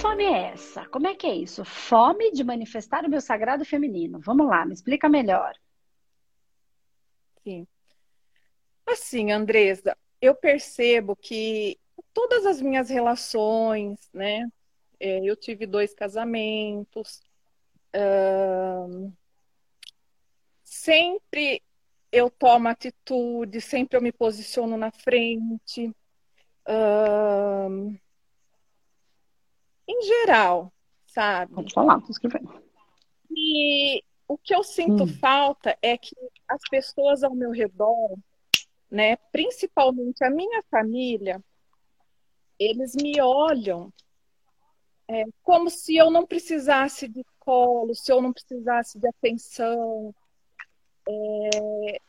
fome 0.00 0.24
é 0.24 0.52
essa? 0.52 0.86
Como 0.86 1.06
é 1.08 1.14
que 1.14 1.26
é 1.26 1.34
isso? 1.34 1.64
Fome 1.64 2.30
de 2.30 2.44
manifestar 2.44 3.04
o 3.04 3.08
meu 3.08 3.20
sagrado 3.20 3.64
feminino. 3.64 4.20
Vamos 4.20 4.46
lá, 4.46 4.64
me 4.64 4.72
explica 4.72 5.08
melhor. 5.08 5.54
Sim. 7.42 7.66
Assim, 8.86 9.32
Andresa, 9.32 9.96
eu 10.20 10.34
percebo 10.34 11.16
que 11.16 11.78
todas 12.14 12.46
as 12.46 12.60
minhas 12.60 12.88
relações, 12.88 14.08
né? 14.12 14.48
É, 15.00 15.24
eu 15.24 15.36
tive 15.36 15.66
dois 15.66 15.92
casamentos. 15.94 17.20
Uh, 17.94 19.12
sempre 20.62 21.62
eu 22.12 22.30
tomo 22.30 22.68
atitude, 22.68 23.60
sempre 23.60 23.96
eu 23.96 24.02
me 24.02 24.12
posiciono 24.12 24.76
na 24.76 24.90
frente. 24.90 25.88
Uh, 26.66 27.98
em 29.88 30.02
geral, 30.02 30.72
sabe? 31.06 31.54
Pode 31.54 31.72
falar, 31.72 32.00
tô 32.02 32.10
escrevendo. 32.10 32.62
E 33.30 34.04
o 34.28 34.36
que 34.36 34.54
eu 34.54 34.62
sinto 34.62 35.04
hum. 35.04 35.18
falta 35.18 35.76
é 35.80 35.96
que 35.96 36.14
as 36.46 36.60
pessoas 36.70 37.24
ao 37.24 37.34
meu 37.34 37.50
redor, 37.50 38.16
né, 38.90 39.16
principalmente 39.32 40.22
a 40.22 40.30
minha 40.30 40.62
família, 40.70 41.42
eles 42.58 42.94
me 42.94 43.20
olham 43.20 43.92
é, 45.08 45.24
como 45.42 45.70
se 45.70 45.96
eu 45.96 46.10
não 46.10 46.26
precisasse 46.26 47.08
de 47.08 47.24
colo, 47.38 47.94
se 47.94 48.12
eu 48.12 48.20
não 48.20 48.32
precisasse 48.32 48.98
de 48.98 49.08
atenção. 49.08 50.14
É, 51.08 52.00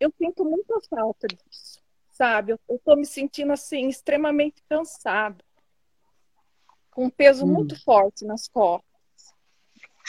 eu 0.00 0.12
sinto 0.18 0.44
muita 0.44 0.80
falta 0.90 1.28
disso, 1.28 1.80
sabe? 2.10 2.52
Eu 2.52 2.76
estou 2.76 2.96
me 2.96 3.06
sentindo 3.06 3.52
assim 3.52 3.88
extremamente 3.88 4.60
cansada, 4.68 5.44
com 6.96 7.04
um 7.04 7.10
peso 7.10 7.44
hum. 7.44 7.52
muito 7.52 7.78
forte 7.84 8.24
nas 8.24 8.48
costas. 8.48 8.86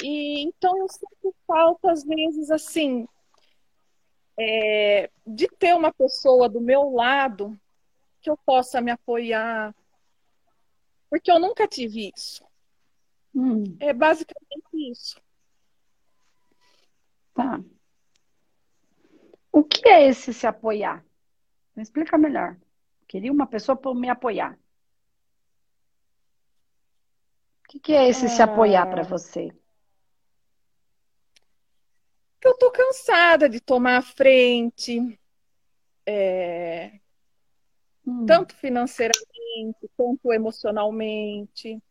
E 0.01 0.41
então 0.41 0.77
eu 0.77 0.87
sinto 0.87 1.35
falta 1.45 1.91
às 1.91 2.05
vezes 2.05 2.49
assim 2.49 3.05
é, 4.39 5.11
de 5.25 5.49
ter 5.49 5.75
uma 5.75 5.91
pessoa 5.91 6.47
do 6.47 6.61
meu 6.61 6.89
lado 6.91 7.59
que 8.21 8.29
eu 8.29 8.37
possa 8.37 8.79
me 8.79 8.89
apoiar, 8.89 9.75
porque 11.09 11.29
eu 11.29 11.39
nunca 11.39 11.67
tive 11.67 12.09
isso. 12.15 12.45
Hum. 13.35 13.75
É 13.81 13.91
basicamente 13.91 14.89
isso. 14.89 15.19
Tá. 17.33 17.61
O 19.51 19.61
que 19.61 19.89
é 19.89 20.07
esse 20.07 20.33
se 20.33 20.47
apoiar? 20.47 21.03
Me 21.75 21.83
explica 21.83 22.17
melhor. 22.17 22.57
Queria 23.09 23.31
uma 23.31 23.45
pessoa 23.45 23.75
para 23.75 23.93
me 23.93 24.09
apoiar. 24.09 24.57
O 27.67 27.69
que, 27.69 27.79
que 27.81 27.93
é 27.93 28.07
esse 28.07 28.29
se 28.29 28.41
apoiar 28.41 28.85
para 28.89 29.01
ah. 29.01 29.05
você? 29.05 29.51
Eu 32.41 32.57
tô 32.57 32.71
cansada 32.71 33.49
de 33.49 33.59
tomar 33.59 33.97
a 33.97 34.01
frente, 34.01 35.19
é, 36.05 36.97
hum. 38.05 38.25
tanto 38.25 38.55
financeiramente 38.55 39.89
quanto 39.97 40.31
emocionalmente. 40.31 41.83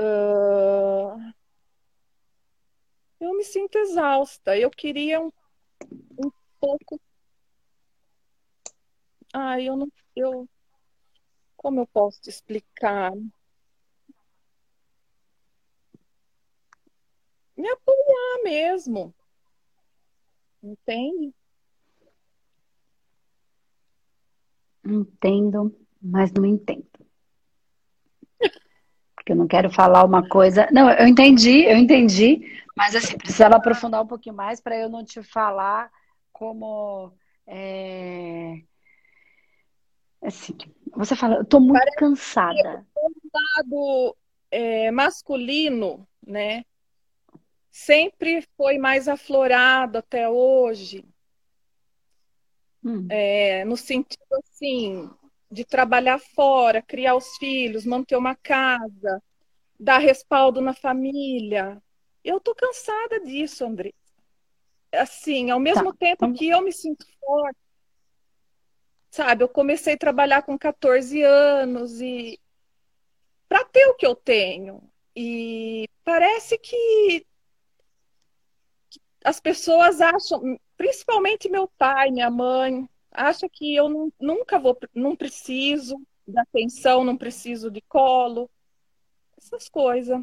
Uh, 0.00 1.34
eu 3.20 3.36
me 3.36 3.44
sinto 3.44 3.76
exausta. 3.76 4.56
Eu 4.56 4.70
queria 4.70 5.20
um, 5.20 5.30
um 6.18 6.30
pouco. 6.58 6.98
Ah, 9.34 9.60
eu 9.60 9.76
não. 9.76 9.92
Eu, 10.16 10.48
como 11.58 11.80
eu 11.80 11.86
posso 11.88 12.22
te 12.22 12.30
explicar? 12.30 13.12
Me 17.56 17.68
apoiar 17.68 18.42
mesmo. 18.42 19.14
Entende? 20.62 21.34
Entendo, 24.84 25.74
mas 26.00 26.32
não 26.32 26.44
entendo. 26.44 26.86
Porque 29.14 29.32
eu 29.32 29.36
não 29.36 29.46
quero 29.46 29.70
falar 29.70 30.04
uma 30.04 30.28
coisa. 30.28 30.68
Não, 30.70 30.90
eu 30.90 31.06
entendi, 31.06 31.64
eu 31.64 31.76
entendi, 31.76 32.62
mas 32.76 32.94
assim, 32.94 33.16
precisava 33.16 33.56
aprofundar 33.56 34.02
um 34.02 34.06
pouquinho 34.06 34.34
mais 34.34 34.60
para 34.60 34.76
eu 34.76 34.88
não 34.88 35.04
te 35.04 35.22
falar 35.22 35.90
como. 36.32 37.12
É... 37.46 38.62
Assim, 40.22 40.56
você 40.94 41.14
fala, 41.14 41.36
eu 41.36 41.44
tô 41.44 41.60
muito 41.60 41.74
Parece 41.74 41.96
cansada. 41.96 42.86
O 42.94 43.10
lado 43.32 44.16
é, 44.50 44.90
masculino, 44.90 46.06
né? 46.26 46.64
Sempre 47.76 48.46
foi 48.56 48.78
mais 48.78 49.08
aflorado 49.08 49.98
até 49.98 50.28
hoje. 50.28 51.04
Hum. 52.84 53.08
É, 53.10 53.64
no 53.64 53.76
sentido 53.76 54.22
assim 54.44 55.10
de 55.50 55.64
trabalhar 55.64 56.20
fora, 56.20 56.80
criar 56.80 57.16
os 57.16 57.36
filhos, 57.36 57.84
manter 57.84 58.14
uma 58.14 58.36
casa, 58.36 59.20
dar 59.78 59.98
respaldo 59.98 60.60
na 60.60 60.72
família. 60.72 61.82
Eu 62.22 62.38
tô 62.38 62.54
cansada 62.54 63.18
disso, 63.18 63.64
André. 63.64 63.92
Assim, 64.92 65.50
ao 65.50 65.58
mesmo 65.58 65.92
tá. 65.94 65.98
tempo 65.98 66.32
que 66.32 66.48
eu 66.48 66.62
me 66.62 66.72
sinto 66.72 67.04
forte, 67.18 67.58
sabe? 69.10 69.42
Eu 69.42 69.48
comecei 69.48 69.94
a 69.94 69.98
trabalhar 69.98 70.42
com 70.42 70.56
14 70.56 71.20
anos 71.22 72.00
e 72.00 72.38
para 73.48 73.64
ter 73.64 73.88
o 73.88 73.94
que 73.94 74.06
eu 74.06 74.14
tenho. 74.14 74.80
E 75.16 75.88
parece 76.04 76.56
que 76.56 77.26
as 79.24 79.40
pessoas 79.40 80.02
acham, 80.02 80.58
principalmente 80.76 81.48
meu 81.48 81.66
pai, 81.78 82.10
minha 82.10 82.30
mãe, 82.30 82.86
acha 83.10 83.48
que 83.48 83.74
eu 83.74 84.12
nunca 84.20 84.58
vou, 84.58 84.78
não 84.94 85.16
preciso 85.16 85.96
de 86.28 86.38
atenção, 86.38 87.02
não 87.02 87.16
preciso 87.16 87.70
de 87.70 87.80
colo, 87.80 88.50
essas 89.38 89.68
coisas. 89.68 90.22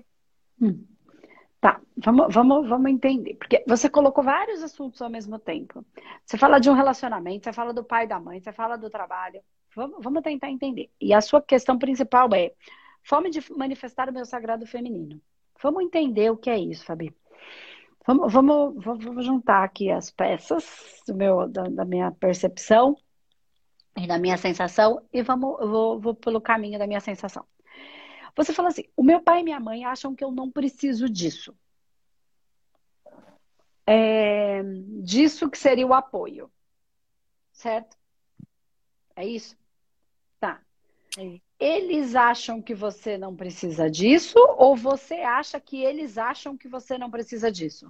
Hum. 0.61 0.85
Tá, 1.59 1.79
vamos, 1.97 2.33
vamos, 2.33 2.69
vamos 2.69 2.91
entender. 2.91 3.35
Porque 3.35 3.63
você 3.67 3.89
colocou 3.89 4.23
vários 4.23 4.63
assuntos 4.63 5.01
ao 5.01 5.09
mesmo 5.09 5.37
tempo. 5.37 5.85
Você 6.25 6.37
fala 6.37 6.59
de 6.59 6.69
um 6.69 6.73
relacionamento, 6.73 7.45
você 7.45 7.53
fala 7.53 7.73
do 7.73 7.83
pai 7.83 8.05
e 8.05 8.07
da 8.07 8.19
mãe, 8.19 8.39
você 8.39 8.51
fala 8.51 8.77
do 8.77 8.89
trabalho. 8.89 9.41
Vamos, 9.75 9.97
vamos 10.03 10.23
tentar 10.23 10.49
entender. 10.49 10.89
E 10.99 11.13
a 11.13 11.21
sua 11.21 11.41
questão 11.41 11.77
principal 11.77 12.29
é 12.33 12.51
fome 13.03 13.29
de 13.29 13.43
manifestar 13.53 14.09
o 14.09 14.13
meu 14.13 14.25
sagrado 14.25 14.65
feminino. 14.65 15.21
Vamos 15.61 15.83
entender 15.83 16.31
o 16.31 16.37
que 16.37 16.49
é 16.49 16.57
isso, 16.57 16.83
Fabi. 16.83 17.15
Vamos, 18.05 18.33
vamos, 18.33 18.83
vamos 18.83 19.25
juntar 19.25 19.63
aqui 19.63 19.91
as 19.91 20.09
peças 20.09 20.65
do 21.07 21.13
meu, 21.13 21.47
da, 21.47 21.63
da 21.63 21.85
minha 21.85 22.11
percepção 22.11 22.97
e 23.95 24.07
da 24.07 24.17
minha 24.17 24.37
sensação 24.37 25.05
e 25.13 25.21
vamos, 25.21 25.59
vou, 25.59 25.99
vou 25.99 26.15
pelo 26.15 26.41
caminho 26.41 26.79
da 26.79 26.87
minha 26.87 26.99
sensação. 26.99 27.45
Você 28.35 28.53
fala 28.53 28.69
assim: 28.69 28.85
o 28.95 29.03
meu 29.03 29.21
pai 29.21 29.41
e 29.41 29.43
minha 29.43 29.59
mãe 29.59 29.85
acham 29.85 30.15
que 30.15 30.23
eu 30.23 30.31
não 30.31 30.49
preciso 30.49 31.07
disso. 31.07 31.55
É, 33.85 34.63
disso 35.03 35.49
que 35.49 35.57
seria 35.57 35.85
o 35.85 35.93
apoio. 35.93 36.51
Certo? 37.51 37.97
É 39.15 39.25
isso? 39.25 39.55
Tá. 40.39 40.61
É 41.17 41.39
eles 41.61 42.15
acham 42.15 42.59
que 42.59 42.73
você 42.73 43.19
não 43.19 43.35
precisa 43.35 43.87
disso 43.87 44.39
ou 44.57 44.75
você 44.75 45.15
acha 45.15 45.59
que 45.59 45.83
eles 45.83 46.17
acham 46.17 46.57
que 46.57 46.67
você 46.67 46.97
não 46.97 47.11
precisa 47.11 47.51
disso? 47.51 47.87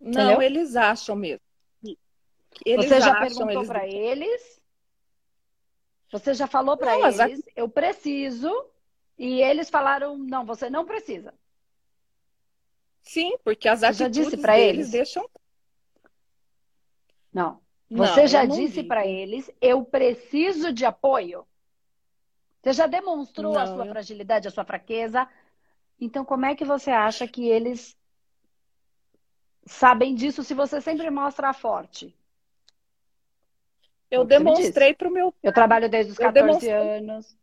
Não, 0.00 0.22
Entendeu? 0.22 0.42
eles 0.42 0.76
acham 0.76 1.14
mesmo. 1.14 1.44
Eles 2.64 2.88
você 2.88 3.00
já 3.00 3.14
perguntou 3.20 3.66
para 3.66 3.86
eles? 3.86 4.60
Você 6.10 6.32
já 6.32 6.46
falou 6.46 6.76
para 6.76 6.98
eles, 6.98 7.42
eu 7.54 7.68
preciso, 7.68 8.50
e 9.18 9.40
eles 9.42 9.68
falaram, 9.68 10.16
não, 10.16 10.44
você 10.44 10.68
não 10.68 10.84
precisa. 10.84 11.32
Sim, 13.02 13.36
porque 13.44 13.68
as 13.68 13.82
atitudes 13.82 14.16
já 14.16 14.24
disse 14.24 14.36
para 14.38 14.58
eles 14.58 14.90
deixam. 14.90 15.28
Não. 17.32 17.60
Você 17.90 18.20
não, 18.20 18.26
já 18.28 18.44
disse 18.44 18.84
para 18.84 19.04
eles, 19.04 19.50
eu 19.60 19.84
preciso 19.84 20.72
de 20.72 20.84
apoio? 20.84 21.44
Você 22.62 22.72
já 22.72 22.86
demonstrou 22.86 23.54
não, 23.54 23.60
a 23.60 23.66
sua 23.66 23.84
eu... 23.84 23.90
fragilidade, 23.90 24.46
a 24.46 24.50
sua 24.50 24.64
fraqueza? 24.64 25.28
Então, 26.00 26.24
como 26.24 26.46
é 26.46 26.54
que 26.54 26.64
você 26.64 26.90
acha 26.90 27.26
que 27.26 27.48
eles 27.48 27.96
sabem 29.66 30.14
disso 30.14 30.44
se 30.44 30.54
você 30.54 30.80
sempre 30.80 31.10
mostra 31.10 31.52
forte? 31.52 32.14
Eu 34.08 34.24
demonstrei 34.24 34.94
para 34.94 35.08
o 35.08 35.12
meu. 35.12 35.34
Eu 35.42 35.52
trabalho 35.52 35.88
desde 35.88 36.12
os 36.12 36.18
14 36.18 36.68
anos. 36.68 37.36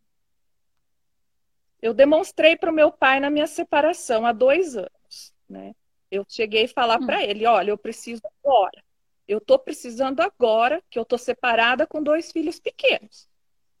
Eu 1.80 1.94
demonstrei 1.94 2.56
para 2.56 2.70
o 2.70 2.74
meu 2.74 2.90
pai 2.90 3.20
na 3.20 3.30
minha 3.30 3.46
separação 3.46 4.26
há 4.26 4.32
dois 4.32 4.76
anos, 4.76 5.32
né? 5.48 5.74
Eu 6.10 6.24
cheguei 6.28 6.64
a 6.64 6.68
falar 6.68 7.00
hum. 7.00 7.06
para 7.06 7.22
ele, 7.22 7.46
olha, 7.46 7.70
eu 7.70 7.78
preciso 7.78 8.22
agora. 8.42 8.82
Eu 9.28 9.38
estou 9.38 9.58
precisando 9.58 10.20
agora, 10.20 10.82
que 10.90 10.98
eu 10.98 11.02
estou 11.02 11.18
separada 11.18 11.86
com 11.86 12.02
dois 12.02 12.32
filhos 12.32 12.58
pequenos. 12.58 13.28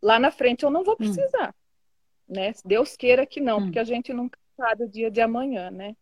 lá 0.00 0.18
na 0.18 0.30
frente 0.30 0.62
eu 0.64 0.70
não 0.70 0.84
vou 0.84 0.94
hum. 0.94 0.98
precisar, 0.98 1.54
hum. 2.28 2.34
né? 2.34 2.52
Deus 2.64 2.96
queira 2.96 3.26
que 3.26 3.40
não, 3.40 3.58
hum. 3.58 3.62
porque 3.64 3.78
a 3.78 3.84
gente 3.84 4.12
nunca 4.12 4.38
sabe 4.56 4.84
o 4.84 4.88
dia 4.88 5.10
de 5.10 5.20
amanhã, 5.20 5.70
né? 5.70 5.96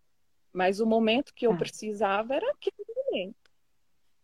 Mas 0.52 0.81
o 0.81 0.87
momento 0.87 1.32
que 1.34 1.46
eu 1.46 1.52
ah. 1.52 1.56
precisava 1.56 2.34
era 2.34 2.50
aquele 2.50 2.76
momento. 2.88 3.37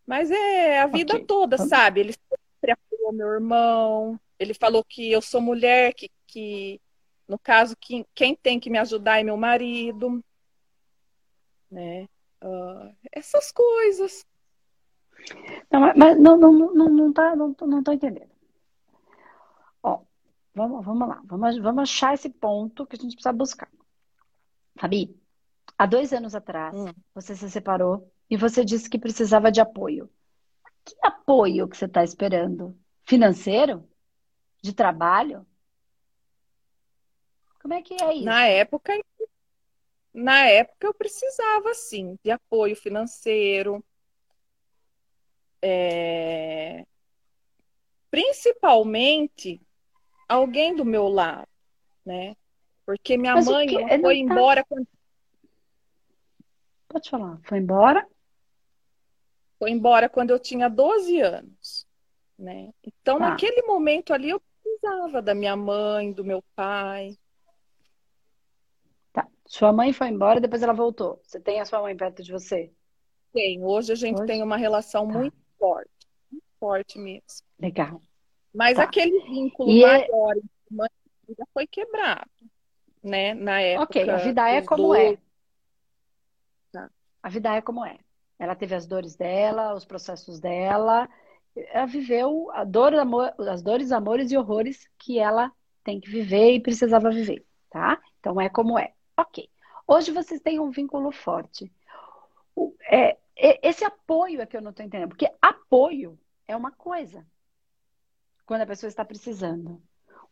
Mas 0.07 0.31
é 0.31 0.81
a 0.81 0.87
vida 0.87 1.15
okay. 1.15 1.27
toda, 1.27 1.59
sabe? 1.59 2.01
Ele 2.01 2.13
sempre 2.13 2.73
apoiou 2.73 3.13
meu 3.13 3.29
irmão. 3.29 4.19
Ele 4.39 4.55
falou 4.55 4.83
que 4.83 5.13
eu 5.13 5.23
sou 5.23 5.41
mulher, 5.41 5.95
que, 5.95 6.11
que 6.27 6.81
no 7.29 7.39
caso, 7.39 7.77
que, 7.77 8.05
quem 8.15 8.35
tem 8.35 8.59
que 8.59 8.71
me 8.71 8.79
ajudar 8.79 9.21
é 9.21 9.23
meu 9.23 9.37
marido. 9.37 10.23
Né? 11.71 12.09
Uh, 12.43 12.95
essas 13.13 13.53
coisas. 13.53 14.27
Não, 15.71 15.81
mas 15.81 16.19
não, 16.19 16.37
não, 16.37 16.53
não, 16.53 16.89
não, 16.89 17.13
tá, 17.13 17.35
não, 17.37 17.55
não 17.61 17.83
tô 17.83 17.93
entendendo. 17.93 18.31
Ó, 19.83 20.01
vamos, 20.55 20.85
vamos 20.85 21.09
lá, 21.09 21.23
vamos, 21.25 21.59
vamos 21.59 21.83
achar 21.83 22.15
esse 22.15 22.29
ponto 22.29 22.87
que 22.87 22.97
a 22.97 22.99
gente 22.99 23.15
precisa 23.15 23.33
buscar. 23.33 23.71
Fabi, 24.77 25.17
há 25.79 25.87
dois 25.87 26.13
anos 26.13 26.35
atrás, 26.35 26.75
hum. 26.75 26.93
você 27.15 27.35
se 27.35 27.51
separou 27.51 28.11
e 28.29 28.37
você 28.37 28.65
disse 28.65 28.89
que 28.89 28.99
precisava 28.99 29.51
de 29.51 29.61
apoio. 29.61 30.11
Que 30.85 30.95
apoio 31.03 31.69
que 31.69 31.77
você 31.77 31.85
está 31.85 32.03
esperando? 32.03 32.77
Financeiro? 33.05 33.89
De 34.61 34.73
trabalho? 34.73 35.47
Como 37.61 37.75
é 37.75 37.83
que 37.83 37.95
é 37.95 38.15
isso? 38.15 38.25
Na 38.25 38.47
época, 38.47 38.93
na 40.13 40.47
época 40.47 40.87
eu 40.87 40.95
precisava 40.95 41.73
sim 41.75 42.19
de 42.23 42.31
apoio 42.31 42.75
financeiro, 42.75 43.85
é... 45.63 46.85
principalmente 48.11 49.61
alguém 50.29 50.75
do 50.75 50.85
meu 50.85 51.09
lado, 51.09 51.49
né? 52.05 52.37
Porque 52.85 53.17
minha 53.17 53.35
Mas 53.35 53.47
mãe 53.47 53.69
foi 53.69 54.01
tá... 54.01 54.15
embora 54.15 54.65
quando... 54.65 54.87
Pode 56.89 57.09
falar, 57.09 57.41
foi 57.45 57.59
embora? 57.59 58.07
Foi 59.59 59.71
embora 59.71 60.09
quando 60.09 60.31
eu 60.31 60.39
tinha 60.39 60.69
12 60.69 61.21
anos, 61.21 61.87
né? 62.39 62.71
Então, 62.83 63.19
tá. 63.19 63.31
naquele 63.31 63.63
momento 63.63 64.13
ali, 64.13 64.31
eu 64.31 64.43
precisava 64.63 65.23
da 65.23 65.35
minha 65.35 65.57
mãe, 65.57 66.13
do 66.13 66.25
meu 66.25 66.43
pai. 66.55 67.17
Tá. 69.13 69.27
Sua 69.47 69.73
mãe 69.73 69.93
foi 69.93 70.09
embora 70.09 70.39
e 70.39 70.43
depois 70.43 70.63
ela 70.63 70.73
voltou. 70.73 71.21
Você 71.23 71.41
tem 71.41 71.61
a 71.61 71.65
sua 71.65 71.81
mãe 71.81 71.97
perto 71.97 72.23
de 72.23 72.33
você? 72.33 72.73
Tem. 73.33 73.63
Hoje 73.65 73.93
a 73.93 73.95
gente 73.97 74.19
Hoje? 74.19 74.27
tem 74.27 74.43
uma 74.43 74.57
relação 74.57 75.07
tá. 75.07 75.19
muito 75.19 75.42
forte. 75.63 76.09
Muito 76.31 76.45
forte 76.59 76.99
mesmo. 76.99 77.47
Legal. 77.61 78.01
Mas 78.53 78.77
tá. 78.77 78.83
aquele 78.83 79.21
vínculo 79.21 79.71
e 79.71 79.85
é 79.85 80.09
maior 80.09 80.37
é... 80.37 80.41
mãe 80.69 80.89
já 81.39 81.47
foi 81.55 81.67
quebrado, 81.67 82.29
né? 83.03 83.33
Na 83.35 83.61
época. 83.61 83.85
Ok, 83.85 84.11
a 84.11 84.17
vida 84.17 84.49
é 84.51 84.61
como 84.61 84.95
é. 84.95 85.17
Tá. 86.73 86.91
A 87.23 87.29
vida 87.29 87.55
é 87.55 87.63
como 87.63 87.85
é. 87.87 87.99
Ela 88.39 88.57
teve 88.57 88.75
as 88.75 88.87
dores 88.87 89.15
dela, 89.15 89.73
os 89.73 89.85
processos 89.85 90.41
dela. 90.41 91.09
Ela 91.55 91.87
viveu 91.87 92.51
a 92.53 92.65
dor, 92.65 92.95
amor, 92.95 93.33
as 93.39 93.63
dores, 93.63 93.93
amores 93.93 94.33
e 94.33 94.37
horrores 94.37 94.89
que 94.99 95.19
ela 95.19 95.53
tem 95.85 96.01
que 96.01 96.11
viver 96.11 96.53
e 96.53 96.61
precisava 96.61 97.11
viver, 97.11 97.45
tá? 97.71 98.01
Então 98.19 98.41
é 98.41 98.49
como 98.49 98.79
é. 98.79 98.93
Ok. 99.17 99.49
Hoje 99.87 100.11
vocês 100.11 100.41
têm 100.41 100.59
um 100.59 100.71
vínculo 100.71 101.13
forte. 101.13 101.73
É, 102.91 103.17
esse 103.43 103.85
apoio 103.85 104.41
é 104.41 104.47
que 104.47 104.57
eu 104.57 104.63
não 104.63 104.71
estou 104.71 104.87
entendendo, 104.87 105.09
porque 105.09 105.29
apoio 105.41 106.19
é 106.47 106.57
uma 106.57 106.71
coisa 106.71 107.27
quando 108.47 108.63
a 108.63 108.67
pessoa 108.67 108.89
está 108.89 109.05
precisando. 109.05 109.83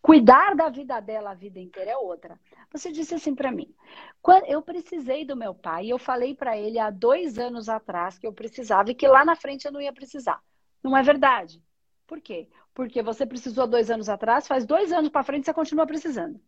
Cuidar 0.01 0.55
da 0.55 0.71
vida 0.71 0.99
dela 1.01 1.33
a 1.33 1.35
vida 1.35 1.59
inteira 1.59 1.91
é 1.91 1.97
outra. 1.97 2.41
Você 2.73 2.91
disse 2.91 3.15
assim 3.15 3.35
para 3.35 3.53
mim: 3.53 3.75
quando 4.23 4.47
eu 4.47 4.63
precisei 4.63 5.27
do 5.27 5.37
meu 5.37 5.55
pai, 5.55 5.89
eu 5.89 5.99
falei 5.99 6.35
para 6.35 6.57
ele 6.57 6.79
há 6.79 6.89
dois 6.89 7.39
anos 7.39 7.69
atrás 7.69 8.19
que 8.19 8.27
eu 8.27 8.33
precisava 8.33 8.91
e 8.91 8.95
que 8.95 9.07
lá 9.07 9.25
na 9.25 9.37
frente 9.37 9.67
eu 9.67 9.73
não 9.73 9.81
ia 9.81 9.93
precisar. 9.93 10.41
Não 10.83 10.97
é 10.97 11.03
verdade? 11.03 11.63
Por 12.07 12.21
quê? 12.21 12.49
Porque 12.73 13.03
você 13.03 13.27
precisou 13.27 13.67
dois 13.67 13.91
anos 13.91 14.09
atrás, 14.09 14.49
faz 14.49 14.65
dois 14.65 14.91
anos 14.91 15.11
para 15.11 15.23
frente 15.23 15.45
você 15.45 15.53
continua 15.53 15.87
precisando. 15.87 16.41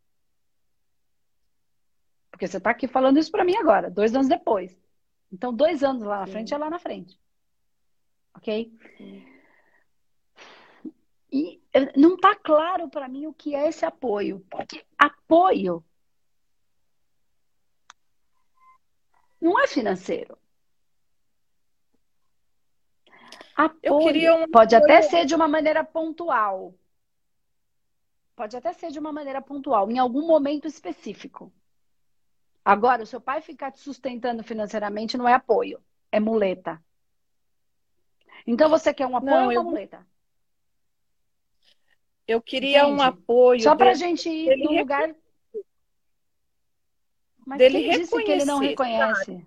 Porque 2.31 2.47
você 2.47 2.57
está 2.57 2.71
aqui 2.71 2.89
falando 2.89 3.19
isso 3.19 3.31
para 3.31 3.45
mim 3.45 3.57
agora, 3.57 3.91
dois 3.91 4.15
anos 4.15 4.29
depois. 4.29 4.82
Então, 5.33 5.53
dois 5.53 5.83
anos 5.83 6.03
lá 6.03 6.21
na 6.21 6.27
Sim. 6.27 6.33
frente 6.33 6.55
é 6.55 6.59
lá 6.59 6.69
na 6.69 6.79
frente. 6.79 7.19
Ok? 8.35 8.71
Sim. 8.99 9.27
E 11.33 11.63
não 11.97 12.15
está 12.15 12.37
claro 12.37 12.91
para 12.91 13.09
mim 13.09 13.27
o 13.27 13.33
que 13.33 13.55
é 13.55 13.67
esse 13.67 13.87
apoio. 13.87 14.45
Porque 14.51 14.85
apoio 14.99 15.83
não 19.41 19.59
é 19.59 19.67
financeiro. 19.67 20.39
Apoio 23.57 24.45
um 24.45 24.51
pode 24.51 24.75
até 24.75 25.03
ser 25.03 25.25
de 25.25 25.35
uma 25.35 25.49
maneira 25.49 25.83
pontual. 25.83 26.75
Pode 28.37 28.57
até 28.57 28.73
ser 28.73 28.91
de 28.91 28.99
uma 28.99 29.13
maneira 29.13 29.41
pontual, 29.43 29.91
em 29.91 29.99
algum 29.99 30.27
momento 30.27 30.67
específico. 30.67 31.53
Agora, 32.65 33.03
o 33.03 33.07
seu 33.07 33.21
pai 33.21 33.41
ficar 33.41 33.73
te 33.73 33.81
sustentando 33.81 34.43
financeiramente 34.45 35.17
não 35.17 35.29
é 35.29 35.35
apoio, 35.35 35.83
é 36.11 36.21
muleta. 36.21 36.83
Então 38.47 38.69
você 38.69 38.93
quer 38.95 39.07
um 39.07 39.17
apoio 39.17 39.35
não, 39.35 39.45
ou 39.45 39.51
uma 39.51 39.55
eu... 39.55 39.65
muleta? 39.65 40.07
Eu 42.27 42.41
queria 42.41 42.83
Entendi. 42.83 42.93
um 42.95 43.03
apoio. 43.03 43.61
Só 43.61 43.75
para 43.75 43.91
a 43.91 43.95
gente 43.95 44.29
ir 44.29 44.57
no 44.57 44.73
lugar. 44.73 45.15
Mas 47.45 47.59
dele 47.59 47.83
quem 47.83 47.99
disse 47.99 48.23
que 48.23 48.31
ele 48.31 48.45
não 48.45 48.59
reconhece? 48.59 49.45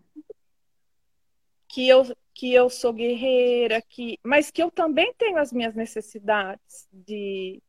Que 1.68 1.88
eu, 1.88 2.16
que 2.34 2.54
eu 2.54 2.70
sou 2.70 2.94
guerreira, 2.94 3.82
que, 3.82 4.20
mas 4.24 4.52
que 4.52 4.62
eu 4.62 4.70
também 4.70 5.14
tenho 5.14 5.38
as 5.38 5.54
minhas 5.54 5.74
necessidades 5.74 6.88
de, 6.92 7.62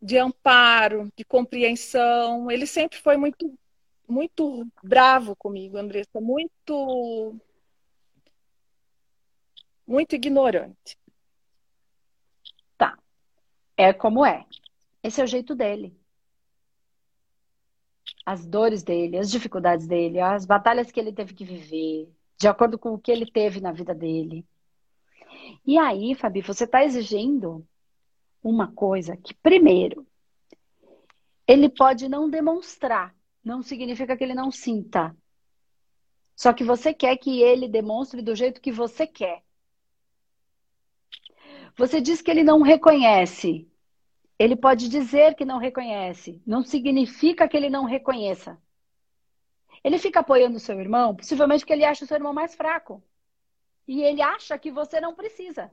de 0.00 0.18
amparo, 0.18 1.12
de 1.16 1.24
compreensão. 1.24 2.50
Ele 2.50 2.66
sempre 2.66 2.98
foi 2.98 3.16
muito, 3.16 3.52
muito 4.12 4.66
bravo 4.82 5.34
comigo, 5.34 5.76
Andressa, 5.78 6.20
muito, 6.20 7.34
muito 9.86 10.14
ignorante 10.14 10.96
é 13.76 13.92
como 13.92 14.24
é. 14.24 14.44
Esse 15.02 15.20
é 15.20 15.24
o 15.24 15.26
jeito 15.26 15.54
dele. 15.54 15.96
As 18.24 18.46
dores 18.46 18.82
dele, 18.82 19.18
as 19.18 19.30
dificuldades 19.30 19.86
dele, 19.86 20.20
as 20.20 20.44
batalhas 20.44 20.90
que 20.92 21.00
ele 21.00 21.12
teve 21.12 21.34
que 21.34 21.44
viver, 21.44 22.08
de 22.38 22.46
acordo 22.46 22.78
com 22.78 22.94
o 22.94 22.98
que 22.98 23.10
ele 23.10 23.26
teve 23.26 23.60
na 23.60 23.72
vida 23.72 23.94
dele. 23.94 24.46
E 25.66 25.76
aí, 25.76 26.14
Fabi, 26.14 26.40
você 26.40 26.64
está 26.64 26.84
exigindo 26.84 27.66
uma 28.42 28.70
coisa 28.72 29.16
que, 29.16 29.34
primeiro, 29.34 30.06
ele 31.46 31.68
pode 31.68 32.08
não 32.08 32.30
demonstrar, 32.30 33.14
não 33.44 33.62
significa 33.62 34.16
que 34.16 34.24
ele 34.24 34.34
não 34.34 34.50
sinta. 34.50 35.16
Só 36.34 36.52
que 36.52 36.64
você 36.64 36.94
quer 36.94 37.16
que 37.16 37.42
ele 37.42 37.68
demonstre 37.68 38.22
do 38.22 38.34
jeito 38.34 38.60
que 38.60 38.72
você 38.72 39.06
quer. 39.06 39.42
Você 41.76 42.00
diz 42.00 42.20
que 42.20 42.30
ele 42.30 42.42
não 42.42 42.62
reconhece. 42.62 43.68
Ele 44.38 44.56
pode 44.56 44.88
dizer 44.88 45.34
que 45.34 45.44
não 45.44 45.58
reconhece. 45.58 46.42
Não 46.46 46.64
significa 46.64 47.48
que 47.48 47.56
ele 47.56 47.70
não 47.70 47.84
reconheça. 47.84 48.58
Ele 49.84 49.98
fica 49.98 50.20
apoiando 50.20 50.56
o 50.56 50.60
seu 50.60 50.80
irmão, 50.80 51.14
possivelmente 51.14 51.60
porque 51.60 51.72
ele 51.72 51.84
acha 51.84 52.04
o 52.04 52.08
seu 52.08 52.16
irmão 52.16 52.32
mais 52.32 52.54
fraco. 52.54 53.02
E 53.86 54.02
ele 54.02 54.22
acha 54.22 54.58
que 54.58 54.70
você 54.70 55.00
não 55.00 55.14
precisa. 55.14 55.72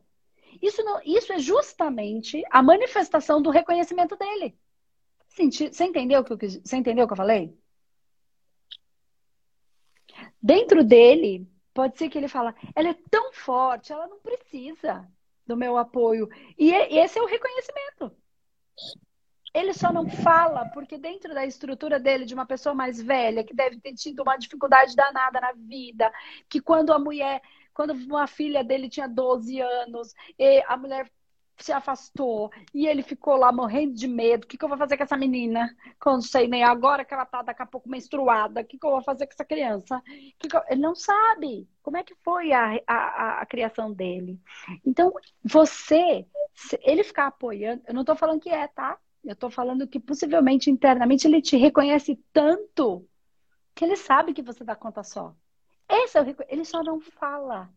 Isso, 0.62 0.84
não, 0.84 1.00
isso 1.06 1.32
é 1.32 1.40
justamente 1.40 2.44
a 2.50 2.64
manifestação 2.64 3.42
do 3.42 3.52
reconhecimento 3.52 4.16
dele. 4.16 4.58
Você 5.39 5.86
entendeu 5.86 6.22
o 6.22 6.24
que 6.24 6.34
eu, 6.34 6.38
você 6.38 6.75
entendeu 6.75 7.05
o 7.05 7.08
que 7.08 7.13
eu 7.13 7.17
falei? 7.17 7.58
Dentro 10.41 10.84
dele, 10.84 11.50
pode 11.74 11.98
ser 11.98 12.10
que 12.10 12.17
ele 12.17 12.27
fala, 12.27 12.53
ela 12.75 12.89
é 12.89 12.96
tão 13.10 13.31
forte, 13.34 13.93
ela 13.93 14.08
não 14.08 14.19
precisa 14.19 15.08
do 15.46 15.55
meu 15.55 15.77
apoio. 15.77 16.29
E 16.58 16.72
esse 16.72 17.17
é 17.17 17.22
o 17.22 17.25
reconhecimento. 17.25 18.15
Ele 19.53 19.74
só 19.74 19.91
não 19.91 20.08
fala 20.08 20.69
porque 20.69 20.98
dentro 20.98 21.34
da 21.34 21.46
estrutura 21.46 22.00
dele, 22.00 22.25
de 22.25 22.34
uma 22.34 22.46
pessoa 22.46 22.75
mais 22.75 23.01
velha, 23.01 23.43
que 23.43 23.55
deve 23.55 23.79
ter 23.79 23.93
tido 23.96 24.22
uma 24.22 24.38
dificuldade 24.38 24.96
danada 24.96 25.41
na 25.41 25.53
vida, 25.53 26.12
que 26.48 26.62
quando 26.62 26.93
a 26.93 27.00
mulher, 27.00 27.41
quando 27.74 27.91
uma 27.93 28.27
filha 28.27 28.63
dele 28.63 28.88
tinha 28.89 29.08
12 29.08 29.60
anos, 29.60 30.13
a 30.67 30.77
mulher 30.77 31.10
se 31.63 31.72
afastou 31.72 32.51
e 32.74 32.88
ele 32.88 33.04
ficou 33.04 33.36
lá 33.36 33.51
morrendo 33.51 33.94
de 33.94 34.08
medo. 34.08 34.44
O 34.44 34.48
que, 34.48 34.58
que 34.58 34.63
eu 34.63 34.70
vou 34.70 34.78
fazer 34.78 34.98
com 34.98 35.04
essa 35.04 35.18
menina? 35.18 35.75
Quando 36.00 36.24
sei 36.24 36.48
nem 36.48 36.63
agora 36.63 37.06
que 37.06 37.13
ela 37.13 37.25
tá 37.25 37.42
daqui 37.42 37.62
a 37.62 37.66
pouco 37.66 37.89
menstruada. 37.89 38.62
O 38.62 38.66
que, 38.66 38.78
que 38.78 38.86
eu 38.86 38.92
vou 38.92 39.01
fazer 39.01 39.25
com 39.25 39.34
essa 39.34 39.46
criança? 39.46 40.01
Que 40.38 40.48
que 40.48 40.56
eu... 40.56 40.62
Ele 40.70 40.82
não 40.82 40.96
sabe 40.96 41.68
como 41.82 41.98
é 41.98 42.04
que 42.04 42.16
foi 42.24 42.51
a, 42.54 42.80
a, 42.88 43.42
a 43.42 43.46
criação 43.46 43.92
dele. 43.92 44.39
Então, 44.86 45.13
você 45.44 46.25
ele 46.82 47.04
ficar 47.04 47.28
apoiando, 47.28 47.82
eu 47.88 47.94
não 47.94 48.04
tô 48.04 48.16
falando 48.16 48.42
que 48.42 48.50
é, 48.50 48.68
tá? 48.68 48.98
Eu 49.24 49.36
tô 49.36 49.50
falando 49.50 49.88
que 49.88 50.00
possivelmente 50.00 50.70
internamente 50.70 51.28
ele 51.28 51.42
te 51.42 51.58
reconhece 51.58 52.20
tanto 52.34 53.08
que 53.75 53.86
ele 53.86 53.96
sabe 53.96 54.34
que 54.34 54.42
você 54.42 54.63
dá 54.63 54.75
conta 54.75 55.04
só. 55.04 55.34
Esse 55.88 56.18
é 56.18 56.22
o 56.22 56.36
ele 56.48 56.66
só 56.66 56.84
não 56.84 57.00
fala. 57.00 57.70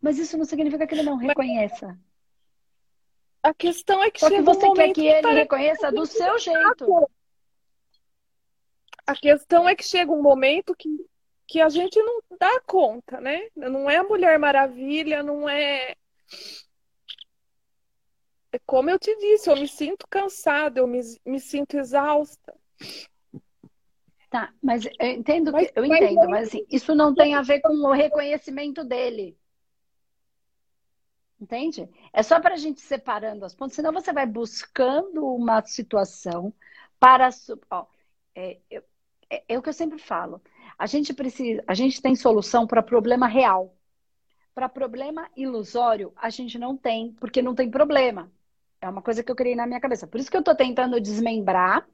Mas 0.00 0.18
isso 0.18 0.38
não 0.38 0.44
significa 0.44 0.86
que 0.86 0.94
ele 0.94 1.02
não 1.02 1.16
reconheça. 1.16 1.98
A 3.42 3.54
questão 3.54 4.02
é 4.02 4.10
que, 4.10 4.20
Só 4.20 4.28
que 4.28 4.42
você 4.42 4.66
um 4.66 4.74
quer 4.74 4.92
que 4.92 5.06
ele 5.06 5.32
reconheça 5.32 5.90
do 5.90 6.04
seu 6.04 6.38
jeito. 6.38 7.10
A 9.06 9.16
questão 9.16 9.68
é 9.68 9.74
que 9.74 9.82
chega 9.82 10.12
um 10.12 10.22
momento 10.22 10.74
que, 10.76 10.88
que 11.46 11.60
a 11.60 11.68
gente 11.68 12.00
não 12.00 12.20
dá 12.38 12.60
conta, 12.66 13.20
né? 13.20 13.48
Não 13.56 13.88
é 13.88 13.96
a 13.96 14.04
Mulher 14.04 14.38
Maravilha, 14.38 15.22
não 15.22 15.48
é. 15.48 15.94
É 18.52 18.58
como 18.66 18.90
eu 18.90 18.98
te 18.98 19.16
disse, 19.16 19.48
eu 19.48 19.56
me 19.56 19.68
sinto 19.68 20.06
cansada, 20.08 20.80
eu 20.80 20.86
me, 20.86 21.00
me 21.24 21.40
sinto 21.40 21.76
exausta. 21.76 22.54
Tá, 24.28 24.52
mas 24.62 24.84
eu 24.84 24.92
entendo, 25.00 25.50
mas, 25.50 25.72
eu 25.74 25.84
entendo, 25.84 26.14
mas, 26.14 26.28
mas 26.28 26.48
assim, 26.48 26.64
isso 26.70 26.94
não 26.94 27.14
tem 27.14 27.34
a 27.34 27.42
ver 27.42 27.60
com 27.60 27.72
o 27.72 27.92
reconhecimento 27.92 28.84
dele. 28.84 29.36
Entende? 31.40 31.88
É 32.12 32.22
só 32.22 32.38
para 32.40 32.54
a 32.54 32.58
gente 32.58 32.80
separando 32.80 33.44
as 33.44 33.54
pontas, 33.54 33.74
senão 33.74 33.92
você 33.92 34.12
vai 34.12 34.26
buscando 34.26 35.24
uma 35.26 35.62
situação 35.62 36.52
para. 36.98 37.30
Ó, 37.70 37.86
é, 38.34 38.58
é, 39.30 39.44
é 39.48 39.58
o 39.58 39.62
que 39.62 39.70
eu 39.70 39.72
sempre 39.72 39.98
falo. 39.98 40.42
A 40.78 40.86
gente 40.86 41.14
precisa, 41.14 41.62
a 41.66 41.74
gente 41.74 42.02
tem 42.02 42.14
solução 42.14 42.66
para 42.66 42.82
problema 42.82 43.26
real. 43.26 43.74
Para 44.54 44.68
problema 44.68 45.30
ilusório, 45.36 46.12
a 46.16 46.28
gente 46.30 46.58
não 46.58 46.76
tem, 46.76 47.12
porque 47.14 47.40
não 47.42 47.54
tem 47.54 47.70
problema. 47.70 48.30
É 48.80 48.88
uma 48.88 49.02
coisa 49.02 49.22
que 49.22 49.30
eu 49.32 49.36
criei 49.36 49.54
na 49.56 49.66
minha 49.66 49.80
cabeça. 49.80 50.06
Por 50.06 50.20
isso 50.20 50.30
que 50.30 50.36
eu 50.36 50.40
estou 50.40 50.54
tentando 50.54 51.00
desmembrar. 51.00 51.88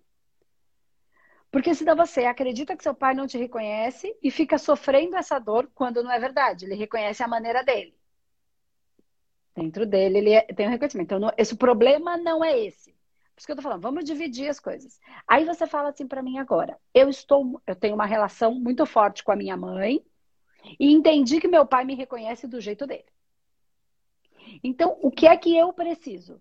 Porque 1.50 1.74
senão 1.74 1.96
você 1.96 2.24
acredita 2.24 2.76
que 2.76 2.82
seu 2.82 2.94
pai 2.94 3.14
não 3.14 3.26
te 3.26 3.38
reconhece 3.38 4.16
e 4.22 4.30
fica 4.30 4.58
sofrendo 4.58 5.16
essa 5.16 5.38
dor 5.38 5.70
quando 5.74 6.02
não 6.02 6.10
é 6.10 6.18
verdade. 6.18 6.64
Ele 6.64 6.74
reconhece 6.74 7.22
a 7.22 7.28
maneira 7.28 7.62
dele. 7.64 7.95
Dentro 9.56 9.86
dele, 9.86 10.18
ele 10.18 10.32
é, 10.32 10.42
tem 10.42 10.66
um 10.66 10.70
reconhecimento. 10.70 11.06
Então, 11.06 11.18
não, 11.18 11.32
esse 11.38 11.56
problema 11.56 12.18
não 12.18 12.44
é 12.44 12.58
esse. 12.58 12.92
Por 12.92 13.40
isso 13.40 13.46
que 13.46 13.52
eu 13.52 13.56
tô 13.56 13.62
falando, 13.62 13.80
vamos 13.80 14.04
dividir 14.04 14.50
as 14.50 14.60
coisas. 14.60 15.00
Aí 15.26 15.46
você 15.46 15.66
fala 15.66 15.88
assim 15.88 16.06
para 16.06 16.22
mim 16.22 16.38
agora: 16.38 16.78
eu 16.92 17.08
estou, 17.08 17.60
eu 17.66 17.74
tenho 17.74 17.94
uma 17.94 18.04
relação 18.04 18.54
muito 18.54 18.84
forte 18.84 19.24
com 19.24 19.32
a 19.32 19.36
minha 19.36 19.56
mãe 19.56 20.04
e 20.78 20.92
entendi 20.92 21.40
que 21.40 21.48
meu 21.48 21.64
pai 21.64 21.86
me 21.86 21.94
reconhece 21.94 22.46
do 22.46 22.60
jeito 22.60 22.86
dele. 22.86 23.06
Então, 24.62 24.98
o 25.00 25.10
que 25.10 25.26
é 25.26 25.36
que 25.36 25.56
eu 25.56 25.72
preciso? 25.72 26.40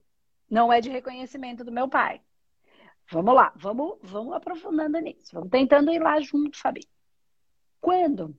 Não 0.50 0.72
é 0.72 0.82
de 0.82 0.90
reconhecimento 0.90 1.64
do 1.64 1.72
meu 1.72 1.88
pai. 1.88 2.22
Vamos 3.10 3.34
lá, 3.34 3.54
vamos, 3.56 3.98
vamos 4.02 4.34
aprofundando 4.34 5.00
nisso. 5.00 5.32
Vamos 5.34 5.50
tentando 5.50 5.92
ir 5.92 6.00
lá 6.00 6.20
junto, 6.20 6.58
Fabi. 6.58 6.82
Quando 7.80 8.36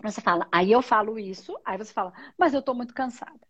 você 0.00 0.20
fala, 0.20 0.46
aí 0.52 0.70
eu 0.70 0.82
falo 0.82 1.18
isso, 1.18 1.58
aí 1.64 1.76
você 1.76 1.92
fala, 1.92 2.12
mas 2.38 2.54
eu 2.54 2.62
tô 2.62 2.74
muito 2.74 2.94
cansada 2.94 3.45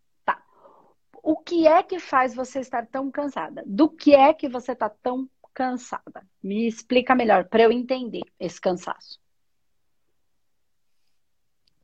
o 1.26 1.36
que 1.36 1.66
é 1.66 1.82
que 1.82 1.98
faz 1.98 2.36
você 2.36 2.60
estar 2.60 2.86
tão 2.86 3.10
cansada? 3.10 3.64
Do 3.66 3.90
que 3.90 4.14
é 4.14 4.32
que 4.32 4.48
você 4.48 4.70
está 4.70 4.88
tão 4.88 5.28
cansada? 5.52 6.24
Me 6.40 6.68
explica 6.68 7.16
melhor 7.16 7.48
para 7.48 7.64
eu 7.64 7.72
entender 7.72 8.22
esse 8.38 8.60
cansaço. 8.60 9.18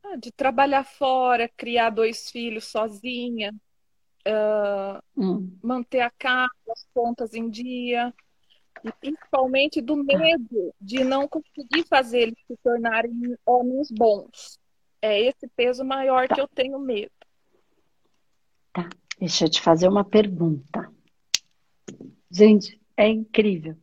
Ah, 0.01 0.15
de 0.15 0.31
trabalhar 0.31 0.85
fora, 0.85 1.51
criar 1.57 1.89
dois 1.89 2.31
filhos 2.31 2.71
sozinha, 2.71 3.53
uh, 4.25 5.03
hum. 5.17 5.57
manter 5.61 5.99
a 5.99 6.11
casa, 6.11 6.49
as 6.69 6.87
contas 6.93 7.33
em 7.33 7.49
dia, 7.49 8.13
e 8.81 8.93
principalmente 8.93 9.81
do 9.81 9.97
medo 9.97 10.73
de 10.79 11.03
não 11.03 11.27
conseguir 11.27 11.85
fazer 11.89 12.19
eles 12.19 12.39
se 12.47 12.55
tornarem 12.63 13.11
homens 13.45 13.91
bons. 13.91 14.57
É 15.01 15.19
esse 15.19 15.49
peso 15.53 15.83
maior 15.83 16.29
tá. 16.29 16.35
que 16.35 16.39
eu 16.39 16.47
tenho 16.47 16.79
medo. 16.79 17.11
Tá. 18.71 18.87
Deixa 19.19 19.45
eu 19.45 19.49
te 19.49 19.61
fazer 19.61 19.87
uma 19.87 20.03
pergunta. 20.03 20.91
Gente, 22.29 22.79
é 22.97 23.07
incrível. 23.07 23.77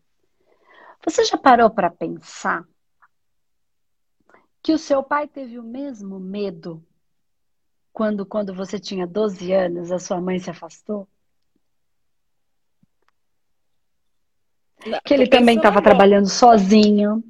Você 1.04 1.24
já 1.24 1.38
parou 1.38 1.70
para 1.70 1.90
pensar 1.90 2.64
que 4.62 4.72
o 4.72 4.78
seu 4.78 5.02
pai 5.02 5.26
teve 5.26 5.58
o 5.58 5.62
mesmo 5.62 6.20
medo 6.20 6.84
quando, 7.92 8.26
quando 8.26 8.54
você 8.54 8.78
tinha 8.78 9.06
12 9.06 9.52
anos, 9.52 9.90
a 9.90 9.98
sua 9.98 10.20
mãe 10.20 10.38
se 10.38 10.50
afastou? 10.50 11.08
Não, 14.86 15.00
que 15.04 15.12
ele 15.12 15.28
também 15.28 15.56
estava 15.56 15.82
trabalhando 15.82 16.28
sozinho 16.28 17.22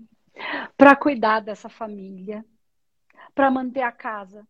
para 0.76 0.94
cuidar 0.96 1.40
dessa 1.40 1.68
família, 1.68 2.44
para 3.34 3.50
manter 3.50 3.82
a 3.82 3.92
casa. 3.92 4.46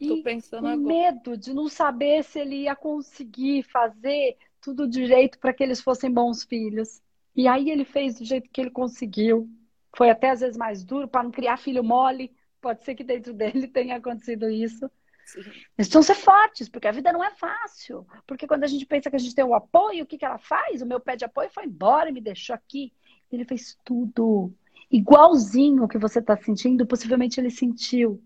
E 0.00 0.10
o 0.10 0.22
agora. 0.56 0.76
medo 0.76 1.36
de 1.36 1.52
não 1.52 1.68
saber 1.68 2.24
se 2.24 2.38
ele 2.38 2.62
ia 2.62 2.74
conseguir 2.76 3.62
fazer 3.62 4.36
tudo 4.60 4.88
de 4.88 5.06
jeito 5.06 5.38
para 5.38 5.52
que 5.52 5.62
eles 5.62 5.80
fossem 5.80 6.10
bons 6.10 6.44
filhos. 6.44 7.00
E 7.34 7.46
aí 7.46 7.70
ele 7.70 7.84
fez 7.84 8.18
do 8.18 8.24
jeito 8.24 8.50
que 8.50 8.60
ele 8.60 8.70
conseguiu. 8.70 9.48
Foi 9.94 10.10
até 10.10 10.30
às 10.30 10.40
vezes 10.40 10.56
mais 10.56 10.84
duro 10.84 11.06
para 11.06 11.22
não 11.22 11.30
criar 11.30 11.56
filho 11.56 11.84
mole. 11.84 12.34
Pode 12.60 12.84
ser 12.84 12.94
que 12.94 13.04
dentro 13.04 13.32
dele 13.34 13.68
tenha 13.68 13.96
acontecido 13.96 14.48
isso. 14.48 14.90
Sim. 15.26 15.40
Eles 15.40 15.88
precisam 15.88 16.02
ser 16.02 16.14
fortes, 16.14 16.68
porque 16.68 16.86
a 16.86 16.92
vida 16.92 17.12
não 17.12 17.22
é 17.22 17.30
fácil. 17.30 18.06
Porque 18.26 18.46
quando 18.46 18.64
a 18.64 18.68
gente 18.68 18.86
pensa 18.86 19.10
que 19.10 19.16
a 19.16 19.18
gente 19.18 19.34
tem 19.34 19.44
o 19.44 19.54
apoio, 19.54 20.04
o 20.04 20.06
que, 20.06 20.16
que 20.16 20.24
ela 20.24 20.38
faz? 20.38 20.80
O 20.80 20.86
meu 20.86 21.00
pé 21.00 21.16
de 21.16 21.24
apoio 21.24 21.50
foi 21.50 21.64
embora 21.64 22.10
e 22.10 22.12
me 22.12 22.20
deixou 22.20 22.54
aqui. 22.54 22.92
Ele 23.30 23.44
fez 23.44 23.76
tudo. 23.84 24.52
Igualzinho 24.90 25.82
o 25.82 25.88
que 25.88 25.98
você 25.98 26.20
está 26.20 26.36
sentindo, 26.36 26.86
possivelmente 26.86 27.40
ele 27.40 27.50
sentiu. 27.50 28.22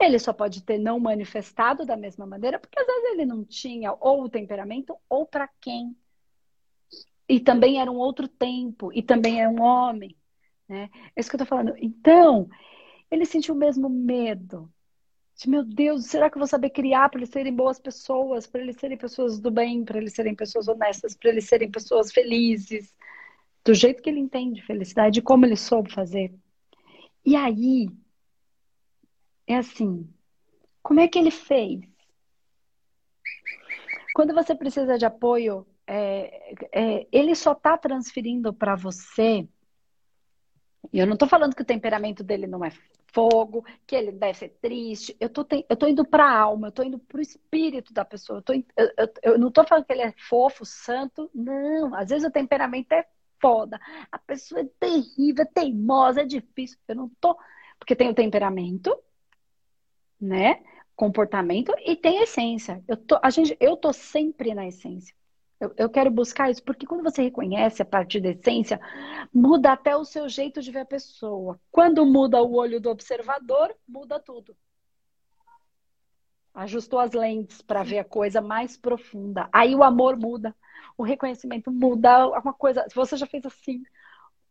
Ele 0.00 0.18
só 0.18 0.32
pode 0.32 0.62
ter 0.62 0.78
não 0.78 0.98
manifestado 0.98 1.84
da 1.86 1.96
mesma 1.96 2.26
maneira, 2.26 2.58
porque 2.58 2.78
às 2.78 2.86
vezes 2.86 3.10
ele 3.10 3.24
não 3.24 3.44
tinha 3.44 3.92
ou 4.00 4.24
o 4.24 4.28
temperamento 4.28 4.96
ou 5.08 5.24
para 5.24 5.48
quem. 5.60 5.96
E 7.28 7.40
também 7.40 7.80
era 7.80 7.90
um 7.90 7.96
outro 7.96 8.28
tempo, 8.28 8.92
e 8.92 9.02
também 9.02 9.40
é 9.40 9.48
um 9.48 9.60
homem. 9.60 10.14
Né? 10.68 10.90
É 11.14 11.20
isso 11.20 11.30
que 11.30 11.36
eu 11.36 11.42
estou 11.42 11.58
falando. 11.58 11.74
Então, 11.78 12.48
ele 13.10 13.24
sentiu 13.24 13.54
o 13.54 13.58
mesmo 13.58 13.88
medo. 13.88 14.70
De, 15.36 15.48
meu 15.48 15.64
Deus, 15.64 16.06
será 16.06 16.28
que 16.28 16.36
eu 16.36 16.40
vou 16.40 16.46
saber 16.46 16.70
criar 16.70 17.08
para 17.08 17.18
eles 17.18 17.30
serem 17.30 17.54
boas 17.54 17.80
pessoas, 17.80 18.46
para 18.46 18.60
eles 18.60 18.76
serem 18.76 18.96
pessoas 18.96 19.40
do 19.40 19.50
bem, 19.50 19.84
para 19.84 19.98
eles 19.98 20.12
serem 20.12 20.34
pessoas 20.34 20.68
honestas, 20.68 21.16
para 21.16 21.30
eles 21.30 21.44
serem 21.44 21.70
pessoas 21.70 22.12
felizes, 22.12 22.94
do 23.64 23.74
jeito 23.74 24.02
que 24.02 24.10
ele 24.10 24.20
entende 24.20 24.62
felicidade, 24.62 25.22
como 25.22 25.46
ele 25.46 25.56
soube 25.56 25.92
fazer. 25.92 26.32
E 27.24 27.34
aí, 27.34 27.88
é 29.46 29.56
assim: 29.56 30.08
como 30.82 31.00
é 31.00 31.08
que 31.08 31.18
ele 31.18 31.30
fez? 31.30 31.80
Quando 34.14 34.32
você 34.32 34.54
precisa 34.54 34.96
de 34.96 35.04
apoio, 35.04 35.66
é, 35.86 36.54
é, 36.72 37.06
ele 37.10 37.34
só 37.34 37.52
está 37.52 37.76
transferindo 37.76 38.52
para 38.52 38.76
você. 38.76 39.48
E 40.92 40.98
eu 40.98 41.06
não 41.06 41.14
estou 41.14 41.28
falando 41.28 41.56
que 41.56 41.62
o 41.62 41.66
temperamento 41.66 42.22
dele 42.22 42.46
não 42.46 42.64
é 42.64 42.70
fogo, 43.12 43.64
que 43.86 43.96
ele 43.96 44.12
deve 44.12 44.38
ser 44.38 44.50
triste. 44.60 45.16
Eu 45.18 45.28
tô, 45.28 45.46
eu 45.68 45.76
tô 45.76 45.86
indo 45.86 46.04
para 46.04 46.24
a 46.24 46.38
alma, 46.38 46.68
eu 46.68 46.72
tô 46.72 46.82
indo 46.82 46.98
para 46.98 47.18
o 47.18 47.22
espírito 47.22 47.92
da 47.92 48.04
pessoa. 48.04 48.38
Eu, 48.38 48.42
tô, 48.42 48.52
eu, 48.52 48.64
eu, 48.76 49.08
eu 49.22 49.38
não 49.38 49.48
estou 49.48 49.66
falando 49.66 49.84
que 49.84 49.92
ele 49.92 50.02
é 50.02 50.12
fofo, 50.28 50.64
santo. 50.64 51.30
Não, 51.34 51.94
às 51.94 52.10
vezes 52.10 52.26
o 52.26 52.30
temperamento 52.30 52.92
é 52.92 53.06
foda. 53.40 53.80
A 54.12 54.18
pessoa 54.18 54.60
é 54.60 54.68
terrível, 54.78 55.42
é 55.42 55.46
teimosa, 55.46 56.22
é 56.22 56.24
difícil. 56.24 56.78
Eu 56.86 56.96
não 56.96 57.10
tô. 57.20 57.36
Porque 57.78 57.96
tem 57.96 58.10
o 58.10 58.14
temperamento 58.14 58.96
né? 60.20 60.62
Comportamento 60.96 61.72
e 61.84 61.96
tem 61.96 62.22
essência. 62.22 62.82
Eu 62.86 62.96
tô, 62.96 63.18
a 63.22 63.30
gente, 63.30 63.56
eu 63.60 63.76
tô 63.76 63.92
sempre 63.92 64.54
na 64.54 64.66
essência. 64.66 65.14
Eu, 65.60 65.72
eu 65.76 65.90
quero 65.90 66.10
buscar 66.10 66.50
isso, 66.50 66.62
porque 66.62 66.86
quando 66.86 67.02
você 67.02 67.22
reconhece 67.22 67.80
a 67.82 67.84
partir 67.84 68.20
da 68.20 68.30
essência, 68.30 68.80
muda 69.32 69.72
até 69.72 69.96
o 69.96 70.04
seu 70.04 70.28
jeito 70.28 70.60
de 70.60 70.70
ver 70.70 70.80
a 70.80 70.84
pessoa. 70.84 71.60
Quando 71.70 72.04
muda 72.04 72.42
o 72.42 72.54
olho 72.54 72.80
do 72.80 72.90
observador, 72.90 73.74
muda 73.86 74.20
tudo. 74.20 74.56
Ajustou 76.52 77.00
as 77.00 77.12
lentes 77.12 77.62
para 77.62 77.82
ver 77.82 77.98
a 77.98 78.04
coisa 78.04 78.40
mais 78.40 78.76
profunda. 78.76 79.48
Aí 79.52 79.74
o 79.74 79.82
amor 79.82 80.16
muda, 80.16 80.54
o 80.96 81.02
reconhecimento 81.02 81.70
muda, 81.70 82.28
uma 82.28 82.52
coisa. 82.52 82.86
Você 82.94 83.16
já 83.16 83.26
fez 83.26 83.44
assim, 83.44 83.82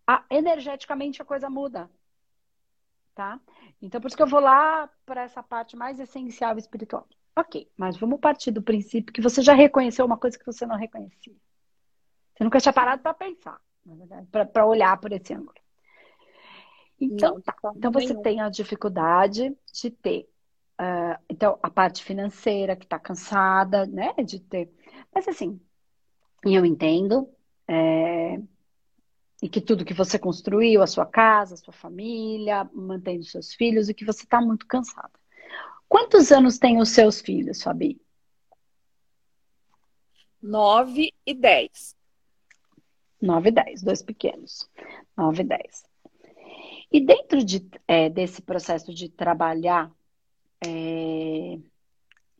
a, 0.05 0.23
energeticamente 0.29 1.21
a 1.21 1.25
coisa 1.25 1.49
muda 1.49 1.89
tá? 3.13 3.39
Então, 3.81 3.99
por 4.01 4.07
isso 4.07 4.17
que 4.17 4.23
eu 4.23 4.27
vou 4.27 4.39
lá 4.39 4.89
para 5.05 5.23
essa 5.23 5.41
parte 5.41 5.75
mais 5.75 5.99
essencial 5.99 6.57
espiritual. 6.57 7.07
Ok, 7.35 7.69
mas 7.75 7.97
vamos 7.97 8.19
partir 8.19 8.51
do 8.51 8.61
princípio 8.61 9.13
que 9.13 9.21
você 9.21 9.41
já 9.41 9.53
reconheceu 9.53 10.05
uma 10.05 10.17
coisa 10.17 10.37
que 10.37 10.45
você 10.45 10.65
não 10.65 10.75
reconhecia. 10.75 11.35
Você 12.33 12.43
nunca 12.43 12.59
tinha 12.59 12.73
parado 12.73 13.01
para 13.01 13.13
pensar, 13.13 13.59
na 13.85 13.95
verdade, 13.95 14.27
para 14.27 14.65
olhar 14.65 14.99
por 14.99 15.11
esse 15.11 15.33
ângulo. 15.33 15.53
Então, 16.99 17.35
não, 17.35 17.41
tá. 17.41 17.55
Então, 17.75 17.91
você 17.91 18.09
nenhum. 18.09 18.21
tem 18.21 18.41
a 18.41 18.49
dificuldade 18.49 19.55
de 19.73 19.89
ter 19.89 20.29
Uh, 20.73 21.15
então, 21.29 21.59
a 21.61 21.69
parte 21.69 22.03
financeira 22.03 22.75
que 22.75 22.85
está 22.85 22.97
cansada, 22.97 23.85
né, 23.85 24.13
de 24.25 24.39
ter. 24.39 24.73
Mas 25.13 25.27
assim, 25.27 25.59
eu 26.43 26.65
entendo. 26.65 27.29
É... 27.67 28.41
E 29.43 29.49
que 29.49 29.59
tudo 29.59 29.83
que 29.83 29.93
você 29.93 30.17
construiu, 30.17 30.81
a 30.81 30.87
sua 30.87 31.05
casa, 31.05 31.55
a 31.55 31.57
sua 31.57 31.73
família, 31.73 32.63
mantendo 32.73 33.25
seus 33.25 33.53
filhos, 33.53 33.89
e 33.89 33.93
que 33.93 34.05
você 34.05 34.23
está 34.23 34.39
muito 34.39 34.65
cansada. 34.65 35.11
Quantos 35.85 36.31
anos 36.31 36.57
têm 36.57 36.79
os 36.79 36.87
seus 36.87 37.19
filhos, 37.19 37.61
Fabi? 37.61 37.99
Nove 40.41 41.13
e 41.25 41.33
dez. 41.33 41.93
Nove 43.21 43.49
e 43.49 43.51
dez, 43.51 43.83
dois 43.83 44.01
pequenos. 44.01 44.69
Nove 45.17 45.43
e 45.43 45.45
dez. 45.45 45.83
E 46.89 47.01
dentro 47.01 47.43
de, 47.43 47.69
é, 47.85 48.09
desse 48.09 48.41
processo 48.41 48.93
de 48.93 49.09
trabalhar 49.09 49.91
é, 50.65 51.59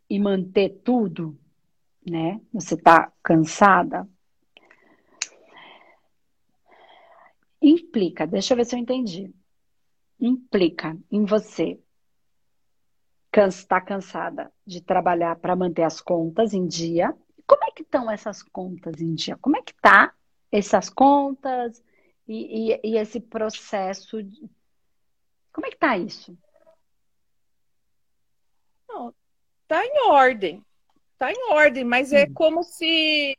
e 0.09 0.19
manter 0.19 0.69
tudo, 0.85 1.37
né? 2.09 2.39
Você 2.53 2.75
está 2.75 3.11
cansada? 3.21 4.07
Implica, 7.63 8.27
deixa 8.27 8.53
eu 8.53 8.57
ver 8.57 8.65
se 8.65 8.75
eu 8.75 8.79
entendi. 8.79 9.33
Implica 10.19 10.97
em 11.09 11.23
você 11.23 11.79
estar 13.31 13.79
tá 13.79 13.81
cansada 13.81 14.51
de 14.67 14.81
trabalhar 14.81 15.37
para 15.37 15.55
manter 15.55 15.83
as 15.83 16.01
contas 16.01 16.53
em 16.53 16.67
dia. 16.67 17.15
Como 17.47 17.63
é 17.63 17.71
que 17.71 17.81
estão 17.81 18.11
essas 18.11 18.43
contas 18.43 18.99
em 18.99 19.15
dia? 19.15 19.37
Como 19.37 19.55
é 19.55 19.61
que 19.61 19.73
tá 19.75 20.13
essas 20.51 20.89
contas 20.89 21.81
e, 22.27 22.73
e, 22.73 22.79
e 22.83 22.97
esse 22.97 23.21
processo? 23.21 24.21
De... 24.21 24.49
Como 25.53 25.65
é 25.65 25.69
que 25.69 25.77
tá 25.77 25.97
isso? 25.97 26.37
Não, 28.89 29.15
tá 29.69 29.85
em 29.85 30.09
ordem. 30.09 30.63
Tá 31.17 31.31
em 31.31 31.51
ordem, 31.51 31.85
mas 31.85 32.11
é 32.11 32.25
hum. 32.25 32.33
como 32.33 32.61
se 32.61 33.37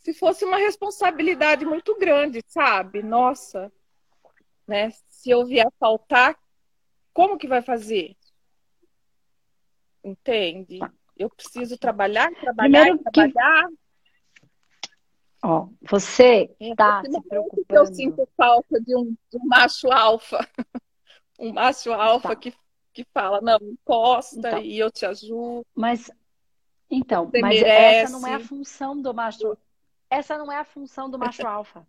se 0.00 0.14
fosse 0.14 0.44
uma 0.44 0.56
responsabilidade 0.56 1.64
muito 1.64 1.96
grande, 1.96 2.42
sabe? 2.46 3.02
Nossa, 3.02 3.72
né? 4.66 4.90
Se 5.08 5.30
eu 5.30 5.44
vier 5.44 5.70
faltar, 5.78 6.36
como 7.12 7.38
que 7.38 7.46
vai 7.46 7.62
fazer? 7.62 8.16
Entende? 10.02 10.78
Tá. 10.78 10.92
Eu 11.16 11.28
preciso 11.28 11.76
trabalhar, 11.78 12.30
trabalhar, 12.32 12.86
Primeiro 12.86 12.98
trabalhar. 13.12 13.68
Que... 13.68 13.78
Ó, 15.42 15.68
você 15.82 16.54
está 16.58 17.02
é, 17.04 17.10
se 17.10 17.20
preocupando. 17.22 17.64
Eu 17.68 17.86
sinto 17.86 18.28
falta 18.36 18.80
de 18.80 18.96
um, 18.96 19.16
de 19.30 19.36
um 19.36 19.46
macho 19.46 19.90
alfa. 19.90 20.38
um 21.38 21.52
macho 21.52 21.92
alfa 21.92 22.30
tá. 22.30 22.36
que 22.36 22.54
que 22.92 23.04
fala, 23.14 23.40
não, 23.40 23.58
encosta 23.62 24.36
então, 24.36 24.58
e 24.62 24.78
eu 24.78 24.90
te 24.90 25.06
ajudo. 25.06 25.64
Mas 25.74 26.10
então, 26.90 27.26
Você 27.26 27.40
mas 27.40 27.60
merece. 27.60 28.04
essa 28.04 28.18
não 28.18 28.26
é 28.26 28.34
a 28.34 28.40
função 28.40 29.00
do 29.00 29.14
macho. 29.14 29.56
Essa 30.10 30.36
não 30.36 30.50
é 30.50 30.58
a 30.58 30.64
função 30.64 31.08
do 31.08 31.18
macho 31.18 31.46
alfa. 31.48 31.86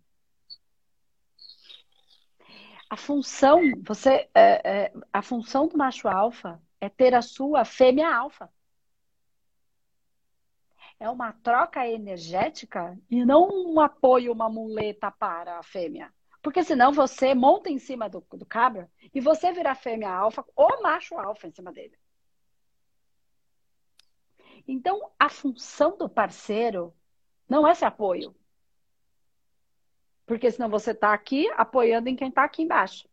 A 2.88 2.96
função, 2.96 3.60
você, 3.82 4.28
é, 4.34 4.84
é, 4.84 4.92
a 5.12 5.22
função 5.22 5.66
do 5.66 5.76
macho 5.76 6.06
alfa 6.06 6.62
é 6.80 6.88
ter 6.88 7.14
a 7.14 7.22
sua 7.22 7.64
fêmea 7.64 8.14
alfa. 8.14 8.52
É 11.00 11.10
uma 11.10 11.32
troca 11.32 11.88
energética 11.88 12.96
e 13.10 13.24
não 13.24 13.48
um 13.48 13.80
apoio, 13.80 14.30
uma 14.30 14.48
muleta 14.48 15.10
para 15.10 15.58
a 15.58 15.62
fêmea. 15.62 16.12
Porque 16.42 16.62
senão 16.62 16.92
você 16.92 17.34
monta 17.34 17.70
em 17.70 17.78
cima 17.78 18.08
do, 18.08 18.20
do 18.32 18.44
cabra 18.44 18.90
e 19.14 19.20
você 19.20 19.52
vira 19.52 19.74
fêmea 19.74 20.12
alfa 20.12 20.44
ou 20.54 20.82
macho 20.82 21.16
alfa 21.18 21.48
em 21.48 21.52
cima 21.52 21.72
dele. 21.72 21.98
Então, 24.66 25.10
a 25.18 25.28
função 25.28 25.96
do 25.96 26.08
parceiro 26.08 26.94
não 27.52 27.68
é 27.68 27.74
ser 27.74 27.84
apoio. 27.84 28.34
Porque 30.24 30.50
senão 30.50 30.70
você 30.70 30.92
está 30.92 31.12
aqui 31.12 31.50
apoiando 31.54 32.08
em 32.08 32.16
quem 32.16 32.28
está 32.28 32.44
aqui 32.44 32.62
embaixo. 32.62 33.06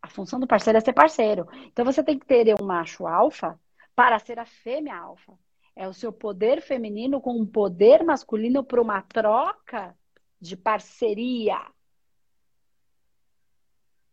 A 0.00 0.08
função 0.08 0.40
do 0.40 0.46
parceiro 0.46 0.78
é 0.78 0.80
ser 0.80 0.94
parceiro. 0.94 1.46
Então, 1.66 1.84
você 1.84 2.02
tem 2.02 2.18
que 2.18 2.24
ter 2.24 2.58
um 2.58 2.64
macho 2.64 3.06
alfa 3.06 3.60
para 3.94 4.18
ser 4.18 4.38
a 4.38 4.46
fêmea 4.46 4.96
alfa. 4.96 5.38
É 5.76 5.86
o 5.86 5.92
seu 5.92 6.10
poder 6.10 6.62
feminino 6.62 7.20
com 7.20 7.38
um 7.38 7.44
poder 7.44 8.02
masculino 8.02 8.64
para 8.64 8.80
uma 8.80 9.02
troca 9.02 9.94
de 10.40 10.56
parceria. 10.56 11.60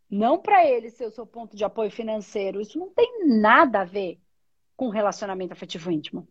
Não 0.10 0.38
para 0.38 0.66
ele 0.66 0.90
ser 0.90 1.06
o 1.06 1.12
seu 1.12 1.26
ponto 1.26 1.56
de 1.56 1.64
apoio 1.64 1.90
financeiro. 1.90 2.60
Isso 2.60 2.78
não 2.78 2.90
tem 2.90 3.26
nada 3.26 3.82
a 3.82 3.86
ver 3.86 4.20
com 4.76 4.90
relacionamento 4.90 5.54
afetivo 5.54 5.90
íntimo. 5.90 6.28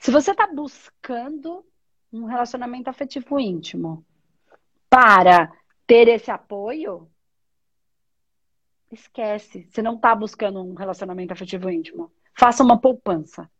Se 0.00 0.10
você 0.10 0.32
está 0.32 0.48
buscando 0.48 1.64
um 2.12 2.24
relacionamento 2.24 2.90
afetivo 2.90 3.38
íntimo 3.38 4.04
para 4.88 5.52
ter 5.86 6.08
esse 6.08 6.30
apoio, 6.30 7.10
esquece. 8.90 9.68
Você 9.70 9.82
não 9.82 9.94
está 9.96 10.14
buscando 10.14 10.60
um 10.62 10.74
relacionamento 10.74 11.32
afetivo 11.32 11.70
íntimo. 11.70 12.12
Faça 12.36 12.62
uma 12.62 12.80
poupança. 12.80 13.50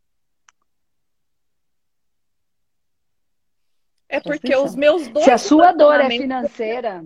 É 4.08 4.20
porque 4.20 4.54
os 4.56 4.74
meus 4.74 5.06
dois. 5.08 5.24
Se 5.24 5.30
a 5.30 5.38
sua 5.38 5.72
dor 5.72 6.00
é 6.00 6.08
financeira, 6.08 7.04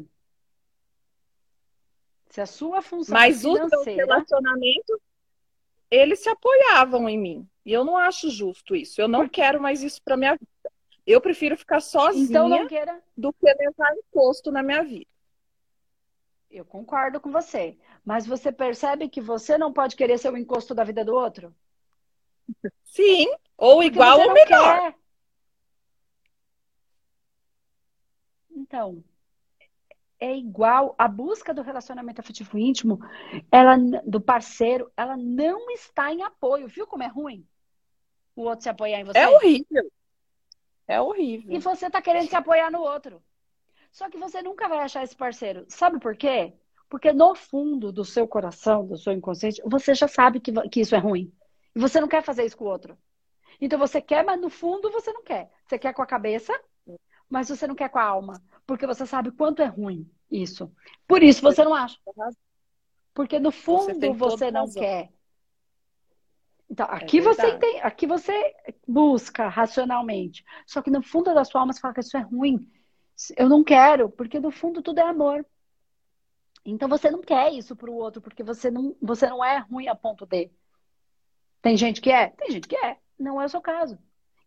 se 2.31 2.41
a 2.41 2.47
sua 2.47 2.81
função 2.81 3.13
Mas 3.13 3.43
financeira... 3.43 3.77
os 3.77 3.85
meus 3.85 3.97
relacionamentos, 3.97 4.99
eles 5.91 6.21
se 6.21 6.31
apoiavam 6.31 7.09
em 7.09 7.19
mim. 7.19 7.49
E 7.65 7.73
eu 7.73 7.85
não 7.85 7.97
acho 7.97 8.31
justo 8.31 8.75
isso. 8.75 9.01
Eu 9.01 9.07
não 9.07 9.29
quero 9.29 9.61
mais 9.61 9.83
isso 9.83 10.03
para 10.03 10.17
minha 10.17 10.33
vida. 10.33 10.54
Eu 11.07 11.21
prefiro 11.21 11.57
ficar 11.57 11.81
sozinha 11.81 12.25
então 12.25 12.49
não 12.49 12.67
queira... 12.67 13.03
do 13.17 13.33
que 13.33 13.47
levar 13.47 13.95
imposto 13.97 14.51
na 14.51 14.63
minha 14.63 14.83
vida. 14.83 15.11
Eu 16.51 16.65
concordo 16.65 17.21
com 17.21 17.31
você. 17.31 17.77
Mas 18.05 18.27
você 18.27 18.53
percebe 18.53 19.09
que 19.09 19.21
você 19.21 19.59
não 19.59 19.73
pode 19.73 19.97
querer 19.97 20.19
ser 20.19 20.33
o 20.33 20.37
encosto 20.37 20.75
da 20.75 20.85
vida 20.85 21.05
do 21.05 21.15
outro? 21.15 21.55
Sim, 22.85 23.27
ou 23.57 23.77
Porque 23.77 23.87
igual 23.87 24.21
ou 24.21 24.33
melhor. 24.33 24.81
Quer. 24.81 24.95
Então, 28.57 29.03
é 30.21 30.35
igual 30.37 30.95
a 30.97 31.09
busca 31.09 31.53
do 31.53 31.61
relacionamento 31.61 32.21
afetivo 32.21 32.57
íntimo, 32.57 33.01
ela 33.51 33.77
do 34.07 34.21
parceiro, 34.21 34.91
ela 34.97 35.17
não 35.17 35.71
está 35.71 36.13
em 36.13 36.23
apoio. 36.23 36.69
Viu 36.69 36.87
como 36.87 37.03
é 37.03 37.09
ruim? 37.09 37.47
O 38.37 38.43
outro 38.43 38.63
se 38.63 38.69
apoiar 38.69 39.01
em 39.01 39.05
você. 39.05 39.19
É 39.19 39.29
horrível. 39.29 39.91
É 40.87 41.01
horrível. 41.01 41.55
E 41.55 41.59
você 41.59 41.87
está 41.87 42.01
querendo 42.01 42.29
se 42.29 42.37
apoiar 42.37 42.71
no 42.71 42.81
outro. 42.81 43.23
Só 43.91 44.11
que 44.11 44.19
você 44.19 44.43
nunca 44.43 44.69
vai 44.69 44.79
achar 44.79 45.03
esse 45.05 45.17
parceiro. 45.17 45.65
Sabe 45.69 45.99
por 46.01 46.17
quê? 46.17 46.53
Porque 46.89 47.13
no 47.13 47.35
fundo 47.35 47.91
do 47.91 48.05
seu 48.05 48.27
coração, 48.27 48.87
do 48.87 48.97
seu 48.97 49.13
inconsciente, 49.13 49.63
você 49.65 49.95
já 49.95 50.09
sabe 50.09 50.41
que, 50.41 50.53
que 50.69 50.81
isso 50.81 50.95
é 50.95 50.99
ruim. 50.99 51.33
E 51.75 51.81
você 51.81 52.01
não 52.01 52.09
quer 52.09 52.23
fazer 52.23 52.45
isso 52.45 52.57
com 52.57 52.65
o 52.65 52.69
outro. 52.69 52.99
Então 53.61 53.79
você 53.79 54.01
quer, 54.01 54.25
mas 54.25 54.41
no 54.41 54.51
fundo 54.51 54.91
você 54.91 55.13
não 55.13 55.23
quer. 55.23 55.51
Você 55.65 55.79
quer 55.79 55.95
com 55.95 56.03
a 56.03 56.07
cabeça, 56.07 56.53
mas 57.29 57.49
você 57.49 57.67
não 57.67 57.75
quer 57.75 57.89
com 57.89 57.99
a 57.99 58.05
alma. 58.05 58.43
Porque 58.67 58.87
você 58.87 59.07
sabe 59.07 59.31
quanto 59.31 59.63
é 59.63 59.67
ruim 59.67 60.11
isso. 60.31 60.73
Por 61.07 61.23
isso 61.23 61.41
você 61.43 61.65
não 61.65 61.75
acha. 61.75 61.99
Porque 63.13 63.39
no 63.39 63.53
fundo 63.53 63.95
você, 63.95 64.13
você 64.13 64.51
não 64.51 64.63
razão. 64.63 64.83
quer. 64.83 65.14
Então, 66.75 66.87
é 66.87 66.97
aqui 66.97 67.19
é 67.19 67.23
você 67.23 67.57
tem, 67.57 67.81
aqui 67.83 68.05
você 68.05 68.53
busca 68.87 69.47
racionalmente. 69.47 70.45
Só 70.67 70.83
que 70.83 70.91
no 70.91 71.01
fundo 71.01 71.33
da 71.33 71.45
sua 71.45 71.61
alma 71.61 71.73
você 71.73 71.79
fala 71.79 71.95
que 71.95 72.01
isso 72.01 72.17
é 72.17 72.21
ruim. 72.21 72.69
Eu 73.37 73.49
não 73.49 73.63
quero, 73.63 74.11
porque 74.11 74.41
no 74.41 74.51
fundo 74.51 74.83
tudo 74.83 74.99
é 74.99 75.05
amor. 75.05 75.47
Então 76.65 76.89
você 76.89 77.13
não 77.13 77.21
quer 77.21 77.53
isso 77.53 77.77
para 77.77 77.89
o 77.89 77.95
outro, 77.95 78.21
porque 78.21 78.43
você 78.43 78.73
não, 78.73 78.97
você 79.01 79.29
não 79.29 79.45
é 79.45 79.59
ruim 79.59 79.87
a 79.87 79.95
ponto 79.95 80.27
de. 80.27 80.51
Tem 81.63 81.77
gente 81.77 82.01
que 82.01 82.11
é? 82.11 82.31
Tem 82.31 82.51
gente 82.51 82.67
que 82.67 82.77
é. 82.77 82.99
Não 83.17 83.41
é 83.41 83.45
o 83.45 83.49
seu 83.49 83.61
caso. 83.61 83.97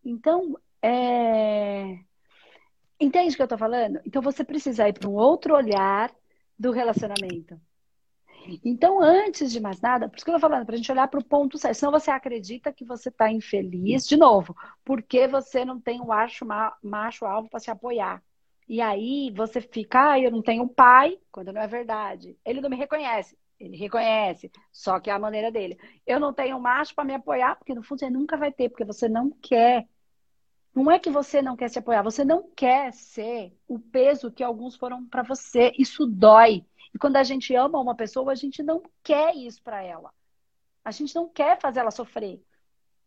Então, 0.03 0.59
é... 0.81 1.97
Entende 2.99 3.35
o 3.35 3.37
que 3.37 3.41
eu 3.41 3.47
tô 3.47 3.57
falando? 3.57 4.01
Então 4.05 4.21
você 4.21 4.43
precisa 4.43 4.89
ir 4.89 4.93
para 4.93 5.07
um 5.07 5.15
outro 5.15 5.55
olhar 5.55 6.13
do 6.59 6.71
relacionamento. 6.71 7.57
Então, 8.63 9.01
antes 9.01 9.51
de 9.51 9.59
mais 9.59 9.81
nada, 9.81 10.07
por 10.07 10.15
isso 10.15 10.25
que 10.25 10.31
eu 10.31 10.35
tô 10.35 10.41
falando, 10.41 10.65
para 10.65 10.75
a 10.75 10.77
gente 10.77 10.91
olhar 10.91 11.07
para 11.07 11.19
o 11.19 11.23
ponto 11.23 11.57
certo. 11.57 11.75
Senão 11.75 11.91
você 11.91 12.11
acredita 12.11 12.71
que 12.71 12.85
você 12.85 13.09
está 13.09 13.31
infeliz, 13.31 14.07
de 14.07 14.17
novo, 14.17 14.55
porque 14.83 15.27
você 15.27 15.65
não 15.65 15.79
tem 15.79 16.01
um 16.01 16.07
macho, 16.07 16.45
macho 16.81 17.25
alvo 17.25 17.49
para 17.49 17.59
se 17.59 17.71
apoiar. 17.71 18.23
E 18.67 18.81
aí 18.81 19.31
você 19.35 19.61
fica, 19.61 20.11
ah, 20.11 20.19
eu 20.19 20.29
não 20.31 20.41
tenho 20.41 20.67
pai, 20.67 21.17
quando 21.31 21.53
não 21.53 21.61
é 21.61 21.67
verdade. 21.67 22.37
Ele 22.45 22.61
não 22.61 22.69
me 22.69 22.75
reconhece. 22.75 23.37
Ele 23.59 23.75
reconhece, 23.75 24.51
só 24.71 24.99
que 24.99 25.09
é 25.09 25.13
a 25.13 25.19
maneira 25.19 25.51
dele. 25.51 25.79
Eu 26.05 26.19
não 26.19 26.31
tenho 26.31 26.59
macho 26.59 26.93
para 26.93 27.05
me 27.05 27.13
apoiar, 27.13 27.55
porque 27.55 27.73
no 27.73 27.81
fundo 27.81 27.99
você 27.99 28.09
nunca 28.09 28.37
vai 28.37 28.51
ter, 28.51 28.69
porque 28.69 28.85
você 28.85 29.09
não 29.09 29.31
quer 29.41 29.87
não 30.77 30.91
é 30.91 30.99
que 30.99 31.09
você 31.09 31.41
não 31.41 31.55
quer 31.55 31.69
se 31.69 31.79
apoiar, 31.79 32.03
você 32.03 32.23
não 32.23 32.51
quer 32.55 32.93
ser 32.93 33.51
o 33.67 33.79
peso 33.79 34.31
que 34.31 34.43
alguns 34.43 34.75
foram 34.75 35.03
para 35.07 35.23
você. 35.23 35.73
Isso 35.77 36.05
dói. 36.05 36.63
E 36.93 36.97
quando 36.97 37.17
a 37.17 37.23
gente 37.23 37.55
ama 37.55 37.79
uma 37.79 37.95
pessoa, 37.95 38.31
a 38.31 38.35
gente 38.35 38.63
não 38.63 38.81
quer 39.03 39.35
isso 39.35 39.61
para 39.63 39.83
ela. 39.83 40.11
A 40.83 40.91
gente 40.91 41.13
não 41.15 41.27
quer 41.27 41.59
fazer 41.59 41.79
ela 41.79 41.91
sofrer. 41.91 42.41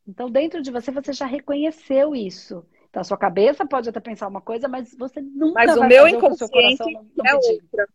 Então, 0.06 0.30
dentro 0.30 0.60
de 0.62 0.70
você, 0.70 0.90
você 0.90 1.12
já 1.12 1.26
reconheceu 1.26 2.14
isso. 2.14 2.66
Então, 2.88 3.00
a 3.00 3.04
sua 3.04 3.16
cabeça 3.16 3.64
pode 3.66 3.88
até 3.88 4.00
pensar 4.00 4.26
uma 4.26 4.40
coisa, 4.40 4.66
mas 4.68 4.94
você 4.96 5.20
nunca 5.20 5.54
mas 5.54 5.76
vai 5.76 5.86
o 5.86 5.88
meu 5.88 6.08
inconsciente 6.08 6.82
o 6.82 6.90
não, 6.90 7.06
não 7.16 7.26
é 7.26 7.38
pedir. 7.38 7.62
outra. 7.62 7.88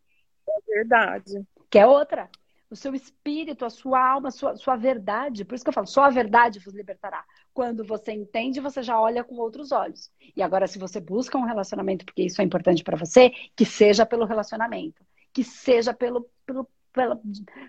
É 0.47 0.73
verdade. 0.73 1.47
Que 1.69 1.79
é 1.79 1.85
outra. 1.85 2.29
O 2.69 2.75
seu 2.75 2.95
espírito, 2.95 3.65
a 3.65 3.69
sua 3.69 3.99
alma, 3.99 4.29
a 4.29 4.31
sua, 4.31 4.55
sua 4.55 4.75
verdade. 4.75 5.45
Por 5.45 5.55
isso 5.55 5.63
que 5.63 5.69
eu 5.69 5.73
falo, 5.73 5.85
só 5.85 6.03
a 6.03 6.09
verdade 6.09 6.59
vos 6.59 6.73
libertará. 6.73 7.23
Quando 7.53 7.83
você 7.83 8.11
entende, 8.11 8.59
você 8.59 8.81
já 8.81 8.99
olha 8.99 9.23
com 9.23 9.35
outros 9.35 9.71
olhos. 9.71 10.09
E 10.35 10.41
agora, 10.41 10.67
se 10.67 10.79
você 10.79 10.99
busca 10.99 11.37
um 11.37 11.45
relacionamento, 11.45 12.05
porque 12.05 12.23
isso 12.23 12.41
é 12.41 12.45
importante 12.45 12.83
para 12.83 12.97
você, 12.97 13.31
que 13.55 13.65
seja 13.65 14.05
pelo 14.05 14.25
relacionamento. 14.25 15.05
Que 15.35 15.43
seja 15.43 15.93
pelo, 15.93 16.27
pelo 16.47 16.65
pela, 16.95 17.21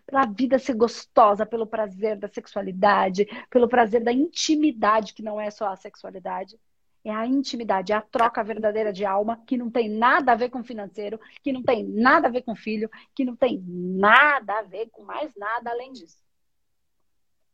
pela 0.07 0.25
vida 0.27 0.57
ser 0.57 0.75
gostosa, 0.75 1.45
pelo 1.45 1.67
prazer 1.67 2.17
da 2.17 2.29
sexualidade, 2.29 3.27
pelo 3.51 3.69
prazer 3.69 4.03
da 4.03 4.13
intimidade, 4.13 5.13
que 5.13 5.23
não 5.23 5.41
é 5.41 5.51
só 5.51 5.67
a 5.67 5.77
sexualidade. 5.77 6.57
É 7.05 7.11
a 7.13 7.27
intimidade, 7.27 7.93
é 7.93 7.97
a 7.97 8.01
troca 8.01 8.43
verdadeira 8.43 8.93
de 8.93 9.05
alma, 9.05 9.43
que 9.47 9.57
não 9.57 9.71
tem 9.71 9.89
nada 9.89 10.33
a 10.33 10.37
ver 10.37 10.49
com 10.49 10.63
financeiro, 10.63 11.21
que 11.43 11.53
não 11.53 11.63
tem 11.63 11.85
nada 11.85 12.29
a 12.29 12.31
ver 12.31 12.43
com 12.43 12.55
filho, 12.55 12.89
que 13.15 13.25
não 13.25 13.37
tem 13.37 13.63
nada 13.67 14.61
a 14.61 14.63
ver 14.63 14.89
com 14.91 15.05
mais 15.05 15.33
nada 15.37 15.71
além 15.71 15.93
disso. 15.93 16.19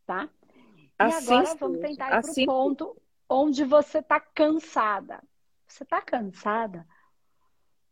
Tá? 0.07 0.29
E 0.55 1.05
Assim 1.05 1.35
agora 1.35 1.55
vamos 1.57 1.81
tentar 1.81 2.07
ir 2.07 2.09
para 2.09 2.17
o 2.17 2.19
Assim 2.19 2.47
ponto 2.47 2.97
onde 3.29 3.65
você 3.65 3.99
está 3.99 4.21
cansada. 4.21 5.23
Você 5.67 5.85
está 5.85 6.01
cansada 6.01 6.87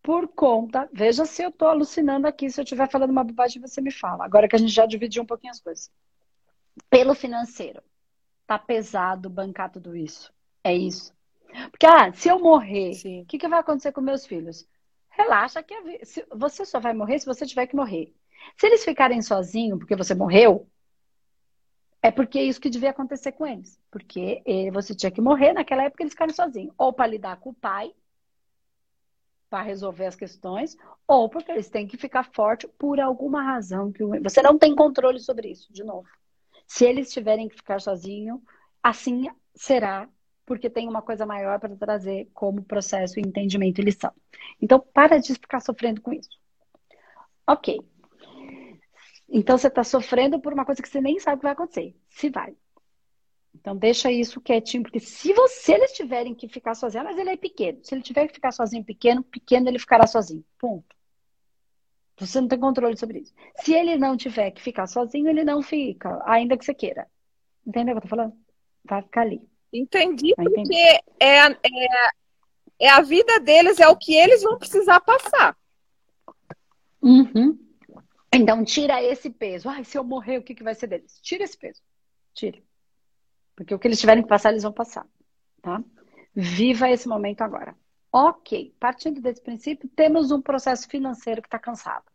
por 0.03 0.29
conta. 0.29 0.89
Veja 0.93 1.25
se 1.25 1.43
eu 1.43 1.51
estou 1.51 1.69
alucinando 1.69 2.27
aqui. 2.27 2.51
Se 2.51 2.61
eu 2.61 2.65
estiver 2.65 2.89
falando 2.91 3.11
uma 3.11 3.25
bobagem, 3.25 3.61
você 3.61 3.81
me 3.81 3.91
fala. 3.91 4.25
Agora 4.25 4.49
que 4.49 4.57
a 4.57 4.59
gente 4.59 4.73
já 4.73 4.87
dividiu 4.87 5.23
um 5.23 5.27
pouquinho 5.27 5.53
as 5.53 5.61
coisas. 5.61 5.91
Pelo 6.89 7.15
financeiro. 7.15 7.83
Tá 8.47 8.59
pesado 8.59 9.31
bancar 9.31 9.71
tudo 9.71 9.97
isso. 9.97 10.33
É 10.65 10.75
isso. 10.75 11.15
Porque, 11.71 11.87
ah, 11.87 12.13
se 12.13 12.29
eu 12.29 12.39
morrer, 12.39 12.93
o 13.23 13.27
que, 13.27 13.39
que 13.39 13.49
vai 13.49 13.61
acontecer 13.61 13.93
com 13.93 14.01
meus 14.01 14.27
filhos? 14.27 14.67
Relaxa 15.11 15.63
que 15.63 15.75
você 16.35 16.65
só 16.65 16.79
vai 16.81 16.95
morrer 16.95 17.19
se 17.19 17.27
você 17.27 17.45
tiver 17.45 17.67
que 17.67 17.77
morrer. 17.77 18.15
Se 18.57 18.67
eles 18.67 18.85
ficarem 18.85 19.21
sozinhos 19.21 19.79
porque 19.79 19.97
você 19.97 20.15
morreu, 20.15 20.69
é 22.03 22.11
porque 22.11 22.39
é 22.39 22.45
isso 22.45 22.61
que 22.61 22.71
devia 22.71 22.91
acontecer 22.91 23.33
com 23.33 23.47
eles. 23.47 23.79
Porque 23.91 24.43
eh, 24.47 24.71
você 24.71 24.95
tinha 24.95 25.11
que 25.11 25.21
morrer 25.21 25.53
naquela 25.53 25.85
época 25.85 26.03
eles 26.03 26.13
ficaram 26.13 26.33
sozinhos. 26.33 26.73
Ou 26.79 26.93
para 26.93 27.07
lidar 27.07 27.37
com 27.39 27.51
o 27.51 27.55
pai, 27.55 27.93
para 29.51 29.65
resolver 29.65 30.07
as 30.07 30.15
questões, 30.15 30.77
ou 31.07 31.29
porque 31.29 31.51
eles 31.51 31.69
têm 31.69 31.87
que 31.87 31.97
ficar 31.97 32.23
forte 32.33 32.69
por 32.79 33.01
alguma 33.01 33.43
razão 33.43 33.91
que 33.91 34.05
você 34.21 34.41
não 34.41 34.57
tem 34.57 34.75
controle 34.77 35.19
sobre 35.19 35.51
isso, 35.51 35.73
de 35.73 35.83
novo. 35.83 36.07
Se 36.69 36.85
eles 36.85 37.13
tiverem 37.13 37.49
que 37.49 37.57
ficar 37.57 37.81
sozinhos, 37.81 38.41
assim 38.81 39.29
será, 39.53 40.09
porque 40.47 40.71
tem 40.71 40.89
uma 40.89 41.03
coisa 41.03 41.27
maior 41.27 41.59
para 41.59 41.75
trazer 41.77 42.31
como 42.33 42.63
processo, 42.63 43.19
entendimento 43.19 43.81
e 43.81 43.85
lição. 43.85 44.13
Então, 44.63 44.79
para 44.79 45.19
de 45.19 45.35
ficar 45.35 45.61
sofrendo 45.61 46.01
com 46.01 46.13
isso. 46.13 46.39
Ok. 47.47 47.81
Então, 49.29 49.59
você 49.59 49.67
está 49.67 49.83
sofrendo 49.83 50.41
por 50.41 50.53
uma 50.53 50.65
coisa 50.65 50.81
que 50.81 50.89
você 50.89 51.01
nem 51.01 51.19
sabe 51.19 51.37
o 51.37 51.39
que 51.39 51.45
vai 51.45 51.53
acontecer. 51.53 51.97
Se 52.09 52.31
vai. 52.31 52.55
Então, 53.55 53.77
deixa 53.77 54.11
isso 54.11 54.41
quietinho, 54.41 54.83
porque 54.83 55.01
se 55.01 55.33
você 55.33 55.75
eles 55.75 55.93
tiverem 55.93 56.35
que 56.35 56.49
ficar 56.49 56.75
sozinhos, 56.75 57.05
mas 57.07 57.19
ele 57.19 57.31
é 57.31 57.37
pequeno. 57.37 57.79
Se 57.83 57.95
ele 57.95 58.03
tiver 58.03 58.27
que 58.29 58.35
ficar 58.35 58.53
sozinho 58.53 58.85
pequeno, 58.85 59.23
pequeno 59.23 59.69
ele 59.69 59.79
ficará 59.79 60.07
sozinho. 60.07 60.45
Ponto. 60.59 60.97
Você 62.19 62.41
não 62.41 62.49
tem 62.49 62.59
controle 62.59 62.97
sobre 62.97 63.21
isso. 63.21 63.35
Se 63.57 63.73
ele 63.75 63.97
não 63.97 64.17
tiver 64.17 64.51
que 64.51 64.63
ficar 64.63 64.87
sozinho, 64.87 65.29
ele 65.29 65.43
não 65.43 65.63
fica, 65.63 66.23
ainda 66.27 66.57
que 66.57 66.65
você 66.65 66.75
queira. 66.75 67.07
Entendeu 67.67 67.97
o 67.97 68.01
que 68.01 68.07
eu 68.07 68.11
tô 68.11 68.17
falando? 68.17 68.35
Vai 68.85 69.03
ficar 69.03 69.23
ali. 69.23 69.43
Entendi, 69.73 70.35
Vai 70.37 70.47
entender. 70.47 70.63
porque 70.63 71.01
é, 71.19 71.41
a- 71.41 71.51
é, 71.63 72.11
é 72.81 72.89
a 72.91 73.01
vida 73.01 73.41
deles, 73.41 73.79
é 73.81 73.89
o 73.89 73.97
que 73.97 74.15
eles 74.15 74.43
vão 74.43 74.59
precisar 74.59 75.01
passar. 75.01 75.57
Uhum. 77.03 77.59
Então, 78.33 78.65
tira 78.65 79.03
esse 79.03 79.31
peso. 79.31 79.69
Ai, 79.69 79.85
se 79.85 79.97
eu 79.99 80.05
morrer, 80.05 80.39
o 80.39 80.43
que, 80.43 80.55
que 80.55 80.63
vai 80.63 80.75
ser 80.75 80.87
deles? 80.87 81.19
Tira 81.21 81.45
esse 81.45 81.57
peso. 81.57 81.81
Tira. 82.35 82.63
Porque 83.61 83.75
o 83.75 83.79
que 83.79 83.87
eles 83.87 84.01
tiverem 84.01 84.23
que 84.23 84.29
passar, 84.29 84.53
eles 84.53 84.63
vão 84.63 84.73
passar. 84.73 85.07
Tá? 85.61 85.85
Viva 86.35 86.89
esse 86.89 87.07
momento 87.07 87.43
agora. 87.43 87.77
Ok. 88.11 88.75
Partindo 88.81 89.21
desse 89.21 89.43
princípio, 89.43 89.87
temos 89.95 90.31
um 90.31 90.41
processo 90.41 90.89
financeiro 90.89 91.43
que 91.43 91.47
está 91.47 91.59
cansado. 91.59 92.07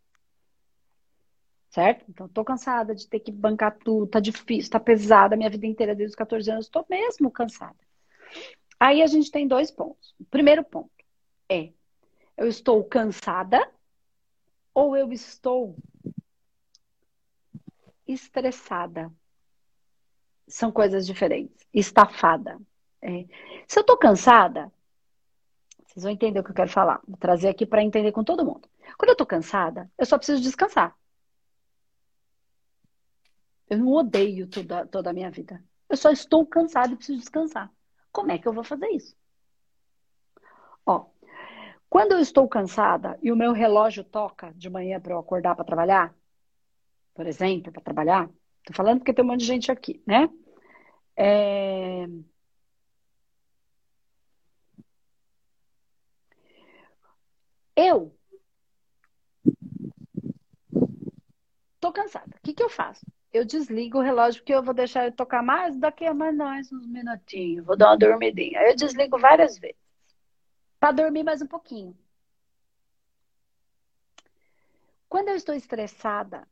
Certo? 1.69 2.03
Então, 2.09 2.25
estou 2.25 2.43
cansada 2.43 2.95
de 2.95 3.07
ter 3.07 3.19
que 3.19 3.31
bancar 3.31 3.77
tudo, 3.77 4.07
tá 4.07 4.19
difícil, 4.19 4.71
tá 4.71 4.79
pesada 4.79 5.35
minha 5.35 5.49
vida 5.49 5.67
inteira 5.67 5.93
desde 5.93 6.13
os 6.13 6.15
14 6.15 6.49
anos, 6.49 6.65
estou 6.65 6.83
mesmo 6.89 7.29
cansada. 7.29 7.77
Aí 8.79 9.03
a 9.03 9.07
gente 9.07 9.29
tem 9.29 9.47
dois 9.47 9.69
pontos. 9.69 10.15
O 10.19 10.25
primeiro 10.25 10.63
ponto 10.63 10.89
é: 11.47 11.71
eu 12.35 12.47
estou 12.47 12.83
cansada 12.85 13.71
ou 14.73 14.97
eu 14.97 15.11
estou 15.11 15.77
estressada. 18.07 19.13
São 20.47 20.71
coisas 20.71 21.05
diferentes. 21.05 21.65
Estafada. 21.73 22.59
É. 23.01 23.25
Se 23.67 23.79
eu 23.79 23.83
tô 23.83 23.97
cansada, 23.97 24.71
vocês 25.85 26.03
vão 26.03 26.11
entender 26.11 26.39
o 26.39 26.43
que 26.43 26.51
eu 26.51 26.55
quero 26.55 26.69
falar. 26.69 27.01
Vou 27.07 27.17
trazer 27.17 27.49
aqui 27.49 27.65
para 27.65 27.83
entender 27.83 28.11
com 28.11 28.23
todo 28.23 28.45
mundo. 28.45 28.67
Quando 28.97 29.09
eu 29.09 29.15
tô 29.15 29.25
cansada, 29.25 29.89
eu 29.97 30.05
só 30.05 30.17
preciso 30.17 30.41
descansar. 30.41 30.95
Eu 33.69 33.79
não 33.79 33.91
odeio 33.93 34.47
toda, 34.47 34.85
toda 34.85 35.09
a 35.09 35.13
minha 35.13 35.31
vida. 35.31 35.63
Eu 35.89 35.97
só 35.97 36.11
estou 36.11 36.45
cansada 36.45 36.93
e 36.93 36.95
preciso 36.95 37.19
descansar. 37.19 37.71
Como 38.11 38.31
é 38.31 38.37
que 38.37 38.47
eu 38.47 38.53
vou 38.53 38.63
fazer 38.63 38.87
isso? 38.89 39.15
Ó, 40.85 41.07
quando 41.89 42.11
eu 42.11 42.19
estou 42.19 42.47
cansada 42.47 43.17
e 43.21 43.31
o 43.31 43.35
meu 43.35 43.53
relógio 43.53 44.03
toca 44.03 44.53
de 44.53 44.69
manhã 44.69 44.99
para 44.99 45.13
eu 45.13 45.19
acordar 45.19 45.55
para 45.55 45.65
trabalhar, 45.65 46.15
por 47.13 47.25
exemplo, 47.25 47.71
para 47.71 47.81
trabalhar, 47.81 48.29
tô 48.65 48.73
falando 48.73 48.99
porque 48.99 49.13
tem 49.13 49.23
um 49.23 49.27
monte 49.27 49.41
de 49.41 49.45
gente 49.45 49.71
aqui, 49.71 50.01
né? 50.05 50.29
É... 51.17 52.07
Eu 57.75 58.15
tô 61.79 61.91
cansada. 61.91 62.35
O 62.37 62.41
que 62.41 62.53
que 62.53 62.63
eu 62.63 62.69
faço? 62.69 63.05
Eu 63.31 63.45
desligo 63.45 63.99
o 63.99 64.01
relógio 64.01 64.41
porque 64.41 64.53
eu 64.53 64.63
vou 64.63 64.73
deixar 64.73 65.05
ele 65.05 65.15
tocar 65.15 65.43
mais 65.43 65.77
daqui 65.77 66.05
a 66.05 66.13
mais, 66.13 66.71
uns 66.71 66.87
minutinhos. 66.87 67.65
Vou 67.65 67.77
dar 67.77 67.89
uma 67.89 67.97
dormidinha. 67.97 68.61
Eu 68.61 68.75
desligo 68.75 69.19
várias 69.19 69.57
vezes 69.59 69.85
para 70.79 70.91
dormir 70.91 71.23
mais 71.23 71.41
um 71.41 71.47
pouquinho. 71.47 71.97
Quando 75.09 75.29
eu 75.29 75.35
estou 75.35 75.55
estressada, 75.55 76.47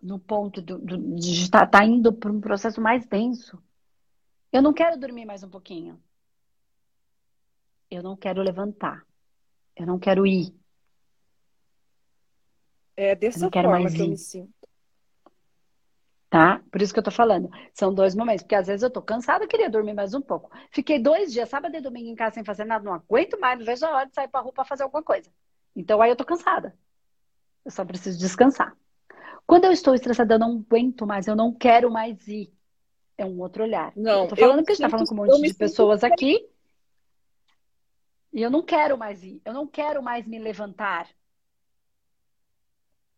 no 0.00 0.18
ponto 0.18 0.62
do, 0.62 0.78
do, 0.78 1.16
de 1.16 1.42
estar 1.42 1.66
tá 1.66 1.84
indo 1.84 2.12
para 2.12 2.30
um 2.30 2.40
processo 2.40 2.80
mais 2.80 3.06
denso, 3.06 3.62
eu 4.52 4.62
não 4.62 4.72
quero 4.72 4.98
dormir 4.98 5.24
mais 5.24 5.42
um 5.42 5.50
pouquinho. 5.50 6.00
Eu 7.90 8.02
não 8.02 8.16
quero 8.16 8.42
levantar. 8.42 9.04
Eu 9.76 9.86
não 9.86 9.98
quero 9.98 10.26
ir. 10.26 10.54
É 12.96 13.12
Eu 13.12 13.16
dessa 13.16 13.50
forma 13.50 13.90
que 13.90 14.00
eu 14.00 14.06
ir. 14.06 14.10
me 14.10 14.18
sinto. 14.18 14.52
Tá? 16.30 16.62
Por 16.70 16.82
isso 16.82 16.92
que 16.92 16.98
eu 16.98 17.02
tô 17.02 17.10
falando. 17.10 17.48
São 17.72 17.92
dois 17.92 18.14
momentos. 18.14 18.42
Porque 18.42 18.54
às 18.54 18.66
vezes 18.66 18.82
eu 18.82 18.90
tô 18.90 19.00
cansada, 19.00 19.44
eu 19.44 19.48
queria 19.48 19.70
dormir 19.70 19.94
mais 19.94 20.12
um 20.12 20.20
pouco. 20.20 20.50
Fiquei 20.70 20.98
dois 20.98 21.32
dias, 21.32 21.48
sábado 21.48 21.74
e 21.74 21.80
domingo 21.80 22.10
em 22.10 22.14
casa 22.14 22.34
sem 22.34 22.44
fazer 22.44 22.64
nada, 22.64 22.84
não 22.84 22.92
aguento 22.92 23.40
mais, 23.40 23.58
não 23.58 23.64
vejo 23.64 23.86
a 23.86 23.90
hora 23.90 24.06
de 24.06 24.14
sair 24.14 24.28
pra 24.28 24.40
rua 24.40 24.52
pra 24.52 24.64
fazer 24.64 24.82
alguma 24.82 25.02
coisa. 25.02 25.30
Então 25.74 26.02
aí 26.02 26.10
eu 26.10 26.16
tô 26.16 26.24
cansada. 26.24 26.76
Eu 27.64 27.70
só 27.70 27.84
preciso 27.84 28.18
descansar. 28.18 28.76
Quando 29.48 29.64
eu 29.64 29.72
estou 29.72 29.94
estressada, 29.94 30.34
eu 30.34 30.38
não 30.38 30.58
aguento 30.58 31.06
mais, 31.06 31.26
eu 31.26 31.34
não 31.34 31.54
quero 31.54 31.90
mais 31.90 32.28
ir. 32.28 32.52
É 33.16 33.24
um 33.24 33.40
outro 33.40 33.62
olhar. 33.62 33.94
Não, 33.96 34.24
eu 34.24 34.28
tô 34.28 34.36
falando 34.36 34.58
eu 34.58 34.64
que 34.66 34.72
a 34.72 34.74
gente 34.74 34.82
tá 34.82 34.90
falando 34.90 35.08
com 35.08 35.14
um 35.14 35.16
monte 35.16 35.40
de 35.40 35.54
pessoas 35.54 36.04
aqui. 36.04 36.46
E 38.30 38.42
eu 38.42 38.50
não 38.50 38.62
quero 38.62 38.98
mais 38.98 39.24
ir. 39.24 39.40
Eu 39.46 39.54
não 39.54 39.66
quero 39.66 40.02
mais 40.02 40.26
me 40.26 40.38
levantar. 40.38 41.08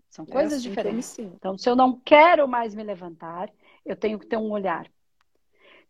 São 0.09 0.25
É 0.25 0.31
coisas 0.31 0.53
assim 0.53 0.69
eu 0.69 0.71
me 0.71 0.77
diferentes. 0.77 1.19
Então, 1.19 1.59
se 1.59 1.69
eu 1.69 1.75
não 1.75 1.99
quero 1.99 2.47
mais 2.47 2.77
me 2.77 2.85
levantar, 2.85 3.51
eu 3.85 3.97
tenho 3.97 4.16
que 4.16 4.27
ter 4.27 4.37
um 4.37 4.53
olhar. 4.53 4.88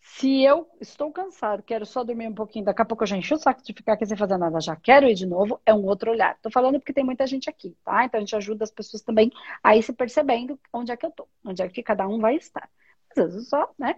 Se 0.03 0.43
eu 0.45 0.67
estou 0.81 1.13
cansado, 1.13 1.63
quero 1.63 1.85
só 1.87 2.03
dormir 2.03 2.27
um 2.29 2.35
pouquinho, 2.35 2.65
daqui 2.65 2.83
a 2.83 2.85
pouco 2.85 3.03
eu 3.05 3.07
já 3.07 3.17
enchi 3.17 3.35
o 3.35 3.39
saco 3.39 3.63
de 3.63 3.73
ficar 3.73 3.93
aqui 3.95 4.07
sem 4.07 4.17
fazer 4.17 4.37
nada, 4.39 4.59
já 4.61 4.75
quero 4.75 5.07
ir 5.09 5.15
de 5.15 5.27
novo, 5.27 5.61
é 5.65 5.75
um 5.75 5.85
outro 5.85 6.11
olhar. 6.11 6.39
Tô 6.41 6.51
falando 6.51 6.79
porque 6.81 6.93
tem 6.93 7.05
muita 7.05 7.27
gente 7.27 7.49
aqui, 7.51 7.77
tá? 7.85 8.05
Então 8.05 8.19
a 8.19 8.21
gente 8.23 8.35
ajuda 8.35 8.65
as 8.65 8.71
pessoas 8.71 9.03
também 9.03 9.31
a 9.63 9.77
ir 9.77 9.83
se 9.83 9.93
percebendo 9.93 10.59
onde 10.73 10.91
é 10.91 10.97
que 10.97 11.05
eu 11.07 11.11
tô, 11.11 11.29
onde 11.45 11.63
é 11.63 11.69
que 11.69 11.83
cada 11.83 12.09
um 12.09 12.19
vai 12.19 12.37
estar. 12.37 12.69
Às 13.17 13.25
vezes 13.33 13.49
só, 13.49 13.71
né? 13.79 13.95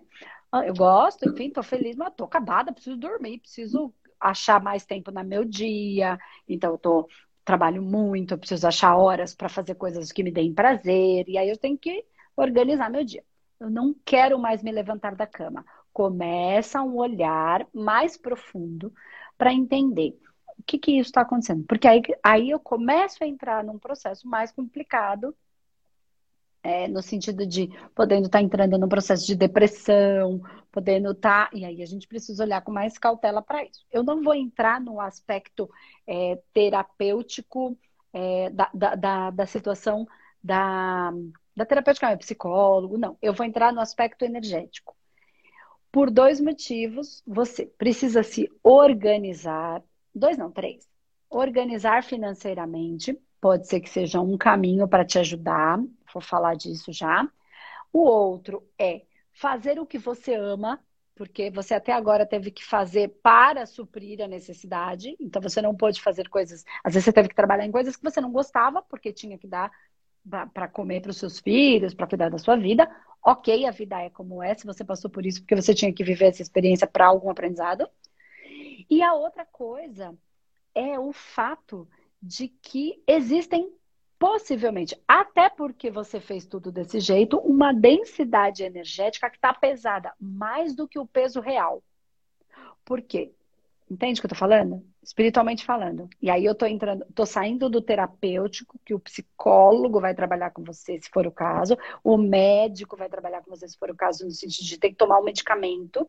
Ah, 0.50 0.66
Eu 0.66 0.74
gosto, 0.74 1.24
enfim, 1.24 1.50
tô 1.50 1.62
feliz, 1.62 1.96
mas 1.96 2.12
tô 2.16 2.24
acabada, 2.24 2.72
preciso 2.72 2.96
dormir, 2.96 3.38
preciso 3.40 3.94
achar 4.20 4.62
mais 4.62 4.84
tempo 4.84 5.10
no 5.10 5.24
meu 5.24 5.44
dia. 5.44 6.18
Então 6.48 6.72
eu 6.72 6.78
tô 6.78 7.08
trabalho 7.44 7.82
muito, 7.82 8.34
eu 8.34 8.38
preciso 8.38 8.66
achar 8.66 8.96
horas 8.96 9.34
para 9.34 9.48
fazer 9.48 9.74
coisas 9.76 10.12
que 10.12 10.22
me 10.22 10.30
deem 10.30 10.52
prazer, 10.54 11.28
e 11.28 11.36
aí 11.38 11.48
eu 11.48 11.56
tenho 11.58 11.76
que 11.78 12.04
organizar 12.36 12.90
meu 12.90 13.04
dia. 13.04 13.24
Eu 13.58 13.70
não 13.70 13.94
quero 14.04 14.38
mais 14.38 14.62
me 14.62 14.72
levantar 14.72 15.14
da 15.14 15.26
cama. 15.26 15.64
Começa 15.92 16.83
um 16.83 16.96
olhar 16.96 17.66
mais 17.72 18.16
profundo 18.16 18.92
para 19.37 19.52
entender 19.52 20.18
o 20.59 20.62
que, 20.62 20.78
que 20.78 20.92
isso 20.92 21.11
está 21.11 21.22
acontecendo. 21.22 21.64
Porque 21.64 21.88
aí, 21.88 22.02
aí 22.22 22.50
eu 22.50 22.61
começo 22.61 23.22
a 23.22 23.26
entrar 23.26 23.64
num 23.64 23.78
processo 23.78 24.28
mais 24.28 24.52
complicado 24.52 25.35
é, 26.62 26.87
no 26.87 27.02
sentido 27.02 27.44
de 27.44 27.68
podendo 27.94 28.26
estar 28.26 28.38
tá 28.38 28.42
entrando 28.42 28.78
num 28.78 28.88
processo 28.88 29.26
de 29.26 29.35
depressão, 29.35 30.40
podendo 30.70 31.11
estar. 31.11 31.50
Tá, 31.50 31.57
e 31.57 31.64
aí 31.64 31.83
a 31.83 31.87
gente 31.87 32.07
precisa 32.07 32.44
olhar 32.44 32.62
com 32.62 32.70
mais 32.70 32.96
cautela 32.98 33.42
para 33.42 33.64
isso. 33.64 33.85
Eu 33.90 34.02
não 34.02 34.22
vou 34.22 34.35
entrar 34.35 34.81
no 34.81 35.00
aspecto 35.00 35.68
é, 36.07 36.40
terapêutico 36.52 37.76
é, 38.12 38.50
da, 38.50 38.70
da, 38.72 38.94
da, 38.94 39.31
da, 39.31 39.46
situação 39.46 40.07
da, 40.42 41.12
da 41.57 41.66
terapêutica, 41.66 42.11
é 42.11 42.16
psicólogo, 42.16 42.96
não. 42.96 43.18
Eu 43.20 43.35
vou 43.35 43.44
entrar 43.44 43.72
no 43.72 43.81
aspecto 43.81 44.24
energético. 44.24 44.94
Por 45.92 46.11
dois 46.11 46.40
motivos, 46.40 47.22
você 47.26 47.66
precisa 47.66 48.22
se 48.22 48.50
organizar. 48.62 49.83
Dois, 50.14 50.38
não, 50.38 50.50
três. 50.50 50.88
Organizar 51.28 52.02
financeiramente 52.02 53.18
pode 53.38 53.68
ser 53.68 53.81
que 53.81 53.90
seja 53.90 54.18
um 54.20 54.38
caminho 54.38 54.88
para 54.88 55.05
te 55.05 55.18
ajudar, 55.18 55.78
vou 56.12 56.22
falar 56.22 56.55
disso 56.55 56.92
já. 56.92 57.28
O 57.92 58.00
outro 58.00 58.66
é 58.78 59.02
fazer 59.33 59.78
o 59.78 59.87
que 59.87 59.98
você 59.98 60.35
ama, 60.35 60.81
porque 61.14 61.50
você 61.50 61.74
até 61.74 61.92
agora 61.92 62.24
teve 62.24 62.50
que 62.50 62.64
fazer 62.64 63.09
para 63.22 63.66
suprir 63.66 64.22
a 64.22 64.28
necessidade, 64.28 65.14
então 65.20 65.42
você 65.42 65.61
não 65.61 65.74
pôde 65.74 66.00
fazer 66.00 66.28
coisas. 66.28 66.64
Às 66.83 66.94
vezes 66.94 67.05
você 67.05 67.12
teve 67.12 67.28
que 67.28 67.35
trabalhar 67.35 67.66
em 67.66 67.72
coisas 67.72 67.96
que 67.96 68.02
você 68.02 68.20
não 68.20 68.33
gostava, 68.33 68.81
porque 68.83 69.12
tinha 69.12 69.37
que 69.37 69.46
dar 69.46 69.70
para 70.52 70.68
comer 70.68 71.00
para 71.00 71.11
os 71.11 71.16
seus 71.16 71.40
filhos, 71.40 71.94
para 71.94 72.06
cuidar 72.06 72.28
da 72.28 72.38
sua 72.38 72.56
vida. 72.56 72.88
Ok, 73.24 73.66
a 73.66 73.70
vida 73.70 74.00
é 74.00 74.11
como 74.11 74.42
é, 74.42 74.54
se 74.54 74.66
você 74.66 74.85
passou 74.85 75.11
por 75.11 75.24
isso, 75.24 75.40
porque 75.40 75.54
você 75.54 75.74
tinha 75.74 75.92
que 75.92 76.04
viver 76.04 76.26
essa 76.26 76.42
experiência 76.42 76.87
para 76.87 77.06
algum 77.06 77.30
aprendizado. 77.30 77.88
E 78.90 79.02
a 79.02 79.14
outra 79.14 79.44
coisa 79.44 80.16
é 80.74 80.98
o 80.98 81.12
fato 81.12 81.88
de 82.20 82.48
que 82.48 83.02
existem 83.06 83.72
possivelmente, 84.18 84.96
até 85.06 85.48
porque 85.48 85.90
você 85.90 86.20
fez 86.20 86.46
tudo 86.46 86.70
desse 86.70 87.00
jeito, 87.00 87.38
uma 87.38 87.72
densidade 87.72 88.62
energética 88.62 89.28
que 89.28 89.37
está 89.37 89.52
pesada 89.52 90.14
mais 90.20 90.76
do 90.76 90.87
que 90.87 90.98
o 90.98 91.06
peso 91.06 91.40
real. 91.40 91.82
Por 92.85 93.02
quê? 93.02 93.32
Entende 93.92 94.18
o 94.18 94.22
que 94.22 94.26
eu 94.26 94.31
tô 94.31 94.35
falando? 94.35 94.83
Espiritualmente 95.02 95.66
falando. 95.66 96.09
E 96.20 96.31
aí 96.31 96.46
eu 96.46 96.55
tô 96.55 96.64
entrando, 96.64 97.05
tô 97.14 97.26
saindo 97.26 97.68
do 97.68 97.83
terapêutico, 97.83 98.81
que 98.87 98.94
o 98.94 98.98
psicólogo 98.98 100.00
vai 100.00 100.14
trabalhar 100.14 100.50
com 100.50 100.64
você, 100.64 100.98
se 100.98 101.11
for 101.11 101.26
o 101.26 101.31
caso, 101.31 101.76
o 102.02 102.16
médico 102.16 102.96
vai 102.96 103.11
trabalhar 103.11 103.42
com 103.42 103.50
você, 103.50 103.68
se 103.68 103.76
for 103.76 103.90
o 103.90 103.94
caso, 103.94 104.24
no 104.24 104.31
sentido 104.31 104.66
de 104.66 104.78
ter 104.78 104.88
que 104.88 104.96
tomar 104.96 105.20
um 105.20 105.24
medicamento. 105.24 106.09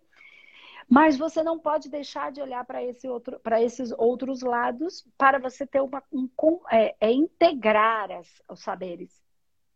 Mas 0.89 1.17
você 1.17 1.43
não 1.43 1.59
pode 1.59 1.89
deixar 1.89 2.31
de 2.31 2.41
olhar 2.41 2.63
para 2.63 2.81
esse 2.81 3.05
outro, 3.05 3.41
esses 3.59 3.91
outros 3.97 4.41
lados 4.41 5.05
para 5.17 5.37
você 5.37 5.67
ter 5.67 5.81
uma, 5.81 6.01
um, 6.09 6.29
é, 6.71 6.95
é 7.01 7.11
integrar 7.11 8.09
as, 8.11 8.41
os 8.49 8.61
saberes. 8.61 9.22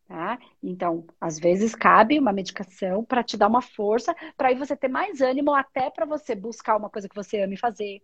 Tá? 0.07 0.39
Então, 0.63 1.05
às 1.19 1.37
vezes 1.37 1.75
cabe 1.75 2.17
uma 2.17 2.31
medicação 2.31 3.03
para 3.03 3.21
te 3.21 3.35
dar 3.35 3.47
uma 3.47 3.61
força, 3.61 4.15
para 4.37 4.47
aí 4.47 4.55
você 4.55 4.75
ter 4.75 4.87
mais 4.87 5.19
ânimo 5.19 5.53
até 5.53 5.89
para 5.89 6.05
você 6.05 6.33
buscar 6.33 6.77
uma 6.77 6.89
coisa 6.89 7.09
que 7.09 7.15
você 7.15 7.41
ame 7.41 7.57
fazer. 7.57 8.01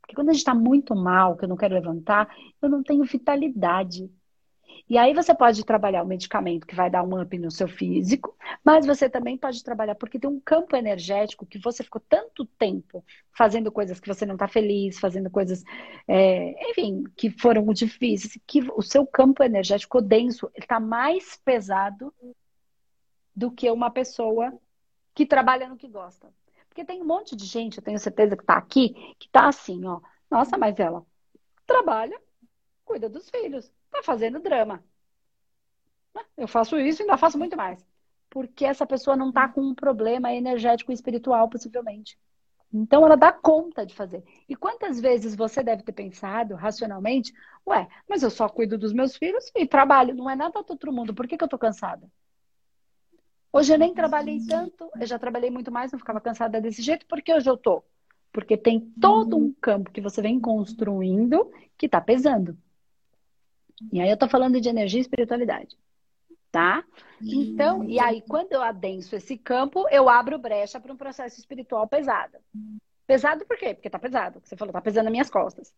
Porque 0.00 0.14
quando 0.14 0.30
a 0.30 0.32
gente 0.32 0.40
está 0.40 0.54
muito 0.54 0.94
mal, 0.94 1.36
que 1.36 1.44
eu 1.44 1.48
não 1.48 1.56
quero 1.56 1.74
levantar, 1.74 2.34
eu 2.62 2.68
não 2.68 2.82
tenho 2.82 3.04
vitalidade. 3.04 4.10
E 4.88 4.98
aí 4.98 5.14
você 5.14 5.34
pode 5.34 5.64
trabalhar 5.64 6.02
o 6.02 6.06
medicamento 6.06 6.66
que 6.66 6.74
vai 6.74 6.90
dar 6.90 7.02
um 7.02 7.20
up 7.20 7.38
no 7.38 7.50
seu 7.50 7.66
físico, 7.66 8.36
mas 8.62 8.86
você 8.86 9.08
também 9.08 9.36
pode 9.36 9.62
trabalhar 9.64 9.94
porque 9.94 10.18
tem 10.18 10.28
um 10.28 10.40
campo 10.40 10.76
energético 10.76 11.46
que 11.46 11.58
você 11.58 11.82
ficou 11.82 12.02
tanto 12.08 12.44
tempo 12.44 13.04
fazendo 13.32 13.72
coisas 13.72 13.98
que 13.98 14.08
você 14.08 14.26
não 14.26 14.34
está 14.34 14.46
feliz, 14.46 14.98
fazendo 14.98 15.30
coisas, 15.30 15.62
é, 16.06 16.70
enfim, 16.70 17.04
que 17.16 17.30
foram 17.30 17.64
difíceis, 17.72 18.38
que 18.46 18.60
o 18.76 18.82
seu 18.82 19.06
campo 19.06 19.42
energético 19.42 20.00
denso 20.00 20.50
está 20.56 20.78
mais 20.78 21.36
pesado 21.44 22.12
do 23.34 23.50
que 23.50 23.70
uma 23.70 23.90
pessoa 23.90 24.52
que 25.14 25.24
trabalha 25.26 25.68
no 25.68 25.76
que 25.76 25.88
gosta. 25.88 26.32
Porque 26.68 26.84
tem 26.84 27.00
um 27.00 27.06
monte 27.06 27.36
de 27.36 27.44
gente, 27.46 27.78
eu 27.78 27.84
tenho 27.84 27.98
certeza 27.98 28.36
que 28.36 28.42
está 28.42 28.56
aqui, 28.56 28.94
que 29.18 29.26
está 29.26 29.48
assim, 29.48 29.86
ó. 29.86 30.00
Nossa, 30.30 30.58
mas 30.58 30.78
ela 30.78 31.06
trabalha, 31.66 32.20
cuida 32.84 33.08
dos 33.08 33.30
filhos, 33.30 33.70
Tá 33.94 34.02
fazendo 34.02 34.40
drama. 34.40 34.84
Eu 36.36 36.48
faço 36.48 36.76
isso 36.76 37.00
e 37.00 37.02
ainda 37.04 37.16
faço 37.16 37.38
muito 37.38 37.56
mais. 37.56 37.86
Porque 38.28 38.64
essa 38.64 38.84
pessoa 38.84 39.16
não 39.16 39.28
está 39.28 39.48
com 39.48 39.60
um 39.60 39.74
problema 39.74 40.32
energético 40.32 40.90
e 40.90 40.94
espiritual, 40.94 41.48
possivelmente. 41.48 42.18
Então 42.72 43.06
ela 43.06 43.16
dá 43.16 43.32
conta 43.32 43.86
de 43.86 43.94
fazer. 43.94 44.24
E 44.48 44.56
quantas 44.56 45.00
vezes 45.00 45.36
você 45.36 45.62
deve 45.62 45.84
ter 45.84 45.92
pensado 45.92 46.56
racionalmente, 46.56 47.32
ué, 47.64 47.86
mas 48.08 48.24
eu 48.24 48.30
só 48.30 48.48
cuido 48.48 48.76
dos 48.76 48.92
meus 48.92 49.16
filhos 49.16 49.48
e 49.54 49.64
trabalho, 49.64 50.12
não 50.12 50.28
é 50.28 50.34
nada 50.34 50.60
do 50.60 50.70
outro 50.72 50.92
mundo, 50.92 51.14
por 51.14 51.28
que, 51.28 51.38
que 51.38 51.44
eu 51.44 51.48
tô 51.48 51.56
cansada? 51.56 52.10
Hoje 53.52 53.72
eu 53.72 53.78
nem 53.78 53.94
trabalhei 53.94 54.40
tanto, 54.44 54.90
eu 54.98 55.06
já 55.06 55.20
trabalhei 55.20 55.50
muito 55.50 55.70
mais, 55.70 55.92
não 55.92 56.00
ficava 56.00 56.20
cansada 56.20 56.60
desse 56.60 56.82
jeito, 56.82 57.06
porque 57.06 57.32
hoje 57.32 57.48
eu 57.48 57.56
tô. 57.56 57.84
Porque 58.32 58.56
tem 58.56 58.80
todo 58.80 59.36
um 59.36 59.52
campo 59.52 59.92
que 59.92 60.00
você 60.00 60.20
vem 60.20 60.40
construindo 60.40 61.48
que 61.78 61.88
tá 61.88 62.00
pesando. 62.00 62.58
E 63.92 64.00
aí 64.00 64.10
eu 64.10 64.16
tô 64.16 64.28
falando 64.28 64.60
de 64.60 64.68
energia 64.68 64.98
e 64.98 65.02
espiritualidade. 65.02 65.76
Tá? 66.50 66.84
Então, 67.20 67.82
e 67.84 67.98
aí 67.98 68.22
quando 68.22 68.52
eu 68.52 68.62
adenso 68.62 69.16
esse 69.16 69.36
campo, 69.36 69.88
eu 69.90 70.08
abro 70.08 70.38
brecha 70.38 70.78
para 70.78 70.92
um 70.92 70.96
processo 70.96 71.40
espiritual 71.40 71.88
pesado. 71.88 72.38
Pesado 73.06 73.44
por 73.44 73.56
quê? 73.56 73.74
Porque 73.74 73.90
tá 73.90 73.98
pesado. 73.98 74.40
Você 74.42 74.56
falou, 74.56 74.72
tá 74.72 74.80
pesando 74.80 75.04
nas 75.04 75.12
minhas 75.12 75.30
costas. 75.30 75.74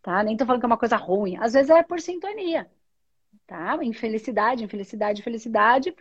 Tá? 0.00 0.22
Nem 0.22 0.36
tô 0.36 0.46
falando 0.46 0.60
que 0.60 0.66
é 0.66 0.68
uma 0.68 0.78
coisa 0.78 0.96
ruim. 0.96 1.36
Às 1.38 1.54
vezes 1.54 1.70
é 1.70 1.82
por 1.82 2.00
sintonia. 2.00 2.70
Tá? 3.46 3.76
Infelicidade, 3.82 4.62
infelicidade, 4.62 5.20
infelicidade. 5.20 5.94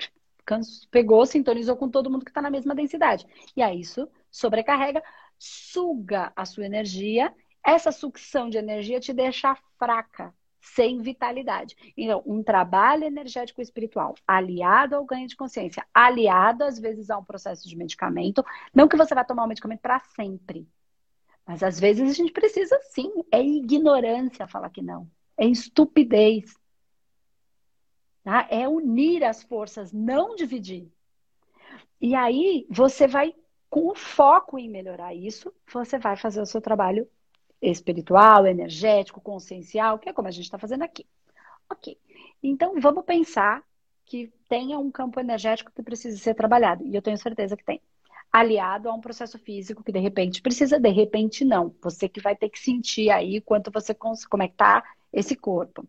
Pegou, 0.92 1.26
sintonizou 1.26 1.76
com 1.76 1.90
todo 1.90 2.10
mundo 2.10 2.26
que 2.26 2.32
está 2.32 2.42
na 2.42 2.52
mesma 2.52 2.76
densidade. 2.76 3.26
E 3.56 3.62
aí 3.62 3.80
isso 3.80 4.08
sobrecarrega, 4.30 5.02
suga 5.40 6.32
a 6.36 6.46
sua 6.46 6.66
energia. 6.66 7.34
Essa 7.66 7.92
sucção 7.92 8.50
de 8.50 8.58
energia 8.58 9.00
te 9.00 9.14
deixa 9.14 9.56
fraca, 9.80 10.34
sem 10.64 11.02
vitalidade. 11.02 11.76
Então, 11.96 12.24
um 12.26 12.42
trabalho 12.42 13.04
energético 13.04 13.62
espiritual 13.62 14.16
aliado 14.26 14.96
ao 14.96 15.06
ganho 15.06 15.28
de 15.28 15.36
consciência, 15.36 15.86
aliado 15.94 16.64
às 16.64 16.80
vezes 16.80 17.10
a 17.10 17.18
um 17.18 17.24
processo 17.24 17.68
de 17.68 17.76
medicamento, 17.76 18.44
não 18.74 18.88
que 18.88 18.96
você 18.96 19.14
vai 19.14 19.26
tomar 19.26 19.44
o 19.44 19.48
medicamento 19.48 19.82
para 19.82 20.00
sempre. 20.00 20.66
Mas 21.46 21.62
às 21.62 21.78
vezes 21.78 22.10
a 22.10 22.14
gente 22.14 22.32
precisa 22.32 22.80
sim, 22.90 23.12
é 23.30 23.44
ignorância 23.44 24.48
falar 24.48 24.70
que 24.70 24.82
não, 24.82 25.10
é 25.38 25.46
estupidez. 25.46 26.58
Tá? 28.24 28.48
É 28.50 28.66
unir 28.66 29.26
as 29.26 29.44
forças, 29.44 29.92
não 29.92 30.34
dividir. 30.34 30.90
E 32.00 32.16
aí 32.16 32.66
você 32.70 33.06
vai 33.06 33.36
com 33.70 33.90
o 33.90 33.96
foco 33.96 34.58
em 34.58 34.70
melhorar 34.70 35.14
isso, 35.14 35.54
você 35.68 36.00
vai 36.00 36.16
fazer 36.16 36.42
o 36.42 36.46
seu 36.46 36.62
trabalho 36.62 37.06
espiritual, 37.72 38.46
energético, 38.46 39.22
consciencial, 39.22 39.98
que 39.98 40.10
é 40.10 40.14
como 40.14 40.28
a 40.28 40.32
gente 40.32 40.46
está 40.46 40.58
fazendo 40.58 40.84
aqui. 40.84 41.06
Ok. 41.70 41.98
Então, 42.42 42.80
vamos 42.80 43.06
pensar 43.06 43.64
que 44.06 44.32
tenha 44.50 44.78
um 44.78 44.92
campo 44.92 45.20
energético 45.20 45.72
que 45.72 45.82
precisa 45.82 46.18
ser 46.18 46.36
trabalhado. 46.36 46.86
E 46.86 46.94
eu 46.94 47.02
tenho 47.02 47.18
certeza 47.18 47.56
que 47.56 47.64
tem. 47.64 47.82
Aliado 48.32 48.90
a 48.90 48.94
um 48.94 49.00
processo 49.00 49.38
físico 49.40 49.84
que 49.84 49.92
de 49.92 50.00
repente 50.00 50.42
precisa, 50.42 50.80
de 50.80 50.90
repente 50.90 51.46
não. 51.46 51.74
Você 51.82 52.10
que 52.10 52.20
vai 52.20 52.36
ter 52.36 52.50
que 52.50 52.60
sentir 52.60 53.10
aí 53.10 53.40
quanto 53.40 53.72
você 53.72 53.94
como 53.94 54.44
é 54.44 54.48
que 54.48 54.56
tá 54.56 54.84
esse 55.12 55.36
corpo. 55.36 55.88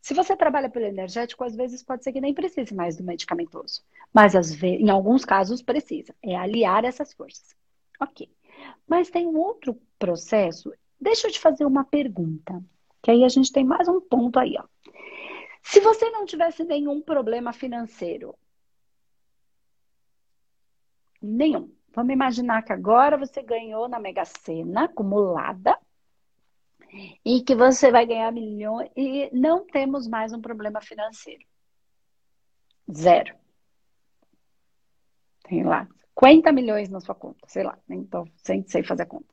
Se 0.00 0.14
você 0.14 0.36
trabalha 0.36 0.70
pelo 0.70 0.84
energético, 0.84 1.42
às 1.44 1.56
vezes 1.56 1.82
pode 1.82 2.04
ser 2.04 2.12
que 2.12 2.20
nem 2.20 2.32
precise 2.32 2.74
mais 2.74 2.96
do 2.96 3.02
medicamentoso. 3.02 3.82
Mas 4.12 4.36
às 4.36 4.54
vezes, 4.54 4.80
em 4.80 4.90
alguns 4.90 5.24
casos 5.24 5.62
precisa. 5.62 6.14
É 6.22 6.36
aliar 6.36 6.84
essas 6.84 7.12
forças. 7.12 7.56
Ok. 8.00 8.30
Mas 8.86 9.10
tem 9.10 9.26
um 9.26 9.36
outro 9.36 9.78
processo 9.98 10.72
Deixa 11.00 11.28
eu 11.28 11.32
te 11.32 11.38
fazer 11.38 11.64
uma 11.64 11.84
pergunta, 11.84 12.62
que 13.02 13.10
aí 13.10 13.24
a 13.24 13.28
gente 13.28 13.52
tem 13.52 13.64
mais 13.64 13.88
um 13.88 14.00
ponto 14.00 14.38
aí, 14.38 14.56
ó. 14.58 14.64
Se 15.62 15.80
você 15.80 16.10
não 16.10 16.24
tivesse 16.24 16.64
nenhum 16.64 17.00
problema 17.00 17.52
financeiro, 17.52 18.34
nenhum. 21.20 21.72
Vamos 21.94 22.12
imaginar 22.12 22.62
que 22.62 22.72
agora 22.72 23.16
você 23.16 23.42
ganhou 23.42 23.88
na 23.88 23.98
Mega 23.98 24.24
Sena 24.24 24.84
acumulada 24.84 25.78
e 27.24 27.42
que 27.42 27.54
você 27.54 27.90
vai 27.90 28.06
ganhar 28.06 28.32
milhões 28.32 28.90
e 28.96 29.28
não 29.32 29.66
temos 29.66 30.08
mais 30.08 30.32
um 30.32 30.40
problema 30.40 30.80
financeiro. 30.80 31.44
Zero. 32.90 33.34
Tem 35.42 35.64
lá 35.64 35.86
50 36.18 36.52
milhões 36.52 36.88
na 36.88 37.00
sua 37.00 37.14
conta, 37.14 37.46
sei 37.46 37.62
lá, 37.62 37.78
tô, 38.10 38.26
sem, 38.36 38.66
sei 38.66 38.82
fazer 38.82 39.02
a 39.02 39.06
conta. 39.06 39.32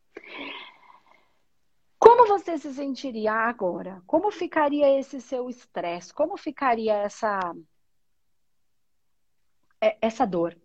Como 2.00 2.28
você 2.28 2.58
se 2.58 2.74
sentiria 2.74 3.34
agora? 3.34 4.02
Como 4.06 4.32
ficaria 4.32 5.00
esse 5.00 5.20
seu 5.22 5.50
estresse? 5.50 6.14
Como 6.14 6.38
ficaria 6.38 6.94
essa 6.94 7.40
é, 9.82 9.98
essa 10.02 10.26
dor? 10.26 10.58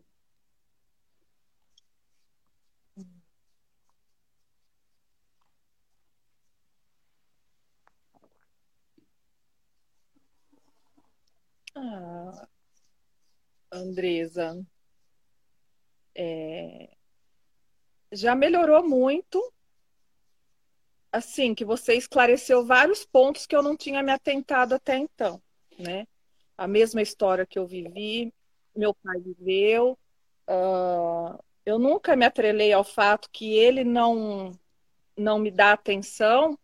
Ah, 11.74 12.46
Andresa, 13.72 14.64
é... 16.14 16.90
já 18.12 18.34
melhorou 18.34 18.86
muito 18.88 19.40
Assim, 21.12 21.54
que 21.54 21.64
você 21.64 21.94
esclareceu 21.94 22.64
vários 22.64 23.04
pontos 23.04 23.46
que 23.46 23.56
eu 23.56 23.62
não 23.62 23.76
tinha 23.76 24.02
me 24.02 24.12
atentado 24.12 24.74
até 24.74 24.96
então, 24.96 25.42
né? 25.78 26.06
A 26.56 26.68
mesma 26.68 27.02
história 27.02 27.46
que 27.46 27.58
eu 27.58 27.66
vivi, 27.66 28.32
meu 28.76 28.94
pai 28.94 29.18
viveu. 29.18 29.98
Uh, 30.48 31.42
eu 31.64 31.78
nunca 31.78 32.14
me 32.14 32.24
atrelei 32.24 32.72
ao 32.72 32.84
fato 32.84 33.28
que 33.30 33.54
ele 33.54 33.84
não 33.84 34.58
não 35.16 35.38
me 35.38 35.50
dá 35.50 35.72
atenção, 35.72 36.58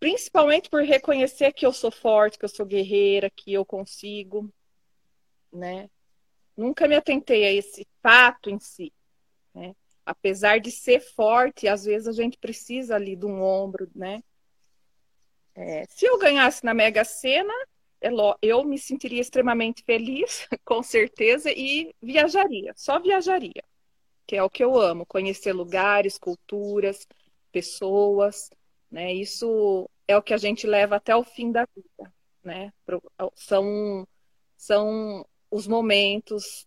principalmente 0.00 0.70
por 0.70 0.82
reconhecer 0.82 1.52
que 1.52 1.66
eu 1.66 1.72
sou 1.72 1.90
forte, 1.90 2.38
que 2.38 2.44
eu 2.44 2.48
sou 2.48 2.64
guerreira, 2.64 3.28
que 3.28 3.52
eu 3.52 3.64
consigo, 3.64 4.50
né? 5.52 5.90
Nunca 6.56 6.88
me 6.88 6.94
atentei 6.94 7.44
a 7.44 7.52
esse 7.52 7.86
fato 8.02 8.48
em 8.48 8.58
si, 8.58 8.92
né? 9.54 9.74
Apesar 10.04 10.60
de 10.60 10.70
ser 10.70 11.00
forte, 11.00 11.66
às 11.66 11.84
vezes 11.84 12.08
a 12.08 12.12
gente 12.12 12.38
precisa 12.38 12.94
ali 12.94 13.16
de 13.16 13.26
um 13.26 13.42
ombro, 13.42 13.90
né? 13.94 14.22
É, 15.54 15.84
se 15.88 16.04
eu 16.04 16.18
ganhasse 16.18 16.64
na 16.64 16.74
Mega 16.74 17.04
Sena, 17.04 17.54
é 18.00 18.10
eu 18.42 18.64
me 18.64 18.78
sentiria 18.78 19.20
extremamente 19.20 19.82
feliz, 19.84 20.46
com 20.64 20.82
certeza, 20.82 21.50
e 21.50 21.94
viajaria, 22.02 22.72
só 22.76 22.98
viajaria 23.00 23.62
que 24.26 24.36
é 24.36 24.42
o 24.42 24.50
que 24.50 24.64
eu 24.64 24.78
amo, 24.78 25.06
conhecer 25.06 25.52
lugares, 25.52 26.18
culturas, 26.18 27.06
pessoas, 27.52 28.50
né? 28.90 29.12
Isso 29.12 29.88
é 30.08 30.16
o 30.16 30.22
que 30.22 30.34
a 30.34 30.38
gente 30.38 30.66
leva 30.66 30.96
até 30.96 31.14
o 31.14 31.24
fim 31.24 31.52
da 31.52 31.66
vida, 31.74 32.12
né? 32.42 32.72
São, 33.34 34.06
são 34.56 35.26
os 35.50 35.66
momentos. 35.66 36.66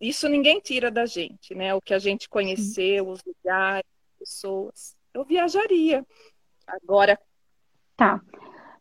Isso 0.00 0.28
ninguém 0.28 0.60
tira 0.60 0.90
da 0.90 1.06
gente, 1.06 1.54
né? 1.54 1.74
O 1.74 1.80
que 1.80 1.94
a 1.94 1.98
gente 1.98 2.28
conheceu, 2.28 3.08
os 3.08 3.20
lugares, 3.24 3.88
pessoas. 4.18 4.96
Eu 5.12 5.24
viajaria. 5.24 6.06
Agora. 6.66 7.18
Tá. 7.96 8.20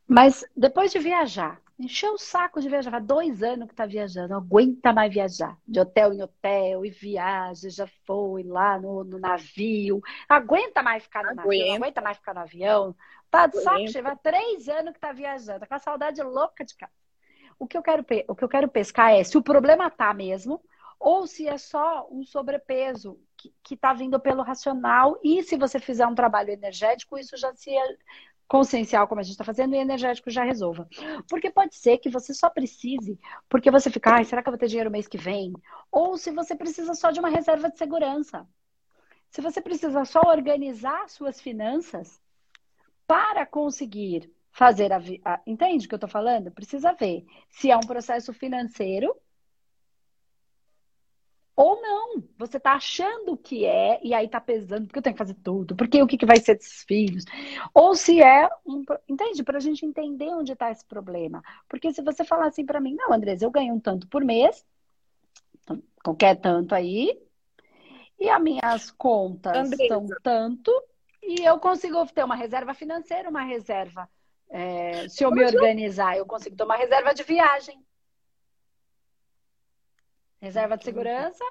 Mas 0.07 0.43
depois 0.55 0.91
de 0.91 0.99
viajar, 0.99 1.61
Encheu 1.77 2.13
o 2.13 2.17
saco 2.17 2.61
de 2.61 2.69
viajar. 2.69 3.01
Dois 3.01 3.43
anos 3.43 3.67
que 3.67 3.75
tá 3.75 3.85
viajando, 3.85 4.29
não 4.29 4.37
aguenta 4.37 4.93
mais 4.93 5.13
viajar. 5.13 5.57
De 5.67 5.79
hotel 5.79 6.13
em 6.13 6.21
hotel, 6.21 6.85
e 6.85 6.89
viaja, 6.89 7.69
já 7.69 7.87
foi 8.05 8.43
lá 8.43 8.79
no, 8.79 9.03
no 9.03 9.19
navio. 9.19 10.01
Aguenta 10.27 10.81
mais 10.81 11.03
ficar 11.03 11.23
no 11.23 11.31
aguenta. 11.31 11.65
navio, 11.65 11.75
aguenta 11.75 12.01
mais 12.01 12.17
ficar 12.17 12.33
no 12.33 12.39
avião. 12.39 12.95
Tá 13.29 13.47
de 13.47 13.61
saco 13.61 13.87
cheio, 13.89 14.19
três 14.23 14.69
anos 14.69 14.93
que 14.93 14.99
tá 14.99 15.11
viajando, 15.11 15.59
tá 15.59 15.67
com 15.67 15.75
a 15.75 15.79
saudade 15.79 16.21
louca 16.23 16.63
de 16.63 16.73
casa. 16.75 16.93
O 17.59 17.67
que 17.67 17.77
eu 17.77 17.81
quero, 17.81 18.05
o 18.29 18.35
que 18.35 18.43
eu 18.43 18.49
quero 18.49 18.69
pescar 18.69 19.11
é 19.11 19.23
se 19.23 19.37
o 19.37 19.43
problema 19.43 19.89
tá 19.89 20.13
mesmo, 20.13 20.61
ou 21.05 21.27
se 21.27 21.47
é 21.47 21.55
só 21.55 22.07
um 22.09 22.23
sobrepeso 22.23 23.19
que 23.63 23.75
está 23.75 23.93
vindo 23.93 24.19
pelo 24.19 24.41
racional, 24.41 25.19
e 25.23 25.43
se 25.43 25.55
você 25.55 25.77
fizer 25.77 26.07
um 26.07 26.15
trabalho 26.15 26.49
energético, 26.49 27.15
isso 27.15 27.37
já 27.37 27.53
se 27.53 27.69
consciencial, 28.47 29.07
como 29.07 29.21
a 29.21 29.23
gente 29.23 29.33
está 29.33 29.43
fazendo, 29.43 29.75
e 29.75 29.77
energético 29.77 30.31
já 30.31 30.43
resolva. 30.43 30.89
Porque 31.29 31.51
pode 31.51 31.75
ser 31.75 31.99
que 31.99 32.09
você 32.09 32.33
só 32.33 32.49
precise, 32.49 33.19
porque 33.47 33.69
você 33.69 33.91
fica, 33.91 34.23
será 34.23 34.41
que 34.41 34.49
eu 34.49 34.51
vou 34.51 34.57
ter 34.57 34.65
dinheiro 34.65 34.89
mês 34.89 35.07
que 35.07 35.15
vem? 35.15 35.53
Ou 35.91 36.17
se 36.17 36.31
você 36.31 36.55
precisa 36.55 36.95
só 36.95 37.11
de 37.11 37.19
uma 37.19 37.29
reserva 37.29 37.69
de 37.69 37.77
segurança. 37.77 38.47
Se 39.29 39.41
você 39.41 39.61
precisa 39.61 40.05
só 40.05 40.21
organizar 40.21 41.07
suas 41.07 41.39
finanças 41.39 42.19
para 43.05 43.45
conseguir 43.45 44.33
fazer 44.51 44.91
a, 44.91 44.97
a 45.23 45.41
entende 45.45 45.85
o 45.85 45.87
que 45.87 45.93
eu 45.93 45.97
estou 45.97 46.09
falando? 46.09 46.49
Precisa 46.49 46.93
ver 46.93 47.27
se 47.47 47.69
é 47.69 47.77
um 47.77 47.81
processo 47.81 48.33
financeiro 48.33 49.15
ou 51.55 51.81
não, 51.81 52.21
você 52.37 52.59
tá 52.59 52.73
achando 52.73 53.37
que 53.37 53.65
é, 53.65 53.99
e 54.03 54.13
aí 54.13 54.27
tá 54.27 54.41
pesando, 54.41 54.87
porque 54.87 54.99
eu 54.99 55.03
tenho 55.03 55.13
que 55.15 55.23
fazer 55.23 55.35
tudo, 55.35 55.73
porque 55.73 56.01
o 56.03 56.07
que, 56.07 56.17
que 56.17 56.25
vai 56.25 56.37
ser 56.37 56.55
desses 56.55 56.83
filhos? 56.83 57.23
Ou 57.73 57.95
se 57.95 58.21
é 58.21 58.49
um. 58.65 58.83
Entende? 59.07 59.41
Para 59.41 59.57
a 59.57 59.61
gente 59.61 59.85
entender 59.85 60.27
onde 60.29 60.51
está 60.51 60.69
esse 60.69 60.85
problema. 60.85 61.41
Porque 61.69 61.93
se 61.93 62.01
você 62.01 62.25
falar 62.25 62.47
assim 62.47 62.65
para 62.65 62.81
mim, 62.81 62.95
não, 62.95 63.13
Andresa, 63.13 63.45
eu 63.45 63.51
ganho 63.51 63.73
um 63.73 63.79
tanto 63.79 64.05
por 64.07 64.23
mês, 64.25 64.65
qualquer 66.03 66.35
tanto 66.35 66.75
aí, 66.75 67.17
e 68.19 68.29
as 68.29 68.41
minhas 68.41 68.91
contas 68.91 69.55
Andresa. 69.55 69.87
são 69.87 70.07
tanto, 70.21 70.71
e 71.23 71.41
eu 71.41 71.57
consigo 71.57 72.05
ter 72.07 72.25
uma 72.25 72.35
reserva 72.35 72.73
financeira, 72.73 73.29
uma 73.29 73.43
reserva. 73.43 74.09
É, 74.49 75.07
se 75.07 75.23
eu 75.23 75.31
me 75.31 75.43
organizar, 75.43 76.17
eu 76.17 76.25
consigo 76.25 76.55
ter 76.55 76.63
uma 76.63 76.75
reserva 76.75 77.13
de 77.13 77.23
viagem. 77.23 77.84
Reserva 80.41 80.77
de 80.77 80.83
segurança, 80.83 81.43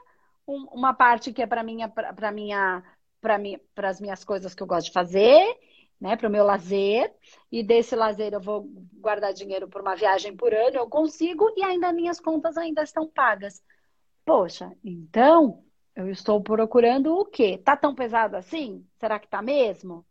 um, 0.46 0.64
uma 0.72 0.94
parte 0.94 1.32
que 1.32 1.42
é 1.42 1.46
para 1.46 1.62
minha, 1.62 1.88
para 1.88 2.30
minha, 2.30 2.82
para 3.20 3.38
minha, 3.38 3.60
para 3.74 3.88
as 3.88 4.00
minhas 4.00 4.24
coisas 4.24 4.54
que 4.54 4.62
eu 4.62 4.66
gosto 4.66 4.86
de 4.86 4.92
fazer, 4.92 5.58
né, 6.00 6.16
para 6.16 6.28
o 6.28 6.30
meu 6.30 6.44
lazer. 6.44 7.12
E 7.50 7.62
desse 7.62 7.96
lazer 7.96 8.32
eu 8.32 8.40
vou 8.40 8.68
guardar 8.94 9.32
dinheiro 9.32 9.68
por 9.68 9.80
uma 9.80 9.96
viagem 9.96 10.36
por 10.36 10.52
ano, 10.52 10.76
eu 10.76 10.88
consigo 10.88 11.52
e 11.56 11.62
ainda 11.62 11.92
minhas 11.92 12.20
contas 12.20 12.56
ainda 12.56 12.82
estão 12.82 13.08
pagas. 13.08 13.62
Poxa, 14.24 14.72
então 14.82 15.64
eu 15.94 16.10
estou 16.10 16.42
procurando 16.42 17.14
o 17.16 17.24
quê? 17.24 17.58
Tá 17.58 17.76
tão 17.76 17.94
pesado 17.94 18.36
assim? 18.36 18.86
Será 18.98 19.18
que 19.18 19.28
tá 19.28 19.40
mesmo? 19.42 20.04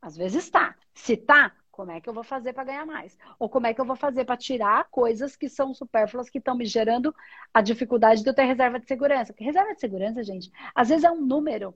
Às 0.00 0.16
vezes 0.16 0.48
tá. 0.50 0.76
Se 0.94 1.16
tá, 1.16 1.54
como 1.74 1.90
é 1.90 2.00
que 2.00 2.08
eu 2.08 2.14
vou 2.14 2.22
fazer 2.22 2.52
para 2.52 2.62
ganhar 2.62 2.86
mais? 2.86 3.18
Ou 3.36 3.48
como 3.48 3.66
é 3.66 3.74
que 3.74 3.80
eu 3.80 3.84
vou 3.84 3.96
fazer 3.96 4.24
para 4.24 4.36
tirar 4.36 4.88
coisas 4.90 5.34
que 5.34 5.48
são 5.48 5.74
supérfluas, 5.74 6.30
que 6.30 6.38
estão 6.38 6.56
me 6.56 6.64
gerando 6.64 7.12
a 7.52 7.60
dificuldade 7.60 8.22
de 8.22 8.28
eu 8.28 8.34
ter 8.34 8.44
reserva 8.44 8.78
de 8.78 8.86
segurança? 8.86 9.32
Porque 9.32 9.42
reserva 9.42 9.74
de 9.74 9.80
segurança, 9.80 10.22
gente, 10.22 10.52
às 10.72 10.88
vezes 10.88 11.04
é 11.04 11.10
um 11.10 11.20
número 11.20 11.74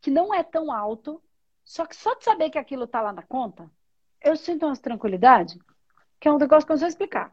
que 0.00 0.10
não 0.10 0.34
é 0.34 0.42
tão 0.42 0.72
alto, 0.72 1.22
só 1.64 1.86
que 1.86 1.94
só 1.94 2.16
de 2.16 2.24
saber 2.24 2.50
que 2.50 2.58
aquilo 2.58 2.82
está 2.82 3.00
lá 3.00 3.12
na 3.12 3.22
conta, 3.22 3.70
eu 4.20 4.36
sinto 4.36 4.66
uma 4.66 4.76
tranquilidade, 4.76 5.56
que 6.18 6.26
é 6.26 6.32
um 6.32 6.38
negócio 6.38 6.66
que 6.66 6.72
eu 6.72 6.74
não 6.74 6.80
sei 6.80 6.88
explicar. 6.88 7.30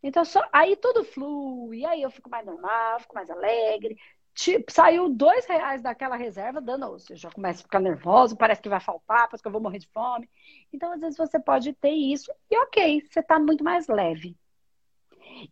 Então, 0.00 0.24
só, 0.24 0.48
aí 0.52 0.76
tudo 0.76 1.04
flui, 1.04 1.84
aí 1.84 2.02
eu 2.02 2.10
fico 2.10 2.30
mais 2.30 2.46
normal, 2.46 3.00
fico 3.00 3.16
mais 3.16 3.28
alegre, 3.28 3.98
Tipo, 4.34 4.72
saiu 4.72 5.08
dois 5.08 5.44
reais 5.46 5.82
daquela 5.82 6.16
reserva, 6.16 6.60
dando, 6.60 6.88
você 6.90 7.16
já 7.16 7.30
começa 7.30 7.60
a 7.60 7.62
ficar 7.64 7.80
nervoso, 7.80 8.36
parece 8.36 8.62
que 8.62 8.68
vai 8.68 8.80
faltar, 8.80 9.26
parece 9.26 9.42
que 9.42 9.48
eu 9.48 9.52
vou 9.52 9.60
morrer 9.60 9.78
de 9.78 9.88
fome. 9.88 10.28
Então, 10.72 10.92
às 10.92 11.00
vezes, 11.00 11.16
você 11.16 11.38
pode 11.38 11.72
ter 11.74 11.90
isso 11.90 12.32
e 12.50 12.56
ok, 12.58 13.02
você 13.10 13.20
está 13.20 13.38
muito 13.38 13.64
mais 13.64 13.88
leve. 13.88 14.36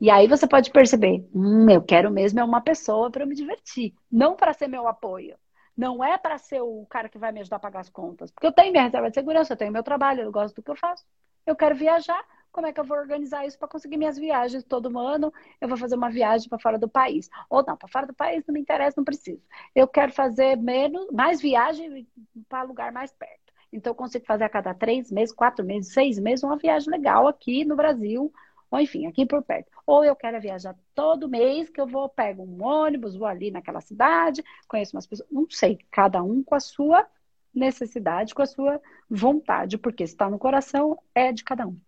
E 0.00 0.10
aí 0.10 0.26
você 0.26 0.46
pode 0.46 0.70
perceber, 0.70 1.28
hum, 1.34 1.68
eu 1.70 1.82
quero 1.82 2.10
mesmo 2.10 2.40
é 2.40 2.44
uma 2.44 2.60
pessoa 2.60 3.10
para 3.10 3.26
me 3.26 3.34
divertir, 3.34 3.94
não 4.10 4.36
para 4.36 4.52
ser 4.52 4.68
meu 4.68 4.86
apoio. 4.86 5.36
Não 5.76 6.02
é 6.02 6.18
para 6.18 6.38
ser 6.38 6.60
o 6.60 6.84
cara 6.90 7.08
que 7.08 7.18
vai 7.18 7.30
me 7.30 7.40
ajudar 7.40 7.56
a 7.56 7.60
pagar 7.60 7.80
as 7.80 7.88
contas. 7.88 8.32
Porque 8.32 8.46
eu 8.48 8.52
tenho 8.52 8.72
minha 8.72 8.82
reserva 8.82 9.08
de 9.08 9.14
segurança, 9.14 9.52
eu 9.52 9.56
tenho 9.56 9.72
meu 9.72 9.82
trabalho, 9.82 10.22
eu 10.22 10.32
gosto 10.32 10.56
do 10.56 10.62
que 10.62 10.70
eu 10.70 10.76
faço. 10.76 11.04
Eu 11.46 11.54
quero 11.54 11.76
viajar, 11.76 12.20
como 12.52 12.66
é 12.66 12.72
que 12.72 12.80
eu 12.80 12.84
vou 12.84 12.96
organizar 12.96 13.46
isso 13.46 13.58
para 13.58 13.68
conseguir 13.68 13.96
minhas 13.96 14.18
viagens 14.18 14.64
todo 14.64 14.98
ano? 14.98 15.32
Eu 15.60 15.68
vou 15.68 15.76
fazer 15.76 15.94
uma 15.94 16.10
viagem 16.10 16.48
para 16.48 16.58
fora 16.58 16.78
do 16.78 16.88
país. 16.88 17.28
Ou 17.48 17.64
não, 17.64 17.76
para 17.76 17.88
fora 17.88 18.06
do 18.06 18.14
país 18.14 18.44
não 18.46 18.52
me 18.52 18.60
interessa, 18.60 18.94
não 18.96 19.04
preciso. 19.04 19.42
Eu 19.74 19.86
quero 19.86 20.12
fazer 20.12 20.56
menos, 20.56 21.10
mais 21.10 21.40
viagem 21.40 22.06
para 22.48 22.62
lugar 22.62 22.92
mais 22.92 23.12
perto. 23.12 23.48
Então, 23.72 23.90
eu 23.90 23.94
consigo 23.94 24.24
fazer 24.24 24.44
a 24.44 24.48
cada 24.48 24.74
três 24.74 25.10
meses, 25.10 25.34
quatro 25.34 25.64
meses, 25.64 25.92
seis 25.92 26.18
meses, 26.18 26.42
uma 26.42 26.56
viagem 26.56 26.90
legal 26.90 27.28
aqui 27.28 27.64
no 27.64 27.76
Brasil, 27.76 28.32
ou 28.70 28.80
enfim, 28.80 29.06
aqui 29.06 29.26
por 29.26 29.42
perto. 29.42 29.70
Ou 29.86 30.04
eu 30.04 30.16
quero 30.16 30.40
viajar 30.40 30.76
todo 30.94 31.28
mês, 31.28 31.68
que 31.68 31.80
eu 31.80 31.86
vou, 31.86 32.08
pego 32.08 32.42
um 32.42 32.64
ônibus, 32.64 33.16
vou 33.16 33.26
ali 33.26 33.50
naquela 33.50 33.80
cidade, 33.80 34.42
conheço 34.66 34.96
umas 34.96 35.06
pessoas, 35.06 35.28
não 35.30 35.46
sei, 35.50 35.78
cada 35.90 36.22
um 36.22 36.42
com 36.42 36.54
a 36.54 36.60
sua 36.60 37.06
necessidade, 37.54 38.34
com 38.34 38.42
a 38.42 38.46
sua 38.46 38.80
vontade, 39.08 39.78
porque 39.78 40.06
se 40.06 40.14
está 40.14 40.30
no 40.30 40.38
coração, 40.38 40.98
é 41.14 41.32
de 41.32 41.44
cada 41.44 41.66
um. 41.66 41.78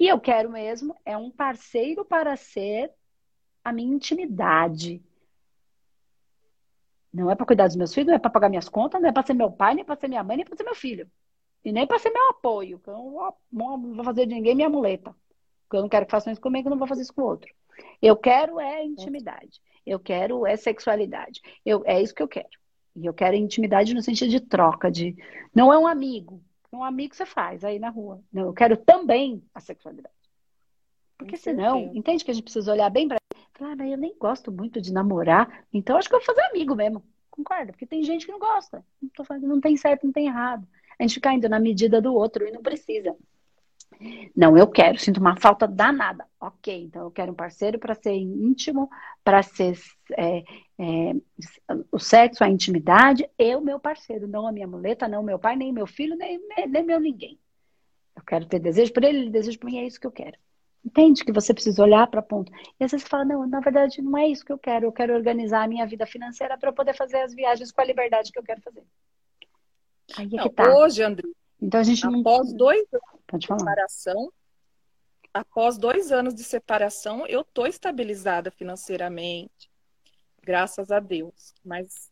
E 0.00 0.08
eu 0.08 0.18
quero 0.18 0.50
mesmo 0.50 0.96
é 1.04 1.14
um 1.14 1.30
parceiro 1.30 2.06
para 2.06 2.34
ser 2.34 2.90
a 3.62 3.70
minha 3.70 3.94
intimidade. 3.94 5.04
Não 7.12 7.30
é 7.30 7.34
para 7.34 7.44
cuidar 7.44 7.66
dos 7.66 7.76
meus 7.76 7.92
filhos, 7.92 8.08
não 8.08 8.14
é 8.14 8.18
para 8.18 8.30
pagar 8.30 8.48
minhas 8.48 8.66
contas, 8.66 8.98
não 8.98 9.10
é 9.10 9.12
para 9.12 9.26
ser 9.26 9.34
meu 9.34 9.52
pai, 9.52 9.74
nem 9.74 9.84
para 9.84 10.00
ser 10.00 10.08
minha 10.08 10.24
mãe, 10.24 10.38
nem 10.38 10.46
para 10.46 10.56
ser 10.56 10.64
meu 10.64 10.74
filho. 10.74 11.06
E 11.62 11.70
nem 11.70 11.86
para 11.86 11.98
ser 11.98 12.08
meu 12.08 12.30
apoio, 12.30 12.78
que 12.78 12.88
eu 12.88 12.94
não 13.52 13.94
vou 13.94 14.04
fazer 14.04 14.24
de 14.24 14.34
ninguém 14.34 14.54
minha 14.54 14.70
muleta. 14.70 15.14
Porque 15.64 15.76
eu 15.76 15.82
não 15.82 15.88
quero 15.88 16.06
que 16.06 16.12
façam 16.12 16.32
isso 16.32 16.40
comigo, 16.40 16.68
eu 16.68 16.70
não 16.70 16.78
vou 16.78 16.88
fazer 16.88 17.02
isso 17.02 17.12
com 17.12 17.20
o 17.20 17.26
outro. 17.26 17.52
Eu 18.00 18.16
quero 18.16 18.58
é 18.58 18.82
intimidade. 18.82 19.60
Eu 19.84 20.00
quero 20.00 20.46
é 20.46 20.56
sexualidade. 20.56 21.42
Eu, 21.62 21.82
é 21.84 22.00
isso 22.00 22.14
que 22.14 22.22
eu 22.22 22.28
quero. 22.28 22.48
E 22.96 23.04
eu 23.04 23.12
quero 23.12 23.36
intimidade 23.36 23.92
no 23.92 24.02
sentido 24.02 24.30
de 24.30 24.40
troca, 24.40 24.90
de 24.90 25.14
não 25.54 25.70
é 25.70 25.78
um 25.78 25.86
amigo, 25.86 26.42
um 26.72 26.84
amigo 26.84 27.14
você 27.14 27.26
faz 27.26 27.64
aí 27.64 27.78
na 27.78 27.88
rua. 27.88 28.22
Não, 28.32 28.46
eu 28.46 28.52
quero 28.52 28.76
também 28.76 29.42
a 29.54 29.60
sexualidade. 29.60 30.14
Porque 31.18 31.36
senão, 31.36 31.90
entende 31.94 32.24
que 32.24 32.30
a 32.30 32.34
gente 32.34 32.44
precisa 32.44 32.72
olhar 32.72 32.88
bem 32.88 33.06
para. 33.06 33.18
Falar, 33.52 33.72
ah, 33.72 33.76
mas 33.76 33.90
eu 33.90 33.98
nem 33.98 34.16
gosto 34.18 34.50
muito 34.50 34.80
de 34.80 34.90
namorar, 34.90 35.66
então 35.70 35.98
acho 35.98 36.08
que 36.08 36.14
eu 36.14 36.18
vou 36.18 36.24
fazer 36.24 36.40
amigo 36.46 36.74
mesmo. 36.74 37.04
Concorda? 37.30 37.72
Porque 37.72 37.84
tem 37.84 38.02
gente 38.02 38.24
que 38.24 38.32
não 38.32 38.38
gosta. 38.38 38.82
Não, 39.02 39.10
tô 39.10 39.22
falando, 39.22 39.46
não 39.46 39.60
tem 39.60 39.76
certo, 39.76 40.06
não 40.06 40.12
tem 40.12 40.28
errado. 40.28 40.66
A 40.98 41.02
gente 41.02 41.14
fica 41.14 41.32
indo 41.32 41.46
na 41.46 41.60
medida 41.60 42.00
do 42.00 42.14
outro 42.14 42.46
e 42.46 42.50
não 42.50 42.62
precisa. 42.62 43.14
Não, 44.34 44.56
eu 44.56 44.66
quero, 44.66 44.98
sinto 44.98 45.20
uma 45.20 45.36
falta 45.36 45.68
danada. 45.68 46.26
Ok, 46.40 46.84
então 46.84 47.02
eu 47.02 47.10
quero 47.10 47.32
um 47.32 47.34
parceiro 47.34 47.78
para 47.78 47.94
ser 47.94 48.14
íntimo, 48.14 48.88
para 49.22 49.42
ser 49.42 49.78
é, 50.16 50.42
é, 50.80 51.14
o 51.92 51.98
sexo, 51.98 52.42
a 52.42 52.48
intimidade, 52.48 53.28
eu, 53.38 53.60
meu 53.60 53.78
parceiro, 53.78 54.26
não 54.26 54.46
a 54.46 54.52
minha 54.52 54.66
muleta, 54.66 55.06
não 55.06 55.22
meu 55.22 55.38
pai, 55.38 55.54
nem 55.54 55.70
meu 55.70 55.86
filho, 55.86 56.16
nem, 56.16 56.40
nem, 56.66 56.82
meu 56.82 56.98
ninguém. 56.98 57.38
Eu 58.16 58.22
quero 58.24 58.46
ter 58.46 58.58
desejo 58.58 58.90
por 58.90 59.04
ele, 59.04 59.18
ele 59.18 59.30
deseja 59.30 59.58
por 59.58 59.66
mim, 59.66 59.78
é 59.78 59.86
isso 59.86 60.00
que 60.00 60.06
eu 60.06 60.10
quero. 60.10 60.38
Entende 60.82 61.22
que 61.22 61.32
você 61.32 61.52
precisa 61.52 61.82
olhar 61.82 62.06
para 62.06 62.22
ponto. 62.22 62.50
E 62.80 62.84
às 62.84 62.90
vezes 62.90 63.02
você 63.02 63.10
fala, 63.10 63.26
não, 63.26 63.46
na 63.46 63.60
verdade 63.60 64.00
não 64.00 64.16
é 64.16 64.26
isso 64.28 64.42
que 64.42 64.52
eu 64.52 64.56
quero. 64.58 64.86
Eu 64.86 64.92
quero 64.92 65.14
organizar 65.14 65.62
a 65.62 65.68
minha 65.68 65.86
vida 65.86 66.06
financeira 66.06 66.56
para 66.56 66.70
eu 66.70 66.72
poder 66.72 66.96
fazer 66.96 67.18
as 67.18 67.34
viagens 67.34 67.70
com 67.70 67.82
a 67.82 67.84
liberdade 67.84 68.32
que 68.32 68.38
eu 68.38 68.42
quero 68.42 68.62
fazer. 68.62 68.82
Aí 70.16 70.26
é 70.32 70.36
não, 70.36 70.44
que 70.44 70.54
tá. 70.54 70.74
Hoje, 70.74 71.02
André, 71.02 71.28
então 71.60 71.80
a 71.80 71.82
gente 71.82 72.06
após 72.06 72.48
não... 72.48 72.56
dois 72.56 72.86
anos 72.94 73.38
de 73.38 73.46
separação, 73.46 74.32
após 75.34 75.76
dois 75.76 76.10
anos 76.10 76.34
de 76.34 76.42
separação, 76.42 77.26
eu 77.26 77.44
tô 77.44 77.66
estabilizada 77.66 78.50
financeiramente, 78.50 79.69
graças 80.42 80.90
a 80.90 81.00
Deus. 81.00 81.54
Mas, 81.64 82.10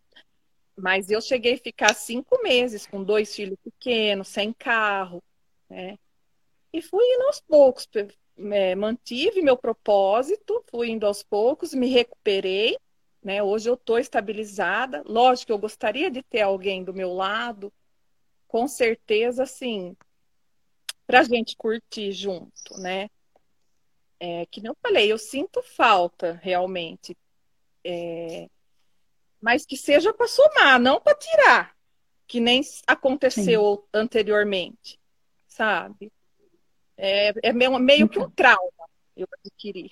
mas 0.77 1.11
eu 1.11 1.21
cheguei 1.21 1.55
a 1.55 1.59
ficar 1.59 1.95
cinco 1.95 2.43
meses 2.43 2.87
com 2.87 3.03
dois 3.03 3.35
filhos 3.35 3.59
pequenos, 3.63 4.29
sem 4.29 4.53
carro, 4.53 5.23
né? 5.69 5.99
E 6.73 6.83
fui 6.83 7.05
indo 7.05 7.25
aos 7.25 7.41
poucos, 7.41 7.89
é, 8.53 8.75
mantive 8.75 9.43
meu 9.43 9.57
propósito, 9.57 10.63
fui 10.71 10.91
indo 10.91 11.07
aos 11.07 11.23
poucos, 11.23 11.75
me 11.75 11.89
recuperei, 11.89 12.79
né? 13.23 13.43
Hoje 13.43 13.69
eu 13.69 13.75
estou 13.75 13.99
estabilizada. 13.99 15.03
Lógico 15.07 15.53
eu 15.53 15.59
gostaria 15.59 16.11
de 16.11 16.23
ter 16.23 16.43
alguém 16.43 16.85
do 16.85 16.95
meu 16.95 17.13
lado, 17.13 17.73
com 18.47 18.69
certeza, 18.69 19.43
assim, 19.43 19.97
para 21.07 21.21
a 21.21 21.25
gente 21.25 21.57
curtir 21.57 22.13
junto, 22.13 22.79
né? 22.79 23.09
É, 24.21 24.47
que 24.47 24.61
não 24.61 24.75
falei, 24.83 25.11
eu 25.13 25.19
sinto 25.19 25.63
falta 25.63 26.41
realmente, 26.43 27.17
é, 27.85 28.49
mas 29.41 29.65
que 29.65 29.77
seja 29.77 30.13
para 30.13 30.29
somar, 30.29 30.79
não 30.81 31.01
para 31.01 31.17
tirar, 31.17 31.77
que 32.27 32.41
nem 32.41 32.63
aconteceu 32.87 33.77
Sim. 33.77 33.89
anteriormente, 33.93 34.99
sabe? 35.47 36.13
É, 36.97 37.33
é 37.49 37.53
meio, 37.53 37.79
meio 37.79 38.09
que 38.09 38.19
um 38.19 38.29
trauma 38.31 38.89
eu 39.17 39.27
adquiri. 39.45 39.91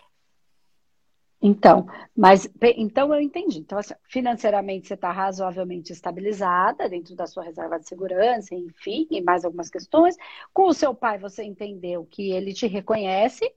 Então, 1.41 1.87
mas 2.17 2.49
então 2.77 3.15
eu 3.15 3.21
entendi. 3.21 3.59
Então, 3.59 3.79
assim, 3.79 3.95
financeiramente 4.05 4.89
você 4.89 4.95
está 4.95 5.13
razoavelmente 5.13 5.93
estabilizada 5.93 6.89
dentro 6.89 7.15
da 7.15 7.27
sua 7.27 7.45
reserva 7.45 7.79
de 7.79 7.87
segurança, 7.87 8.55
enfim, 8.55 9.07
e 9.11 9.21
mais 9.21 9.45
algumas 9.45 9.69
questões. 9.69 10.17
Com 10.53 10.69
o 10.69 10.75
seu 10.75 10.95
pai, 10.95 11.19
você 11.19 11.45
entendeu 11.45 12.07
que 12.07 12.33
ele 12.33 12.55
te 12.55 12.67
reconhece, 12.67 13.53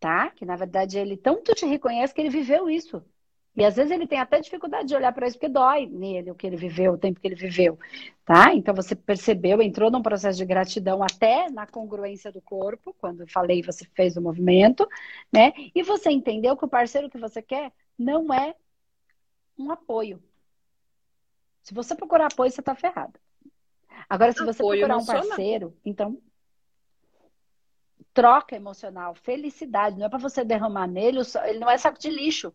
tá? 0.00 0.30
Que 0.30 0.44
na 0.44 0.56
verdade 0.56 0.98
ele 0.98 1.16
tanto 1.16 1.54
te 1.54 1.64
reconhece 1.64 2.12
que 2.12 2.20
ele 2.20 2.28
viveu 2.28 2.68
isso. 2.68 3.02
E 3.56 3.64
às 3.64 3.74
vezes 3.74 3.90
ele 3.90 4.06
tem 4.06 4.18
até 4.18 4.40
dificuldade 4.40 4.88
de 4.88 4.94
olhar 4.94 5.12
para 5.12 5.26
isso, 5.26 5.36
porque 5.36 5.52
dói 5.52 5.86
nele 5.86 6.30
o 6.30 6.34
que 6.34 6.46
ele 6.46 6.56
viveu, 6.56 6.92
o 6.92 6.98
tempo 6.98 7.20
que 7.20 7.26
ele 7.26 7.34
viveu, 7.34 7.78
tá? 8.24 8.54
Então 8.54 8.72
você 8.72 8.94
percebeu, 8.94 9.60
entrou 9.60 9.90
num 9.90 10.02
processo 10.02 10.38
de 10.38 10.44
gratidão 10.44 11.02
até 11.02 11.50
na 11.50 11.66
congruência 11.66 12.30
do 12.30 12.40
corpo, 12.40 12.94
quando 12.98 13.22
eu 13.22 13.28
falei, 13.28 13.60
você 13.60 13.84
fez 13.94 14.16
o 14.16 14.22
movimento, 14.22 14.88
né? 15.32 15.52
E 15.74 15.82
você 15.82 16.10
entendeu 16.10 16.56
que 16.56 16.64
o 16.64 16.68
parceiro 16.68 17.10
que 17.10 17.18
você 17.18 17.42
quer 17.42 17.72
não 17.98 18.32
é 18.32 18.54
um 19.58 19.70
apoio. 19.70 20.22
Se 21.62 21.74
você 21.74 21.94
procurar 21.94 22.26
apoio, 22.26 22.50
você 22.50 22.62
tá 22.62 22.74
ferrado. 22.74 23.18
Agora, 24.08 24.32
se 24.32 24.44
você 24.44 24.62
apoio 24.62 24.86
procurar 24.86 24.96
um 24.96 25.04
parceiro, 25.04 25.76
então 25.84 26.18
troca 28.14 28.54
emocional, 28.54 29.14
felicidade, 29.14 29.98
não 29.98 30.06
é 30.06 30.08
para 30.08 30.18
você 30.18 30.44
derramar 30.44 30.86
nele, 30.86 31.20
ele 31.44 31.58
não 31.58 31.68
é 31.68 31.76
saco 31.76 31.98
de 31.98 32.10
lixo 32.10 32.54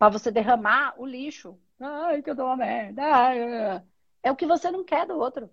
para 0.00 0.08
você 0.08 0.30
derramar 0.30 0.94
o 0.96 1.04
lixo. 1.04 1.60
Ai, 1.78 2.22
que 2.22 2.30
eu 2.30 2.34
dou 2.34 2.46
uma 2.46 2.56
merda. 2.56 3.02
Ai, 3.02 3.84
é 4.22 4.32
o 4.32 4.36
que 4.36 4.46
você 4.46 4.70
não 4.70 4.82
quer 4.82 5.06
do 5.06 5.18
outro. 5.18 5.50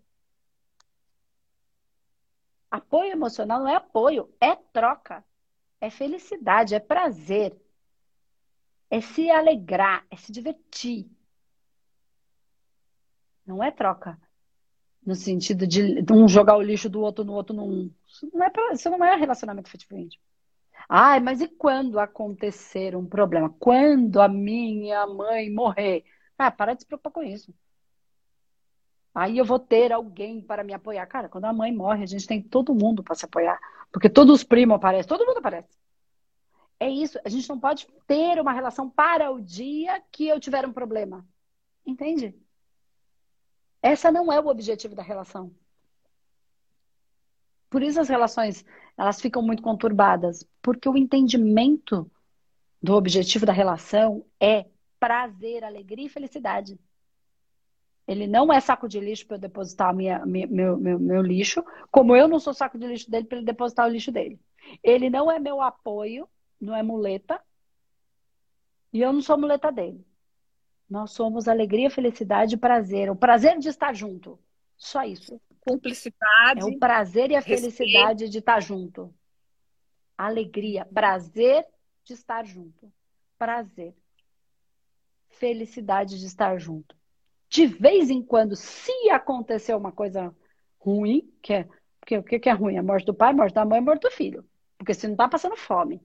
Apoio 2.71 3.11
emocional 3.11 3.59
não 3.59 3.67
é 3.67 3.75
apoio, 3.75 4.33
é 4.39 4.55
troca. 4.55 5.21
É 5.81 5.89
felicidade, 5.89 6.73
é 6.73 6.79
prazer. 6.79 7.61
É 8.89 9.01
se 9.01 9.29
alegrar, 9.29 10.05
é 10.09 10.15
se 10.15 10.31
divertir. 10.31 11.11
Não 13.45 13.61
é 13.61 13.69
troca. 13.69 14.17
No 15.05 15.13
sentido 15.13 15.67
de 15.67 16.01
um 16.09 16.25
jogar 16.25 16.55
o 16.55 16.61
lixo 16.61 16.89
do 16.89 17.01
outro 17.01 17.25
no 17.25 17.33
outro 17.33 17.53
num. 17.53 17.91
Isso 18.07 18.29
não 18.33 18.45
é, 18.45 18.49
pra, 18.49 18.71
isso 18.71 18.89
não 18.89 19.03
é 19.03 19.13
relacionamento 19.17 19.69
íntimo. 19.91 20.23
Ai, 20.89 21.19
mas 21.19 21.41
e 21.41 21.47
quando 21.47 21.99
acontecer 21.99 22.95
um 22.95 23.05
problema? 23.05 23.49
Quando 23.59 24.21
a 24.21 24.27
minha 24.27 25.05
mãe 25.05 25.49
morrer? 25.49 26.05
Ah, 26.38 26.51
para 26.51 26.73
de 26.73 26.81
se 26.81 26.88
preocupar 26.88 27.11
com 27.11 27.23
isso. 27.23 27.53
Aí 29.13 29.38
eu 29.38 29.45
vou 29.45 29.59
ter 29.59 29.91
alguém 29.91 30.41
para 30.41 30.63
me 30.63 30.73
apoiar. 30.73 31.05
Cara, 31.07 31.27
quando 31.27 31.45
a 31.45 31.53
mãe 31.53 31.73
morre, 31.75 32.03
a 32.03 32.07
gente 32.07 32.27
tem 32.27 32.41
todo 32.41 32.73
mundo 32.73 33.03
para 33.03 33.15
se 33.15 33.25
apoiar. 33.25 33.59
Porque 33.91 34.09
todos 34.09 34.35
os 34.35 34.43
primos 34.43 34.75
aparecem, 34.75 35.07
todo 35.07 35.25
mundo 35.25 35.39
aparece. 35.39 35.77
É 36.79 36.89
isso. 36.89 37.19
A 37.25 37.29
gente 37.29 37.49
não 37.49 37.59
pode 37.59 37.88
ter 38.05 38.39
uma 38.39 38.53
relação 38.53 38.89
para 38.89 39.31
o 39.31 39.41
dia 39.41 40.01
que 40.11 40.27
eu 40.27 40.39
tiver 40.39 40.65
um 40.65 40.73
problema. 40.73 41.27
Entende? 41.85 42.35
Essa 43.81 44.11
não 44.11 44.31
é 44.31 44.39
o 44.39 44.47
objetivo 44.47 44.95
da 44.95 45.01
relação. 45.03 45.53
Por 47.70 47.84
isso 47.84 47.99
as 47.99 48.09
relações 48.09 48.63
elas 48.97 49.22
ficam 49.22 49.41
muito 49.41 49.61
conturbadas, 49.61 50.43
porque 50.61 50.89
o 50.89 50.97
entendimento 50.97 52.09
do 52.82 52.95
objetivo 52.95 53.45
da 53.45 53.53
relação 53.53 54.26
é 54.39 54.65
prazer, 54.99 55.63
alegria 55.63 56.07
e 56.07 56.09
felicidade. 56.09 56.80
Ele 58.07 58.26
não 58.26 58.51
é 58.51 58.59
saco 58.59 58.88
de 58.88 58.99
lixo 58.99 59.28
para 59.28 59.36
eu 59.36 59.41
depositar 59.41 59.93
minha, 59.93 60.26
meu, 60.26 60.78
meu, 60.78 60.97
meu 60.97 61.22
lixo, 61.22 61.63
como 61.91 62.15
eu 62.15 62.28
não 62.28 62.39
sou 62.39 62.53
saco 62.53 62.78
de 62.78 62.88
lixo 62.88 63.11
dele 63.11 63.26
para 63.26 63.38
ele 63.38 63.45
depositar 63.45 63.86
o 63.86 63.91
lixo 63.91 64.11
dele. 64.11 64.39
Ele 64.82 65.09
não 65.09 65.30
é 65.30 65.38
meu 65.38 65.61
apoio, 65.61 66.28
não 66.59 66.76
é 66.76 66.82
muleta, 66.82 67.39
e 68.93 69.01
eu 69.01 69.11
não 69.11 69.22
sou 69.22 69.38
muleta 69.38 69.72
dele. 69.72 70.05
Nós 70.89 71.11
somos 71.11 71.47
alegria, 71.49 71.89
felicidade 71.89 72.55
e 72.55 72.57
prazer. 72.57 73.11
O 73.11 73.15
prazer 73.15 73.59
de 73.59 73.68
estar 73.68 73.93
junto. 73.93 74.39
Só 74.78 75.03
isso 75.03 75.39
cumplicidade. 75.68 76.61
É 76.61 76.65
o 76.65 76.80
prazer 76.80 77.32
e 77.32 77.36
a 77.36 77.39
respeito. 77.39 77.76
felicidade 77.76 78.30
de 78.30 78.38
estar 78.39 78.59
junto. 78.59 79.13
Alegria, 80.18 80.86
prazer 80.86 81.65
de 82.03 82.13
estar 82.13 82.45
junto. 82.45 82.91
Prazer. 83.38 83.93
Felicidade 85.30 86.20
de 86.20 86.26
estar 86.26 86.57
junto. 86.57 86.95
De 87.49 87.68
vez 87.68 88.09
em 88.09 88.22
quando, 88.22 88.55
se 88.55 89.09
acontecer 89.09 89.76
uma 89.76 89.91
coisa 89.91 90.36
ruim, 90.80 91.32
que 91.41 91.53
é 91.53 91.68
porque 91.99 92.18
o 92.18 92.24
que 92.39 92.49
é 92.49 92.53
ruim? 92.53 92.78
A 92.78 92.84
morte 92.84 93.05
do 93.05 93.13
pai, 93.13 93.32
a 93.32 93.34
morte 93.34 93.53
da 93.53 93.65
mãe, 93.65 93.80
a 93.80 93.82
morte 93.82 94.03
do 94.03 94.11
filho. 94.11 94.47
Porque 94.78 94.93
se 94.93 95.07
não 95.07 95.13
está 95.13 95.28
passando 95.28 95.57
fome, 95.57 96.01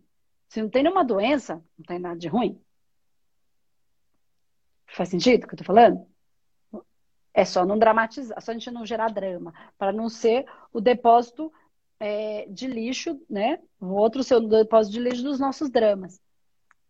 se 0.48 0.60
não 0.60 0.68
tem 0.68 0.82
nenhuma 0.82 1.04
doença, 1.04 1.64
não 1.78 1.84
tem 1.86 1.98
nada 2.00 2.18
de 2.18 2.26
ruim. 2.26 2.60
Faz 4.86 5.08
sentido 5.08 5.44
o 5.44 5.46
que 5.46 5.54
eu 5.54 5.58
tô 5.58 5.64
falando? 5.64 6.04
É 7.34 7.44
só 7.44 7.64
não 7.64 7.78
dramatizar, 7.78 8.40
só 8.42 8.50
a 8.50 8.54
gente 8.54 8.70
não 8.70 8.84
gerar 8.84 9.08
drama, 9.08 9.54
para 9.78 9.92
não 9.92 10.08
ser 10.08 10.44
o 10.72 10.80
depósito 10.80 11.52
é, 11.98 12.46
de 12.48 12.66
lixo, 12.66 13.20
né? 13.28 13.58
O 13.80 13.94
outro 13.94 14.22
ser 14.22 14.34
o 14.34 14.48
depósito 14.48 14.94
de 14.94 15.00
lixo 15.00 15.22
dos 15.22 15.40
nossos 15.40 15.70
dramas. 15.70 16.20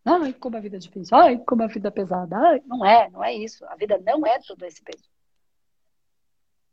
Ai, 0.05 0.32
como 0.32 0.57
a 0.57 0.61
vida 0.61 0.76
é 0.76 0.80
difícil. 0.80 1.16
Ai, 1.16 1.38
como 1.38 1.62
a 1.62 1.68
vida 1.68 1.88
é 1.88 1.90
pesada. 1.90 2.36
Ai, 2.36 2.62
não 2.66 2.84
é, 2.84 3.09
não 3.11 3.22
é 3.22 3.32
isso. 3.34 3.64
A 3.66 3.76
vida 3.76 4.01
não 4.05 4.26
é 4.26 4.38
tudo 4.40 4.64
esse 4.64 4.82
peso. 4.82 5.05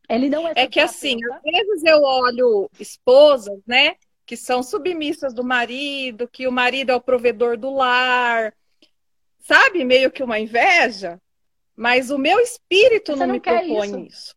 Ele 0.10 0.30
não 0.30 0.48
é. 0.48 0.54
É 0.56 0.68
que 0.68 0.80
assim, 0.80 1.18
às 1.32 1.42
vezes 1.44 1.84
eu 1.84 2.02
olho 2.02 2.70
esposas, 2.80 3.62
né? 3.68 3.96
Que 4.26 4.36
são 4.36 4.64
submissas 4.64 5.34
do 5.34 5.44
marido, 5.44 6.28
que 6.28 6.48
o 6.48 6.52
marido 6.52 6.92
é 6.92 6.96
o 6.96 7.02
provedor 7.02 7.56
do 7.56 7.72
lar, 7.72 8.54
sabe? 9.40 9.84
Meio 9.84 10.12
que 10.12 10.24
uma 10.24 10.40
inveja. 10.40 11.22
Mas 11.80 12.12
o 12.12 12.18
meu 12.18 12.42
espírito 12.42 13.16
não, 13.16 13.26
não, 13.26 13.34
me 13.36 13.40
propõe 13.40 13.88
isso. 13.88 14.00
isso. 14.00 14.36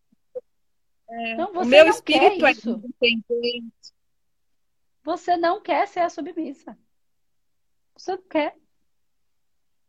É, 1.09 1.35
não, 1.35 1.51
o 1.51 1.65
meu 1.65 1.89
espírito 1.89 2.45
é 2.45 2.51
independente. 2.51 3.93
Você 5.03 5.35
não 5.35 5.59
quer 5.59 5.85
ser 5.89 5.99
a 5.99 6.09
submissa. 6.09 6.77
Você 7.97 8.15
não 8.15 8.23
quer. 8.29 8.55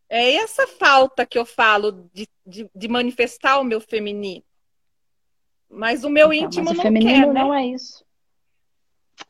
É 0.08 0.34
essa 0.34 0.66
falta 0.66 1.24
que 1.24 1.38
eu 1.38 1.46
falo 1.46 2.10
de, 2.12 2.28
de, 2.44 2.68
de 2.74 2.88
manifestar 2.88 3.60
o 3.60 3.64
meu 3.64 3.80
feminino. 3.80 4.42
Mas 5.70 6.02
o 6.02 6.10
meu 6.10 6.32
então, 6.32 6.48
íntimo 6.48 6.64
mas 6.64 6.72
o 6.72 6.76
não 6.76 6.82
feminino 6.82 7.26
quer, 7.26 7.32
né? 7.32 7.40
não 7.40 7.54
é 7.54 7.66
isso. 7.66 8.04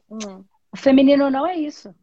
Hum. 0.09 0.43
O 0.73 0.79
feminino 0.79 1.31
não 1.31 1.47
é 1.47 1.57
isso. 1.59 1.95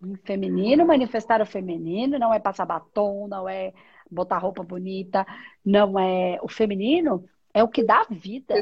O 0.00 0.16
feminino, 0.24 0.86
manifestar 0.86 1.42
o 1.42 1.46
feminino, 1.46 2.18
não 2.18 2.32
é 2.32 2.40
passar 2.40 2.64
batom, 2.64 3.28
não 3.28 3.46
é 3.46 3.74
botar 4.12 4.38
roupa 4.38 4.62
bonita, 4.62 5.26
não 5.64 5.98
é 5.98 6.38
o 6.42 6.48
feminino, 6.48 7.28
é 7.54 7.62
o 7.62 7.68
que 7.68 7.82
dá 7.82 8.06
vida, 8.10 8.54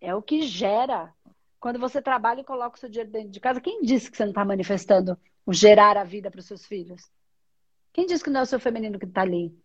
é 0.00 0.14
o 0.14 0.22
que 0.22 0.42
gera 0.42 1.14
Quando 1.60 1.78
você 1.78 2.02
trabalha 2.02 2.40
e 2.40 2.44
coloca 2.44 2.76
o 2.76 2.78
seu 2.80 2.88
dinheiro 2.88 3.10
dentro 3.10 3.30
de 3.30 3.40
casa, 3.40 3.60
quem 3.60 3.82
disse 3.82 4.10
que 4.10 4.16
você 4.16 4.24
não 4.24 4.30
está 4.32 4.44
manifestando 4.44 5.18
o 5.46 5.52
gerar 5.52 5.96
a 5.96 6.04
vida 6.04 6.30
para 6.30 6.40
os 6.40 6.46
seus 6.46 6.66
filhos? 6.66 7.10
Quem 7.92 8.06
disse 8.06 8.24
que 8.24 8.30
não 8.30 8.40
é 8.40 8.42
o 8.42 8.46
seu 8.46 8.58
feminino 8.60 8.98
que 8.98 9.04
está 9.04 9.22
ali? 9.22 9.56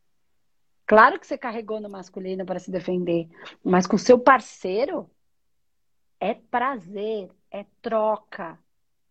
Claro 0.86 1.20
que 1.20 1.28
você 1.28 1.38
carregou 1.38 1.82
no 1.82 1.90
masculino 1.90 2.46
para 2.46 2.60
se 2.60 2.72
defender, 2.72 3.28
mas 3.64 3.86
com 3.88 3.96
o 3.96 4.00
seu 4.00 4.20
parceiro 4.20 5.10
é 6.20 6.34
prazer, 6.34 7.30
é 7.52 7.66
troca. 7.82 8.60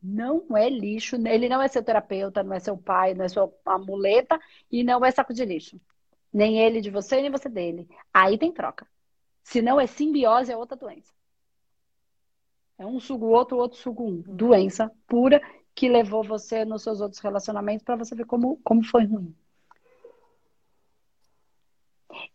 Não 0.02 0.56
é 0.56 0.68
lixo, 0.70 1.16
ele 1.26 1.48
não 1.48 1.60
é 1.60 1.68
seu 1.68 1.82
terapeuta, 1.82 2.42
não 2.42 2.54
é 2.54 2.60
seu 2.60 2.76
pai, 2.78 3.14
não 3.14 3.24
é 3.24 3.28
sua 3.28 3.52
amuleta 3.64 4.38
e 4.70 4.84
não 4.84 5.04
é 5.04 5.10
saco 5.10 5.34
de 5.34 5.44
lixo. 5.44 5.80
Nem 6.36 6.58
ele 6.58 6.82
de 6.82 6.90
você, 6.90 7.22
nem 7.22 7.30
você 7.30 7.48
dele. 7.48 7.88
Aí 8.12 8.36
tem 8.36 8.52
troca. 8.52 8.86
Se 9.42 9.62
não 9.62 9.80
é 9.80 9.86
simbiose, 9.86 10.52
é 10.52 10.56
outra 10.56 10.76
doença. 10.76 11.10
É 12.76 12.84
um 12.84 13.00
sugo 13.00 13.24
outro, 13.28 13.56
outro 13.56 13.78
sugo 13.78 14.04
um. 14.04 14.16
Uhum. 14.16 14.36
Doença 14.36 14.92
pura 15.06 15.40
que 15.74 15.88
levou 15.88 16.22
você 16.22 16.62
nos 16.62 16.82
seus 16.82 17.00
outros 17.00 17.22
relacionamentos 17.22 17.82
para 17.82 17.96
você 17.96 18.14
ver 18.14 18.26
como, 18.26 18.58
como 18.62 18.84
foi 18.84 19.06
ruim. 19.06 19.34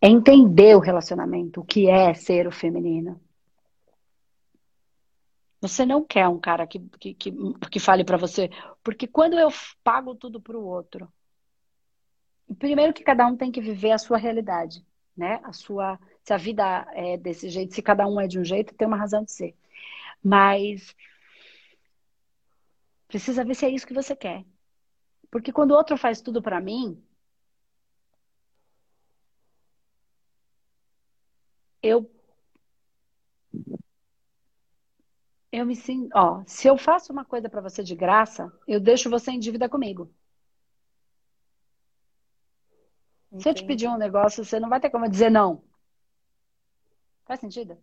É 0.01 0.07
entender 0.07 0.75
o 0.75 0.79
relacionamento, 0.79 1.61
o 1.61 1.65
que 1.65 1.87
é 1.87 2.11
ser 2.15 2.47
o 2.47 2.51
feminino. 2.51 3.21
Você 5.61 5.85
não 5.85 6.03
quer 6.03 6.27
um 6.27 6.39
cara 6.39 6.65
que, 6.65 6.79
que, 6.99 7.13
que, 7.13 7.31
que 7.69 7.79
fale 7.79 8.03
para 8.03 8.17
você, 8.17 8.49
porque 8.83 9.05
quando 9.05 9.37
eu 9.37 9.49
pago 9.83 10.15
tudo 10.15 10.41
para 10.41 10.57
o 10.57 10.65
outro, 10.65 11.07
primeiro 12.55 12.93
que 12.93 13.03
cada 13.03 13.25
um 13.27 13.35
tem 13.37 13.51
que 13.51 13.61
viver 13.61 13.91
a 13.91 13.97
sua 13.97 14.17
realidade, 14.17 14.85
né? 15.15 15.39
A 15.43 15.53
sua, 15.53 15.99
se 16.23 16.33
a 16.33 16.37
vida 16.37 16.87
é 16.93 17.17
desse 17.17 17.49
jeito, 17.49 17.73
se 17.73 17.81
cada 17.81 18.07
um 18.07 18.19
é 18.19 18.27
de 18.27 18.39
um 18.39 18.43
jeito, 18.45 18.73
tem 18.75 18.87
uma 18.87 18.97
razão 18.97 19.23
de 19.23 19.31
ser. 19.31 19.55
Mas 20.23 20.95
precisa 23.07 23.43
ver 23.45 23.55
se 23.55 23.65
é 23.65 23.69
isso 23.69 23.85
que 23.87 23.93
você 23.93 24.15
quer. 24.15 24.43
Porque 25.31 25.51
quando 25.53 25.71
o 25.71 25.75
outro 25.75 25.97
faz 25.97 26.21
tudo 26.21 26.41
para 26.41 26.61
mim, 26.61 27.01
eu 31.83 32.09
eu 35.51 35.65
me 35.65 35.75
sinto, 35.75 36.09
ó, 36.15 36.43
se 36.47 36.67
eu 36.67 36.77
faço 36.77 37.11
uma 37.11 37.25
coisa 37.25 37.49
para 37.49 37.61
você 37.61 37.83
de 37.83 37.95
graça, 37.95 38.51
eu 38.67 38.79
deixo 38.79 39.09
você 39.09 39.31
em 39.31 39.39
dívida 39.39 39.67
comigo. 39.69 40.09
Entendi. 43.31 43.43
Se 43.43 43.49
eu 43.49 43.53
te 43.53 43.65
pedir 43.65 43.87
um 43.87 43.97
negócio, 43.97 44.43
você 44.43 44.59
não 44.59 44.67
vai 44.69 44.79
ter 44.79 44.89
como 44.89 45.09
dizer 45.09 45.31
não. 45.31 45.63
Faz 47.25 47.39
sentido? 47.39 47.77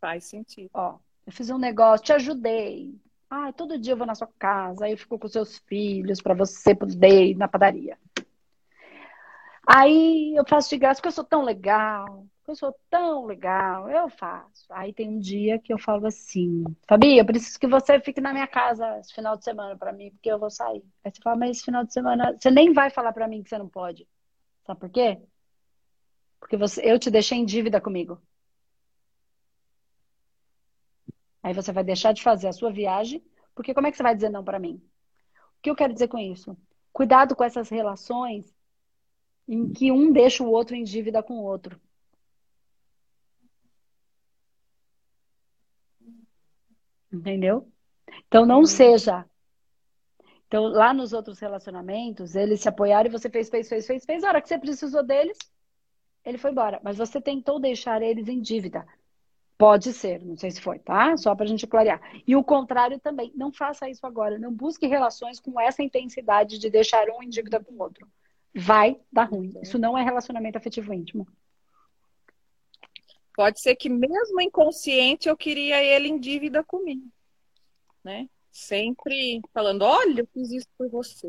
Faz 0.00 0.24
sentido. 0.24 0.70
Ó, 0.74 0.98
eu 1.26 1.32
fiz 1.32 1.50
um 1.50 1.58
negócio, 1.58 2.06
te 2.06 2.12
ajudei. 2.12 2.94
Ah, 3.30 3.52
todo 3.52 3.78
dia 3.78 3.92
eu 3.92 3.96
vou 3.96 4.06
na 4.06 4.14
sua 4.14 4.28
casa, 4.38 4.84
aí 4.84 4.92
eu 4.92 4.98
fico 4.98 5.18
com 5.18 5.28
seus 5.28 5.58
filhos 5.58 6.20
para 6.20 6.34
você 6.34 6.74
poder 6.74 7.26
ir 7.26 7.36
na 7.36 7.46
padaria. 7.46 7.98
Aí 9.66 10.34
eu 10.34 10.44
faço 10.48 10.70
de 10.70 10.78
graça 10.78 10.98
porque 10.98 11.08
eu 11.08 11.12
sou 11.12 11.24
tão 11.24 11.44
legal, 11.44 12.26
eu 12.50 12.56
sou 12.56 12.74
tão 12.90 13.26
legal, 13.26 13.88
eu 13.90 14.08
faço. 14.08 14.66
Aí 14.70 14.92
tem 14.92 15.08
um 15.08 15.18
dia 15.18 15.58
que 15.58 15.72
eu 15.72 15.78
falo 15.78 16.06
assim, 16.06 16.64
Fabi, 16.88 17.18
eu 17.18 17.24
preciso 17.26 17.58
que 17.58 17.66
você 17.66 18.00
fique 18.00 18.20
na 18.20 18.32
minha 18.32 18.46
casa 18.46 18.98
esse 18.98 19.12
final 19.14 19.36
de 19.36 19.44
semana 19.44 19.76
para 19.76 19.92
mim, 19.92 20.10
porque 20.10 20.30
eu 20.30 20.38
vou 20.38 20.50
sair. 20.50 20.82
Aí 21.04 21.12
você 21.12 21.20
fala, 21.22 21.36
mas 21.36 21.50
esse 21.56 21.64
final 21.64 21.84
de 21.84 21.92
semana, 21.92 22.36
você 22.38 22.50
nem 22.50 22.72
vai 22.72 22.90
falar 22.90 23.12
para 23.12 23.28
mim 23.28 23.42
que 23.42 23.48
você 23.48 23.58
não 23.58 23.68
pode. 23.68 24.08
Sabe 24.64 24.80
por 24.80 24.90
quê? 24.90 25.20
Porque 26.40 26.56
você, 26.56 26.80
eu 26.84 26.98
te 26.98 27.10
deixei 27.10 27.38
em 27.38 27.44
dívida 27.44 27.80
comigo. 27.80 28.20
Aí 31.42 31.52
você 31.54 31.72
vai 31.72 31.84
deixar 31.84 32.12
de 32.12 32.22
fazer 32.22 32.48
a 32.48 32.52
sua 32.52 32.72
viagem, 32.72 33.22
porque 33.54 33.74
como 33.74 33.86
é 33.86 33.90
que 33.90 33.96
você 33.96 34.02
vai 34.02 34.14
dizer 34.14 34.30
não 34.30 34.44
para 34.44 34.58
mim? 34.58 34.82
O 35.58 35.62
que 35.62 35.70
eu 35.70 35.76
quero 35.76 35.92
dizer 35.92 36.08
com 36.08 36.18
isso? 36.18 36.56
Cuidado 36.92 37.36
com 37.36 37.44
essas 37.44 37.68
relações 37.68 38.54
em 39.48 39.72
que 39.72 39.90
um 39.90 40.12
deixa 40.12 40.42
o 40.42 40.50
outro 40.50 40.76
em 40.76 40.84
dívida 40.84 41.22
com 41.22 41.34
o 41.34 41.44
outro. 41.44 41.80
Entendeu? 47.12 47.68
Então 48.26 48.44
não 48.44 48.60
uhum. 48.60 48.66
seja. 48.66 49.24
Então, 50.46 50.64
lá 50.64 50.94
nos 50.94 51.12
outros 51.12 51.38
relacionamentos, 51.38 52.34
eles 52.34 52.60
se 52.60 52.68
apoiaram 52.68 53.08
e 53.08 53.12
você 53.12 53.28
fez, 53.28 53.50
fez, 53.50 53.68
fez, 53.68 53.86
fez, 53.86 54.04
fez. 54.04 54.24
A 54.24 54.28
hora 54.28 54.40
que 54.40 54.48
você 54.48 54.58
precisou 54.58 55.02
deles, 55.02 55.36
ele 56.24 56.38
foi 56.38 56.50
embora. 56.50 56.80
Mas 56.82 56.96
você 56.96 57.20
tentou 57.20 57.60
deixar 57.60 58.00
eles 58.00 58.28
em 58.28 58.40
dívida. 58.40 58.86
Pode 59.58 59.92
ser, 59.92 60.24
não 60.24 60.36
sei 60.36 60.50
se 60.50 60.60
foi, 60.60 60.78
tá? 60.78 61.16
Só 61.16 61.34
para 61.34 61.44
a 61.44 61.48
gente 61.48 61.66
clarear. 61.66 62.00
E 62.26 62.34
o 62.34 62.44
contrário 62.44 62.98
também. 62.98 63.30
Não 63.34 63.52
faça 63.52 63.90
isso 63.90 64.06
agora. 64.06 64.38
Não 64.38 64.52
busque 64.52 64.86
relações 64.86 65.38
com 65.38 65.60
essa 65.60 65.82
intensidade 65.82 66.58
de 66.58 66.70
deixar 66.70 67.08
um 67.10 67.22
em 67.22 67.28
dívida 67.28 67.62
com 67.62 67.74
o 67.74 67.82
outro. 67.82 68.08
Vai 68.54 68.98
dar 69.12 69.24
ruim. 69.24 69.52
Isso 69.60 69.78
não 69.78 69.98
é 69.98 70.02
relacionamento 70.02 70.56
afetivo 70.56 70.94
íntimo. 70.94 71.26
Pode 73.38 73.60
ser 73.60 73.76
que 73.76 73.88
mesmo 73.88 74.40
inconsciente 74.40 75.28
eu 75.28 75.36
queria 75.36 75.80
ele 75.80 76.08
em 76.08 76.18
dívida 76.18 76.64
comigo, 76.64 77.06
né? 78.02 78.28
Sempre 78.50 79.40
falando, 79.54 79.82
olha, 79.82 80.22
eu 80.22 80.28
fiz 80.34 80.50
isso 80.50 80.66
por 80.76 80.90
você, 80.90 81.28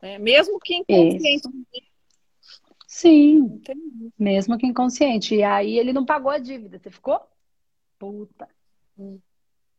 né? 0.00 0.18
mesmo 0.18 0.58
que 0.58 0.76
inconsciente. 0.76 1.46
Isso. 1.76 1.86
Sim, 2.86 3.36
Entendi. 3.36 4.10
mesmo 4.18 4.56
que 4.56 4.66
inconsciente. 4.66 5.34
E 5.34 5.42
aí 5.42 5.78
ele 5.78 5.92
não 5.92 6.06
pagou 6.06 6.30
a 6.30 6.38
dívida, 6.38 6.78
você 6.78 6.90
ficou? 6.90 7.20
Puta. 7.98 8.48
Hum. 8.98 9.20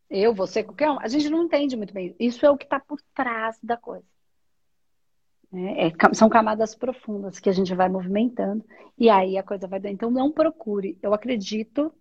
Eu, 0.08 0.32
você, 0.32 0.64
qualquer 0.64 0.92
um. 0.92 1.00
A 1.00 1.08
gente 1.08 1.28
não 1.28 1.42
entende 1.44 1.76
muito 1.76 1.92
bem. 1.92 2.16
Isso 2.20 2.46
é 2.46 2.52
o 2.52 2.58
que 2.58 2.66
está 2.66 2.80
por 2.80 3.02
trás 3.16 3.58
da 3.64 3.78
coisa. 3.78 4.06
É, 5.52 5.88
é, 5.88 5.94
são 6.14 6.30
camadas 6.30 6.76
profundas 6.76 7.40
que 7.40 7.50
a 7.50 7.54
gente 7.54 7.74
vai 7.74 7.90
movimentando 7.90 8.64
e 8.98 9.10
aí 9.10 9.38
a 9.38 9.44
coisa 9.44 9.68
vai 9.68 9.80
dar. 9.80 9.90
Então 9.90 10.12
não 10.12 10.32
procure. 10.32 10.98
Eu 11.02 11.14
acredito 11.14 11.94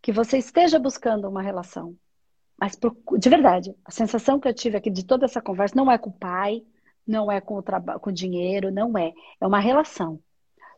que 0.00 0.12
você 0.12 0.38
esteja 0.38 0.78
buscando 0.78 1.28
uma 1.28 1.42
relação, 1.42 1.96
mas 2.58 2.78
de 3.18 3.28
verdade, 3.28 3.74
a 3.84 3.90
sensação 3.90 4.38
que 4.38 4.46
eu 4.46 4.54
tive 4.54 4.76
aqui 4.76 4.90
de 4.90 5.04
toda 5.04 5.24
essa 5.24 5.40
conversa 5.40 5.74
não 5.74 5.90
é 5.90 5.98
com 5.98 6.10
o 6.10 6.12
pai, 6.12 6.64
não 7.06 7.30
é 7.30 7.40
com 7.40 7.58
o, 7.58 7.62
com 7.62 8.10
o 8.10 8.12
dinheiro, 8.12 8.70
não 8.70 8.96
é. 8.96 9.12
É 9.40 9.46
uma 9.46 9.58
relação. 9.58 10.20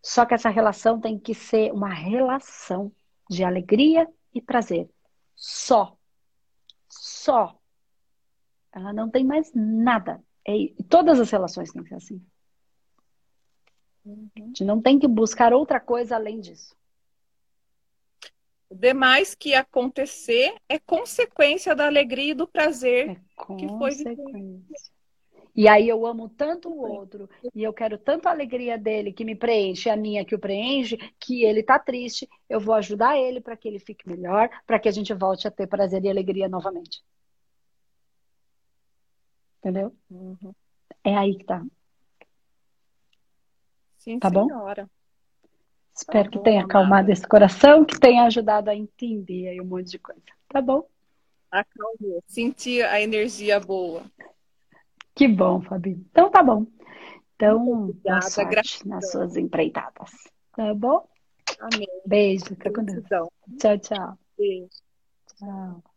Só 0.02 0.24
que 0.24 0.34
essa 0.34 0.48
relação 0.48 1.00
tem 1.00 1.18
que 1.18 1.34
ser 1.34 1.72
uma 1.72 1.92
relação 1.92 2.92
de 3.28 3.44
alegria 3.44 4.08
e 4.32 4.40
prazer. 4.40 4.88
Só. 5.34 5.96
Só. 6.88 7.58
Ela 8.72 8.92
não 8.92 9.10
tem 9.10 9.24
mais 9.24 9.52
nada. 9.54 10.22
É, 10.46 10.52
todas 10.88 11.18
as 11.18 11.30
relações 11.30 11.72
têm 11.72 11.82
que 11.82 11.88
ser 11.88 11.96
assim. 11.96 12.22
Uhum. 14.04 14.30
A 14.36 14.40
gente 14.40 14.64
não 14.64 14.80
tem 14.80 14.98
que 14.98 15.08
buscar 15.08 15.52
outra 15.52 15.80
coisa 15.80 16.14
além 16.14 16.40
disso. 16.40 16.76
O 18.68 18.74
demais 18.74 19.34
que 19.34 19.54
acontecer 19.54 20.54
é 20.68 20.78
consequência 20.78 21.74
da 21.74 21.86
alegria 21.86 22.30
e 22.32 22.34
do 22.34 22.46
prazer 22.46 23.10
é 23.10 23.54
que 23.56 23.68
foi 23.68 23.90
vivido. 23.90 24.64
E 25.54 25.68
aí 25.68 25.88
eu 25.88 26.04
amo 26.04 26.28
tanto 26.28 26.68
o 26.68 26.80
outro 26.80 27.30
e 27.54 27.62
eu 27.62 27.72
quero 27.72 27.96
tanto 27.96 28.26
a 28.26 28.30
alegria 28.30 28.76
dele 28.76 29.10
que 29.10 29.24
me 29.24 29.34
preenche, 29.34 29.88
a 29.88 29.96
minha 29.96 30.24
que 30.24 30.34
o 30.34 30.38
preenche, 30.38 30.98
que 31.18 31.44
ele 31.44 31.62
tá 31.62 31.78
triste, 31.78 32.28
eu 32.48 32.60
vou 32.60 32.74
ajudar 32.74 33.16
ele 33.16 33.40
para 33.40 33.56
que 33.56 33.66
ele 33.66 33.78
fique 33.78 34.06
melhor, 34.06 34.50
para 34.66 34.78
que 34.78 34.88
a 34.88 34.92
gente 34.92 35.14
volte 35.14 35.48
a 35.48 35.50
ter 35.50 35.66
prazer 35.66 36.04
e 36.04 36.10
alegria 36.10 36.46
novamente. 36.46 37.02
Entendeu? 39.58 39.94
Uhum. 40.10 40.54
É 41.02 41.16
aí 41.16 41.36
que 41.36 41.44
tá. 41.44 41.64
Sim, 43.96 44.18
tá 44.18 44.28
senhora. 44.28 44.84
bom? 44.84 44.90
Espero 45.94 46.24
tá 46.24 46.30
que 46.30 46.38
bom, 46.38 46.44
tenha 46.44 46.60
amada. 46.60 46.78
acalmado 46.78 47.10
esse 47.10 47.26
coração, 47.26 47.84
que 47.84 47.98
tenha 47.98 48.24
ajudado 48.24 48.70
a 48.70 48.76
entender 48.76 49.48
aí 49.48 49.60
um 49.60 49.64
monte 49.64 49.90
de 49.90 49.98
coisa. 49.98 50.20
Tá 50.48 50.60
bom? 50.60 50.86
Acalmou. 51.50 52.22
Senti 52.26 52.82
a 52.82 53.00
energia 53.00 53.58
boa. 53.58 54.04
Que 55.14 55.26
bom, 55.26 55.62
Fabi. 55.62 55.92
Então 56.10 56.30
tá 56.30 56.42
bom. 56.42 56.66
Então, 57.34 57.92
boa 57.92 58.20
sorte 58.22 58.86
nas 58.86 59.10
suas 59.10 59.36
empreitadas. 59.36 60.10
Tá 60.52 60.74
bom? 60.74 61.06
Amém. 61.60 61.88
Beijo. 62.04 62.44
Fica 62.46 62.72
com 62.72 62.84
Deus. 62.84 63.04
Tchau, 63.58 63.78
tchau. 63.78 64.18
Beijo. 64.36 64.68
Tchau. 65.38 65.95